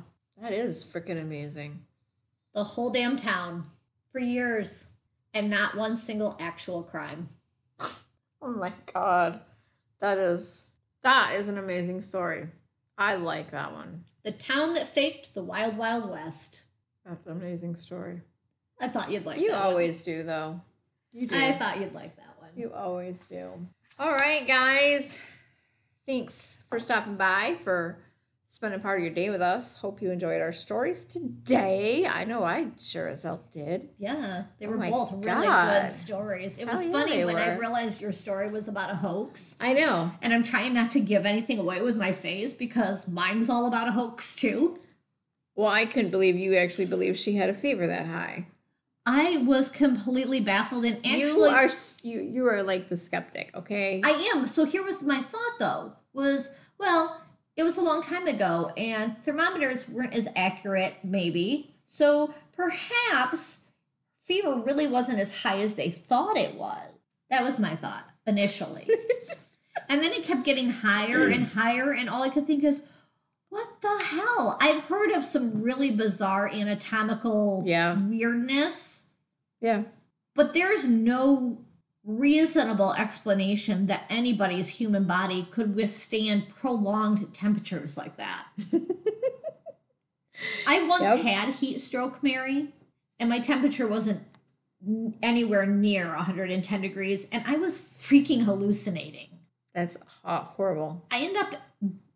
That 0.40 0.52
is 0.52 0.82
freaking 0.84 1.20
amazing. 1.20 1.82
The 2.54 2.64
whole 2.64 2.90
damn 2.90 3.16
town 3.16 3.66
for 4.10 4.18
years 4.18 4.88
and 5.34 5.50
not 5.50 5.76
one 5.76 5.96
single 5.96 6.36
actual 6.40 6.82
crime. 6.82 7.28
Oh 8.42 8.50
my 8.50 8.74
god. 8.92 9.40
That 10.00 10.18
is 10.18 10.68
That 11.02 11.36
is 11.36 11.48
an 11.48 11.56
amazing 11.56 12.02
story. 12.02 12.48
I 12.98 13.14
like 13.14 13.52
that 13.52 13.72
one. 13.72 14.04
The 14.22 14.32
town 14.32 14.74
that 14.74 14.86
faked 14.86 15.34
the 15.34 15.42
Wild 15.42 15.78
Wild 15.78 16.10
West. 16.10 16.64
That's 17.06 17.24
an 17.24 17.32
amazing 17.32 17.76
story. 17.76 18.20
I 18.78 18.88
thought 18.88 19.10
you'd 19.10 19.24
like 19.24 19.38
that. 19.38 19.44
You 19.44 19.52
always 19.54 20.02
do, 20.02 20.22
though. 20.24 20.60
You 21.12 21.26
do. 21.26 21.34
I 21.36 21.56
thought 21.58 21.80
you'd 21.80 21.94
like 21.94 22.16
that 22.16 22.26
one. 22.26 22.34
You 22.57 22.72
always 22.72 23.26
do. 23.26 23.48
All 23.98 24.12
right, 24.12 24.46
guys. 24.46 25.18
Thanks 26.07 26.62
for 26.68 26.78
stopping 26.78 27.16
by, 27.16 27.57
for 27.64 27.98
spending 28.46 28.80
part 28.80 28.98
of 29.00 29.05
your 29.05 29.12
day 29.14 29.30
with 29.30 29.40
us. 29.40 29.78
Hope 29.78 30.00
you 30.00 30.11
enjoyed 30.11 30.40
our 30.40 30.52
stories 30.52 31.05
today. 31.05 32.07
I 32.07 32.24
know 32.24 32.44
I 32.44 32.68
sure 32.78 33.09
as 33.09 33.22
hell 33.24 33.42
did. 33.50 33.88
Yeah, 33.98 34.44
they 34.61 34.66
Oh 34.66 34.70
were 34.70 34.76
my 34.76 34.90
both 34.90 35.12
really 35.12 35.24
God. 35.46 35.82
good 35.82 35.92
stories. 35.92 36.59
It 36.59 36.66
Hell 36.68 36.76
was 36.76 36.86
yeah, 36.86 36.92
funny 36.92 37.24
when 37.24 37.36
I 37.36 37.57
realized 37.57 38.00
your 38.00 38.12
story 38.12 38.48
was 38.48 38.68
about 38.68 38.90
a 38.90 38.94
hoax. 38.96 39.57
I 39.61 39.72
know. 39.72 40.11
And 40.22 40.32
I'm 40.32 40.44
trying 40.44 40.74
not 40.74 40.92
to 40.92 41.00
give 41.00 41.26
anything 41.26 41.59
away 41.59 41.82
with 41.82 41.96
my 41.96 42.12
face 42.12 42.52
because 42.52 43.09
mine's 43.09 43.50
all 43.50 43.66
about 43.66 43.88
a 43.88 43.92
hoax 43.92 44.36
too. 44.36 44.78
Well, 45.57 45.68
I 45.68 45.86
couldn't 45.86 46.11
believe 46.11 46.36
you 46.36 46.55
actually 46.57 46.86
believed 46.86 47.16
she 47.18 47.34
had 47.36 47.48
a 47.48 47.55
fever 47.55 47.86
that 47.86 48.07
high. 48.07 48.46
I 49.07 49.38
was 49.46 49.68
completely 49.68 50.40
baffled 50.40 50.84
and 50.84 50.96
actually 50.96 51.20
you 51.20 51.44
are 51.44 51.68
you, 52.02 52.20
you 52.20 52.48
are 52.48 52.62
like 52.62 52.88
the 52.88 52.96
skeptic, 52.96 53.50
okay? 53.55 54.00
I 54.05 54.30
am. 54.34 54.46
So 54.46 54.64
here 54.64 54.82
was 54.82 55.02
my 55.02 55.20
thought 55.20 55.59
though, 55.59 55.92
was 56.12 56.57
well, 56.78 57.20
it 57.57 57.62
was 57.62 57.76
a 57.76 57.82
long 57.82 58.02
time 58.02 58.26
ago 58.26 58.72
and 58.76 59.16
thermometers 59.18 59.88
weren't 59.88 60.14
as 60.14 60.28
accurate, 60.34 60.94
maybe. 61.02 61.74
So 61.84 62.32
perhaps 62.57 63.64
fever 64.20 64.62
really 64.64 64.86
wasn't 64.86 65.20
as 65.20 65.42
high 65.42 65.61
as 65.61 65.74
they 65.74 65.90
thought 65.90 66.36
it 66.36 66.55
was. 66.55 66.88
That 67.30 67.42
was 67.42 67.59
my 67.59 67.76
thought 67.76 68.05
initially. 68.26 68.88
and 69.88 70.02
then 70.02 70.12
it 70.12 70.24
kept 70.24 70.44
getting 70.44 70.70
higher 70.70 71.28
and 71.28 71.46
higher, 71.46 71.92
and 71.92 72.09
all 72.09 72.22
I 72.22 72.28
could 72.28 72.46
think 72.46 72.64
is, 72.64 72.82
the 73.85 74.05
hell? 74.05 74.59
I've 74.61 74.82
heard 74.85 75.12
of 75.12 75.22
some 75.22 75.62
really 75.62 75.91
bizarre 75.93 76.49
anatomical 76.49 77.62
Yeah. 77.66 77.97
weirdness 77.97 79.07
yeah. 79.61 79.85
but 80.35 80.53
there's 80.55 80.87
no 80.89 81.59
reasonable 82.05 82.93
explanation 82.95 83.87
that 83.87 84.03
anybody's 84.11 84.68
human 84.68 85.05
body 85.07 85.47
could 85.51 85.74
withstand 85.74 86.49
prolonged 86.51 87.32
temperatures 87.32 87.97
like 87.97 88.16
that. 88.18 88.47
I 90.66 90.87
once 90.87 91.03
Yep. 91.05 91.18
had 91.20 91.49
heat 91.55 91.80
stroke, 91.80 92.22
Mary, 92.22 92.72
and 93.18 93.28
my 93.30 93.39
temperature 93.39 93.87
wasn't 93.87 94.20
anywhere 95.22 95.64
near 95.64 96.09
110 96.09 96.80
degrees, 96.82 97.28
and 97.30 97.43
I 97.47 97.57
was 97.57 97.80
freaking 97.80 98.43
hallucinating. 98.45 99.28
That's 99.74 99.97
horrible. 100.24 101.03
I 101.11 101.20
end 101.20 101.37
up 101.37 101.55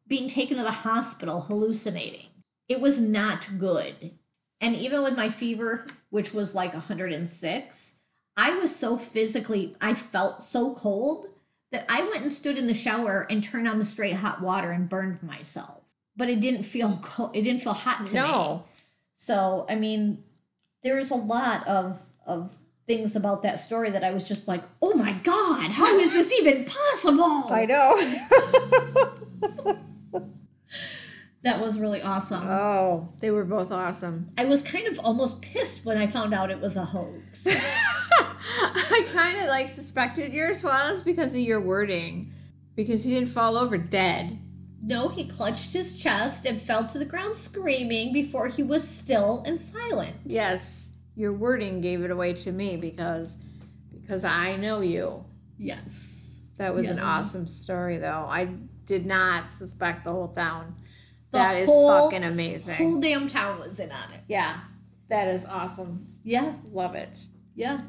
being 0.09 0.29
taken 0.29 0.57
to 0.57 0.63
the 0.63 0.71
hospital 0.71 1.43
hallucinating. 1.43 2.27
It 2.69 2.81
was 2.81 3.01
not 3.01 3.49
good. 3.59 4.13
And 4.61 4.75
even 4.75 5.03
with 5.03 5.17
my 5.17 5.29
fever, 5.29 5.87
which 6.11 6.35
was 6.35 6.55
like 6.55 6.73
106, 6.73 7.95
I 8.37 8.59
was 8.59 8.75
so 8.75 8.97
physically, 8.97 9.77
I 9.81 9.95
felt 9.95 10.43
so 10.43 10.75
cold 10.75 11.27
that 11.71 11.85
I 11.89 12.03
went 12.03 12.23
and 12.23 12.33
stood 12.33 12.57
in 12.57 12.67
the 12.67 12.75
shower 12.75 13.27
and 13.29 13.45
turned 13.45 13.69
on 13.69 13.79
the 13.79 13.85
straight 13.85 14.15
hot 14.15 14.41
water 14.41 14.71
and 14.71 14.89
burned 14.89 15.23
myself. 15.23 15.83
But 16.17 16.29
it 16.29 16.41
didn't 16.41 16.65
feel 16.65 16.97
cold. 17.03 17.37
It 17.37 17.43
didn't 17.43 17.63
feel 17.63 17.75
hot 17.75 18.07
to 18.07 18.15
me. 18.15 18.21
No. 18.21 18.65
So, 19.15 19.67
I 19.69 19.75
mean, 19.75 20.25
there's 20.83 21.11
a 21.11 21.17
lot 21.17 21.67
of 21.67 22.03
of 22.27 22.57
things 22.87 23.17
about 23.17 23.43
that 23.43 23.61
story 23.61 23.91
that 23.91 24.05
I 24.05 24.13
was 24.13 24.27
just 24.27 24.49
like, 24.49 24.63
"Oh 24.81 24.95
my 24.95 25.13
god, 25.13 25.71
how 25.71 25.99
is 25.99 26.13
this 26.13 26.33
even 26.33 26.65
possible?" 26.65 27.45
I 27.51 27.67
know. 27.67 29.77
That 31.43 31.61
was 31.61 31.79
really 31.79 32.03
awesome. 32.03 32.43
oh, 32.49 33.09
they 33.21 33.31
were 33.31 33.45
both 33.45 33.71
awesome. 33.71 34.31
I 34.37 34.45
was 34.47 34.61
kind 34.63 34.87
of 34.89 34.99
almost 34.99 35.41
pissed 35.41 35.85
when 35.85 35.97
I 35.97 36.07
found 36.09 36.35
out 36.35 36.51
it 36.51 36.61
was 36.61 36.77
a 36.77 36.85
hoax. 36.85 37.47
I 37.47 39.07
kind 39.13 39.39
of 39.39 39.47
like 39.47 39.69
suspected 39.69 40.33
yours 40.33 40.65
was 40.65 41.03
because 41.03 41.35
of 41.35 41.41
your 41.41 41.61
wording, 41.61 42.33
because 42.75 43.05
he 43.05 43.15
didn't 43.15 43.29
fall 43.31 43.57
over 43.57 43.79
dead. 43.79 44.39
no, 44.83 45.09
he 45.09 45.27
clutched 45.29 45.73
his 45.73 46.01
chest 46.01 46.45
and 46.47 46.61
fell 46.61 46.87
to 46.89 46.99
the 46.99 47.05
ground 47.05 47.37
screaming 47.37 48.13
before 48.13 48.49
he 48.49 48.63
was 48.63 48.87
still 48.89 49.43
and 49.47 49.61
silent. 49.61 50.17
Yes, 50.25 50.91
your 51.15 51.33
wording 51.33 51.81
gave 51.81 52.03
it 52.03 52.11
away 52.11 52.33
to 52.35 52.53
me 52.53 52.77
because 52.77 53.39
because 53.93 54.25
I 54.25 54.57
know 54.57 54.81
you. 54.81 55.25
Yes. 55.59 56.41
That 56.57 56.75
was 56.75 56.89
an 56.89 56.99
awesome 56.99 57.47
story, 57.47 57.99
though. 57.99 58.27
I 58.29 58.47
did 58.87 59.07
not 59.07 59.53
suspect 59.53 60.03
the 60.05 60.11
whole 60.13 60.29
town. 60.29 60.75
The 61.31 61.39
That 61.39 61.57
is 61.59 61.67
whole- 61.67 62.09
fucking 62.11 62.25
amazing. 62.25 62.75
Whole 62.77 63.01
damn 63.01 63.27
town 63.29 63.61
was 63.61 63.79
in 63.81 63.91
on 63.93 64.13
it. 64.15 64.21
yeah, 64.29 64.61
that 65.09 65.29
is 65.29 65.45
awesome. 65.45 66.07
Yeah. 66.25 66.55
Love 66.73 66.95
it. 66.95 67.19
Yeah. 67.55 67.81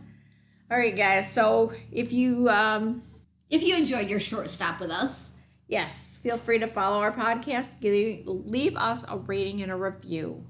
All 0.72 0.78
right, 0.78 0.96
guys. 0.96 1.32
So 1.32 1.74
if 1.92 2.12
you 2.14 2.48
um, 2.50 3.02
If 3.50 3.64
you 3.64 3.76
enjoyed 3.76 4.08
your 4.10 4.20
short 4.20 4.50
stop 4.50 4.80
with 4.80 4.92
us, 4.92 5.34
Yes, 5.68 6.18
feel 6.24 6.38
free 6.38 6.58
to 6.60 6.66
follow 6.68 7.00
our 7.00 7.12
podcast. 7.12 7.80
Give, 7.80 8.26
leave 8.26 8.76
us 8.76 9.06
a 9.08 9.18
rating 9.18 9.62
and 9.62 9.72
a 9.72 9.76
review. 9.76 10.44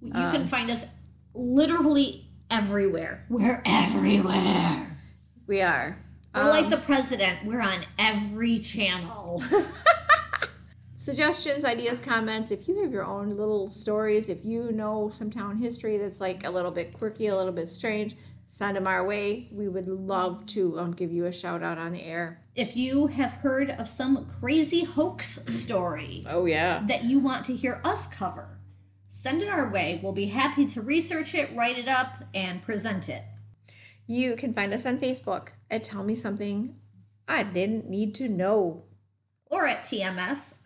you 0.00 0.12
Um, 0.14 0.30
can 0.30 0.46
find 0.46 0.70
us 0.70 0.86
literally 1.34 2.26
everywhere. 2.50 3.26
We're 3.28 3.60
everywhere. 3.66 4.96
We 5.48 5.60
are. 5.60 5.98
We're 6.32 6.40
Um, 6.42 6.48
like 6.48 6.70
the 6.70 6.76
president. 6.76 7.44
We're 7.44 7.60
on 7.60 7.80
every 7.98 8.58
channel. 8.60 9.42
suggestions, 11.04 11.64
ideas, 11.66 12.00
comments. 12.00 12.50
If 12.50 12.66
you 12.66 12.80
have 12.82 12.90
your 12.90 13.04
own 13.04 13.36
little 13.36 13.68
stories, 13.68 14.30
if 14.30 14.42
you 14.44 14.72
know 14.72 15.10
some 15.10 15.30
town 15.30 15.56
history 15.58 15.98
that's 15.98 16.20
like 16.20 16.44
a 16.46 16.50
little 16.50 16.70
bit 16.70 16.94
quirky, 16.96 17.26
a 17.26 17.36
little 17.36 17.52
bit 17.52 17.68
strange, 17.68 18.14
send 18.46 18.76
them 18.76 18.86
our 18.86 19.04
way. 19.06 19.48
We 19.52 19.68
would 19.68 19.86
love 19.86 20.46
to 20.46 20.78
um, 20.78 20.92
give 20.92 21.12
you 21.12 21.26
a 21.26 21.32
shout 21.32 21.62
out 21.62 21.76
on 21.76 21.92
the 21.92 22.02
air. 22.02 22.40
if 22.56 22.74
you 22.76 23.08
have 23.08 23.32
heard 23.32 23.70
of 23.70 23.86
some 23.86 24.26
crazy 24.40 24.84
hoax 24.84 25.44
story 25.54 26.24
Oh, 26.26 26.46
yeah. 26.46 26.82
that 26.88 27.04
you 27.04 27.18
want 27.18 27.44
to 27.46 27.54
hear 27.54 27.82
us 27.84 28.06
cover, 28.06 28.58
send 29.08 29.42
it 29.42 29.48
our 29.48 29.70
way. 29.70 30.00
We'll 30.02 30.12
be 30.12 30.26
happy 30.26 30.64
to 30.66 30.80
research 30.80 31.34
it, 31.34 31.50
write 31.54 31.76
it 31.78 31.88
up, 31.88 32.08
and 32.34 32.62
present 32.62 33.10
it. 33.10 33.22
You 34.06 34.36
can 34.36 34.54
find 34.54 34.72
us 34.72 34.86
on 34.86 34.98
Facebook 34.98 35.48
at 35.70 35.84
Tell 35.84 36.02
Me 36.02 36.14
Something 36.14 36.76
I 37.28 37.42
Didn't 37.42 37.90
Need 37.90 38.14
to 38.16 38.28
Know. 38.28 38.84
Or 39.54 39.66
at 39.68 39.84
TMSIDNTK 39.84 40.58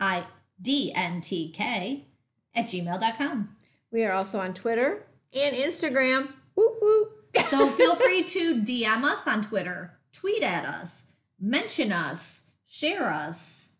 at 2.55 2.65
gmail.com. 2.65 3.55
We 3.91 4.03
are 4.03 4.11
also 4.13 4.39
on 4.39 4.53
Twitter 4.55 5.05
and 5.33 5.55
Instagram. 5.55 6.33
Woo 6.55 6.75
woo. 6.81 7.07
So 7.45 7.69
feel 7.69 7.95
free 7.95 8.23
to 8.23 8.55
DM 8.63 9.03
us 9.03 9.27
on 9.27 9.43
Twitter, 9.43 9.99
tweet 10.11 10.41
at 10.41 10.65
us, 10.65 11.05
mention 11.39 11.91
us, 11.91 12.47
share 12.67 13.03
us, 13.03 13.73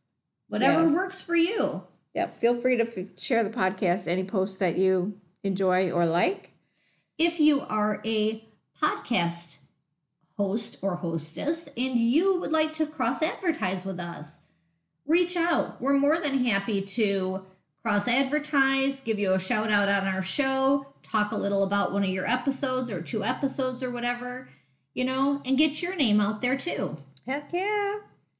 whatever 0.47 0.84
Yes. 0.84 0.91
works 0.93 1.20
for 1.22 1.36
you. 1.36 1.84
Yep. 2.14 2.39
Feel 2.39 2.62
free 2.62 2.78
to 2.78 2.88
f- 2.88 3.20
share 3.20 3.43
the 3.43 3.49
podcast, 3.49 4.07
any 4.07 4.24
posts 4.24 4.57
that 4.57 4.78
you 4.78 5.18
enjoy 5.43 5.89
or 5.91 6.05
like. 6.05 6.51
If 7.18 7.39
you 7.39 7.62
are 7.62 7.99
a 8.05 8.47
podcast 8.80 9.64
host 10.38 10.78
or 10.84 10.97
hostess 10.97 11.68
and 11.76 11.95
you 11.95 12.39
would 12.39 12.51
like 12.51 12.74
to 12.74 12.86
cross 12.86 13.24
advertise 13.24 13.84
with 13.86 13.99
us, 13.99 14.39
reach 15.10 15.36
out. 15.36 15.82
We're 15.82 15.97
more 15.97 16.20
than 16.20 16.45
happy 16.45 16.82
to 16.82 17.43
cross 17.82 18.07
advertise, 18.07 19.01
give 19.01 19.20
you 19.20 19.34
a 19.34 19.39
shout 19.39 19.72
out 19.72 19.89
on 19.89 20.07
our 20.07 20.22
show, 20.22 20.86
talk 21.03 21.32
a 21.32 21.38
little 21.38 21.64
about 21.64 21.91
one 21.91 22.03
of 22.03 22.10
your 22.10 22.28
episodes 22.28 22.91
or 22.91 23.01
two 23.01 23.24
episodes 23.24 23.84
or 23.84 23.89
whatever, 23.89 24.47
you 24.93 25.03
know, 25.03 25.41
and 25.45 25.57
get 25.57 25.82
your 25.82 25.95
name 25.95 26.22
out 26.22 26.41
there 26.41 26.57
too. 26.57 26.95
Heck 27.26 27.51
yeah. 27.51 27.95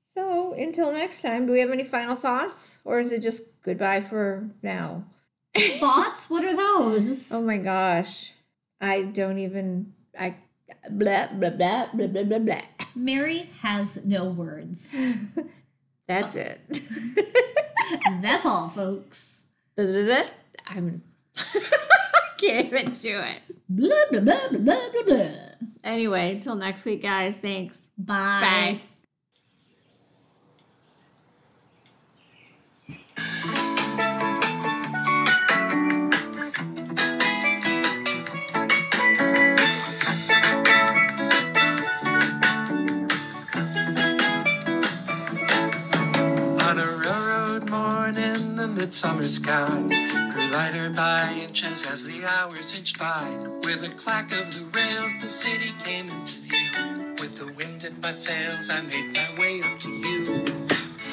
So 0.08 0.54
until 0.54 0.94
next 0.94 1.22
time, 1.22 1.46
do 1.46 1.52
we 1.52 1.60
have 1.60 1.72
any 1.72 1.84
final 1.84 2.16
thoughts? 2.16 2.80
Or 2.86 3.00
is 3.00 3.12
it 3.12 3.22
just 3.22 3.62
goodbye 3.62 4.02
for 4.02 4.50
now? 4.62 5.04
Thoughts? 5.58 6.30
What 6.30 6.44
are 6.44 6.56
those? 6.56 7.32
Oh 7.32 7.42
my 7.42 7.58
gosh. 7.58 8.34
I 8.80 9.04
don't 9.04 9.40
even 9.40 9.94
I 10.18 10.36
blah 10.90 11.28
blah 11.28 11.50
blah 11.50 11.88
blah 11.94 12.08
blah 12.08 12.24
blah 12.24 12.40
blah. 12.40 12.62
Mary 12.96 13.50
has 13.62 14.06
no 14.06 14.30
words. 14.30 14.96
That's 16.10 16.36
it. 16.36 16.60
That's 18.24 18.44
all, 18.44 18.68
folks. 18.68 19.44
I'm 19.78 21.04
can't 22.40 22.66
even 22.66 22.94
do 22.94 23.20
it. 23.20 23.42
Blah, 23.70 23.90
blah, 24.10 24.20
blah, 24.20 24.50
blah, 24.50 24.60
blah, 24.60 24.90
blah, 24.92 25.04
blah. 25.06 25.30
Anyway, 25.84 26.32
until 26.32 26.56
next 26.56 26.84
week, 26.86 27.04
guys. 27.04 27.38
Thanks. 27.38 27.90
Bye. 27.96 28.82
Bye. 33.16 33.56
Starlit 48.80 48.94
summer 48.94 49.24
sky 49.24 49.68
grew 50.32 50.48
lighter 50.52 50.90
by 50.92 51.34
inches 51.34 51.86
as 51.92 52.06
the 52.06 52.24
hours 52.24 52.78
inched 52.78 52.98
by. 52.98 53.28
With 53.64 53.84
a 53.84 53.94
clack 53.98 54.32
of 54.32 54.46
the 54.56 54.66
rails, 54.74 55.12
the 55.22 55.28
city 55.28 55.74
came 55.84 56.10
into 56.10 56.40
view. 56.44 57.16
With 57.20 57.36
the 57.36 57.52
wind 57.58 57.84
in 57.84 58.00
my 58.00 58.14
sails, 58.14 58.70
I 58.70 58.80
made 58.82 59.12
my 59.14 59.38
way 59.38 59.62
up 59.62 59.78
to 59.80 59.92
you. 59.92 60.46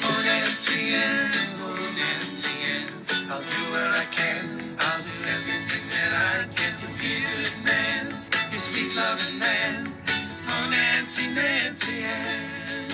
Oh, 0.01 0.21
Nancy 0.23 0.93
Ann, 0.95 1.31
oh, 1.59 1.95
Nancy 1.97 2.55
Ann, 2.71 2.87
I'll 3.29 3.41
do 3.41 3.61
what 3.73 3.99
I 3.99 4.05
can. 4.11 4.77
I'll 4.79 5.03
do 5.03 5.17
everything 5.35 5.89
that 5.89 6.13
I 6.15 6.47
can 6.55 6.73
to 6.79 6.87
be 6.99 7.11
a 7.19 7.49
good 7.49 7.65
man. 7.65 8.15
Your 8.49 8.61
sweet 8.61 8.95
loving 8.95 9.39
man. 9.39 9.93
Oh, 10.07 10.67
Nancy, 10.71 11.27
Nancy 11.27 12.03
Ann. 12.03 12.91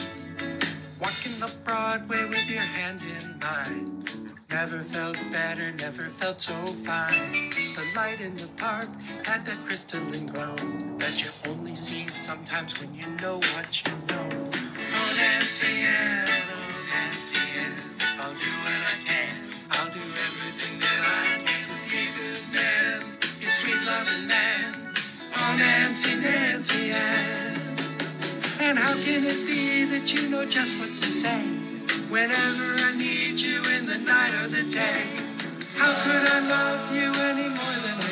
Walking 0.99 1.43
up 1.43 1.63
Broadway 1.63 2.25
with 2.25 2.49
your 2.49 2.61
hand 2.61 3.03
in 3.03 3.39
mine. 3.39 4.22
Never 4.53 4.83
felt 4.83 5.17
better, 5.31 5.71
never 5.71 6.03
felt 6.03 6.39
so 6.39 6.53
fine. 6.53 7.49
The 7.49 7.83
light 7.95 8.21
in 8.21 8.35
the 8.35 8.47
park 8.55 8.87
had 9.25 9.43
that 9.47 9.57
crystalline 9.65 10.27
glow 10.27 10.55
that 10.99 11.23
you 11.23 11.31
only 11.49 11.73
see 11.73 12.07
sometimes 12.07 12.79
when 12.79 12.93
you 12.93 13.07
know 13.19 13.39
what 13.55 13.83
you 13.83 13.91
know. 14.09 14.29
Oh, 14.29 15.13
Nancy 15.17 15.81
Ann, 15.81 16.27
oh, 16.29 16.85
Nancy 16.93 17.39
Ann, 17.57 17.73
I'll 18.19 18.29
do 18.29 18.51
what 18.61 18.79
I 18.93 18.97
can. 19.03 19.35
I'll 19.71 19.91
do 19.91 19.99
everything 19.99 20.79
that 20.81 21.01
I 21.01 21.41
can 21.43 21.67
to 21.69 21.89
be 21.89 21.97
a 21.97 22.13
good 22.13 22.53
man. 22.53 23.17
Your 23.41 23.49
sweet 23.49 23.81
loving 23.87 24.27
man. 24.27 24.93
Oh, 25.35 25.55
Nancy, 25.57 26.15
Nancy 26.15 26.91
Ann. 26.91 27.59
And 28.59 28.77
how 28.77 28.93
can 28.93 29.25
it 29.25 29.47
be 29.47 29.85
that 29.85 30.13
you 30.13 30.29
know 30.29 30.45
just 30.45 30.79
what 30.79 30.89
to 30.89 31.07
say 31.07 31.62
whenever 32.13 32.75
I 32.77 32.95
need 32.95 33.39
you 33.39 33.59
in 33.75 33.87
the 33.87 33.97
night 33.97 34.31
or 34.35 34.47
the 34.47 34.61
day? 34.69 35.03
How 35.75 35.91
could 36.03 36.23
I 36.35 36.39
love 36.47 36.95
you 36.95 37.09
any 37.09 37.49
more 37.49 37.77
than 37.85 38.02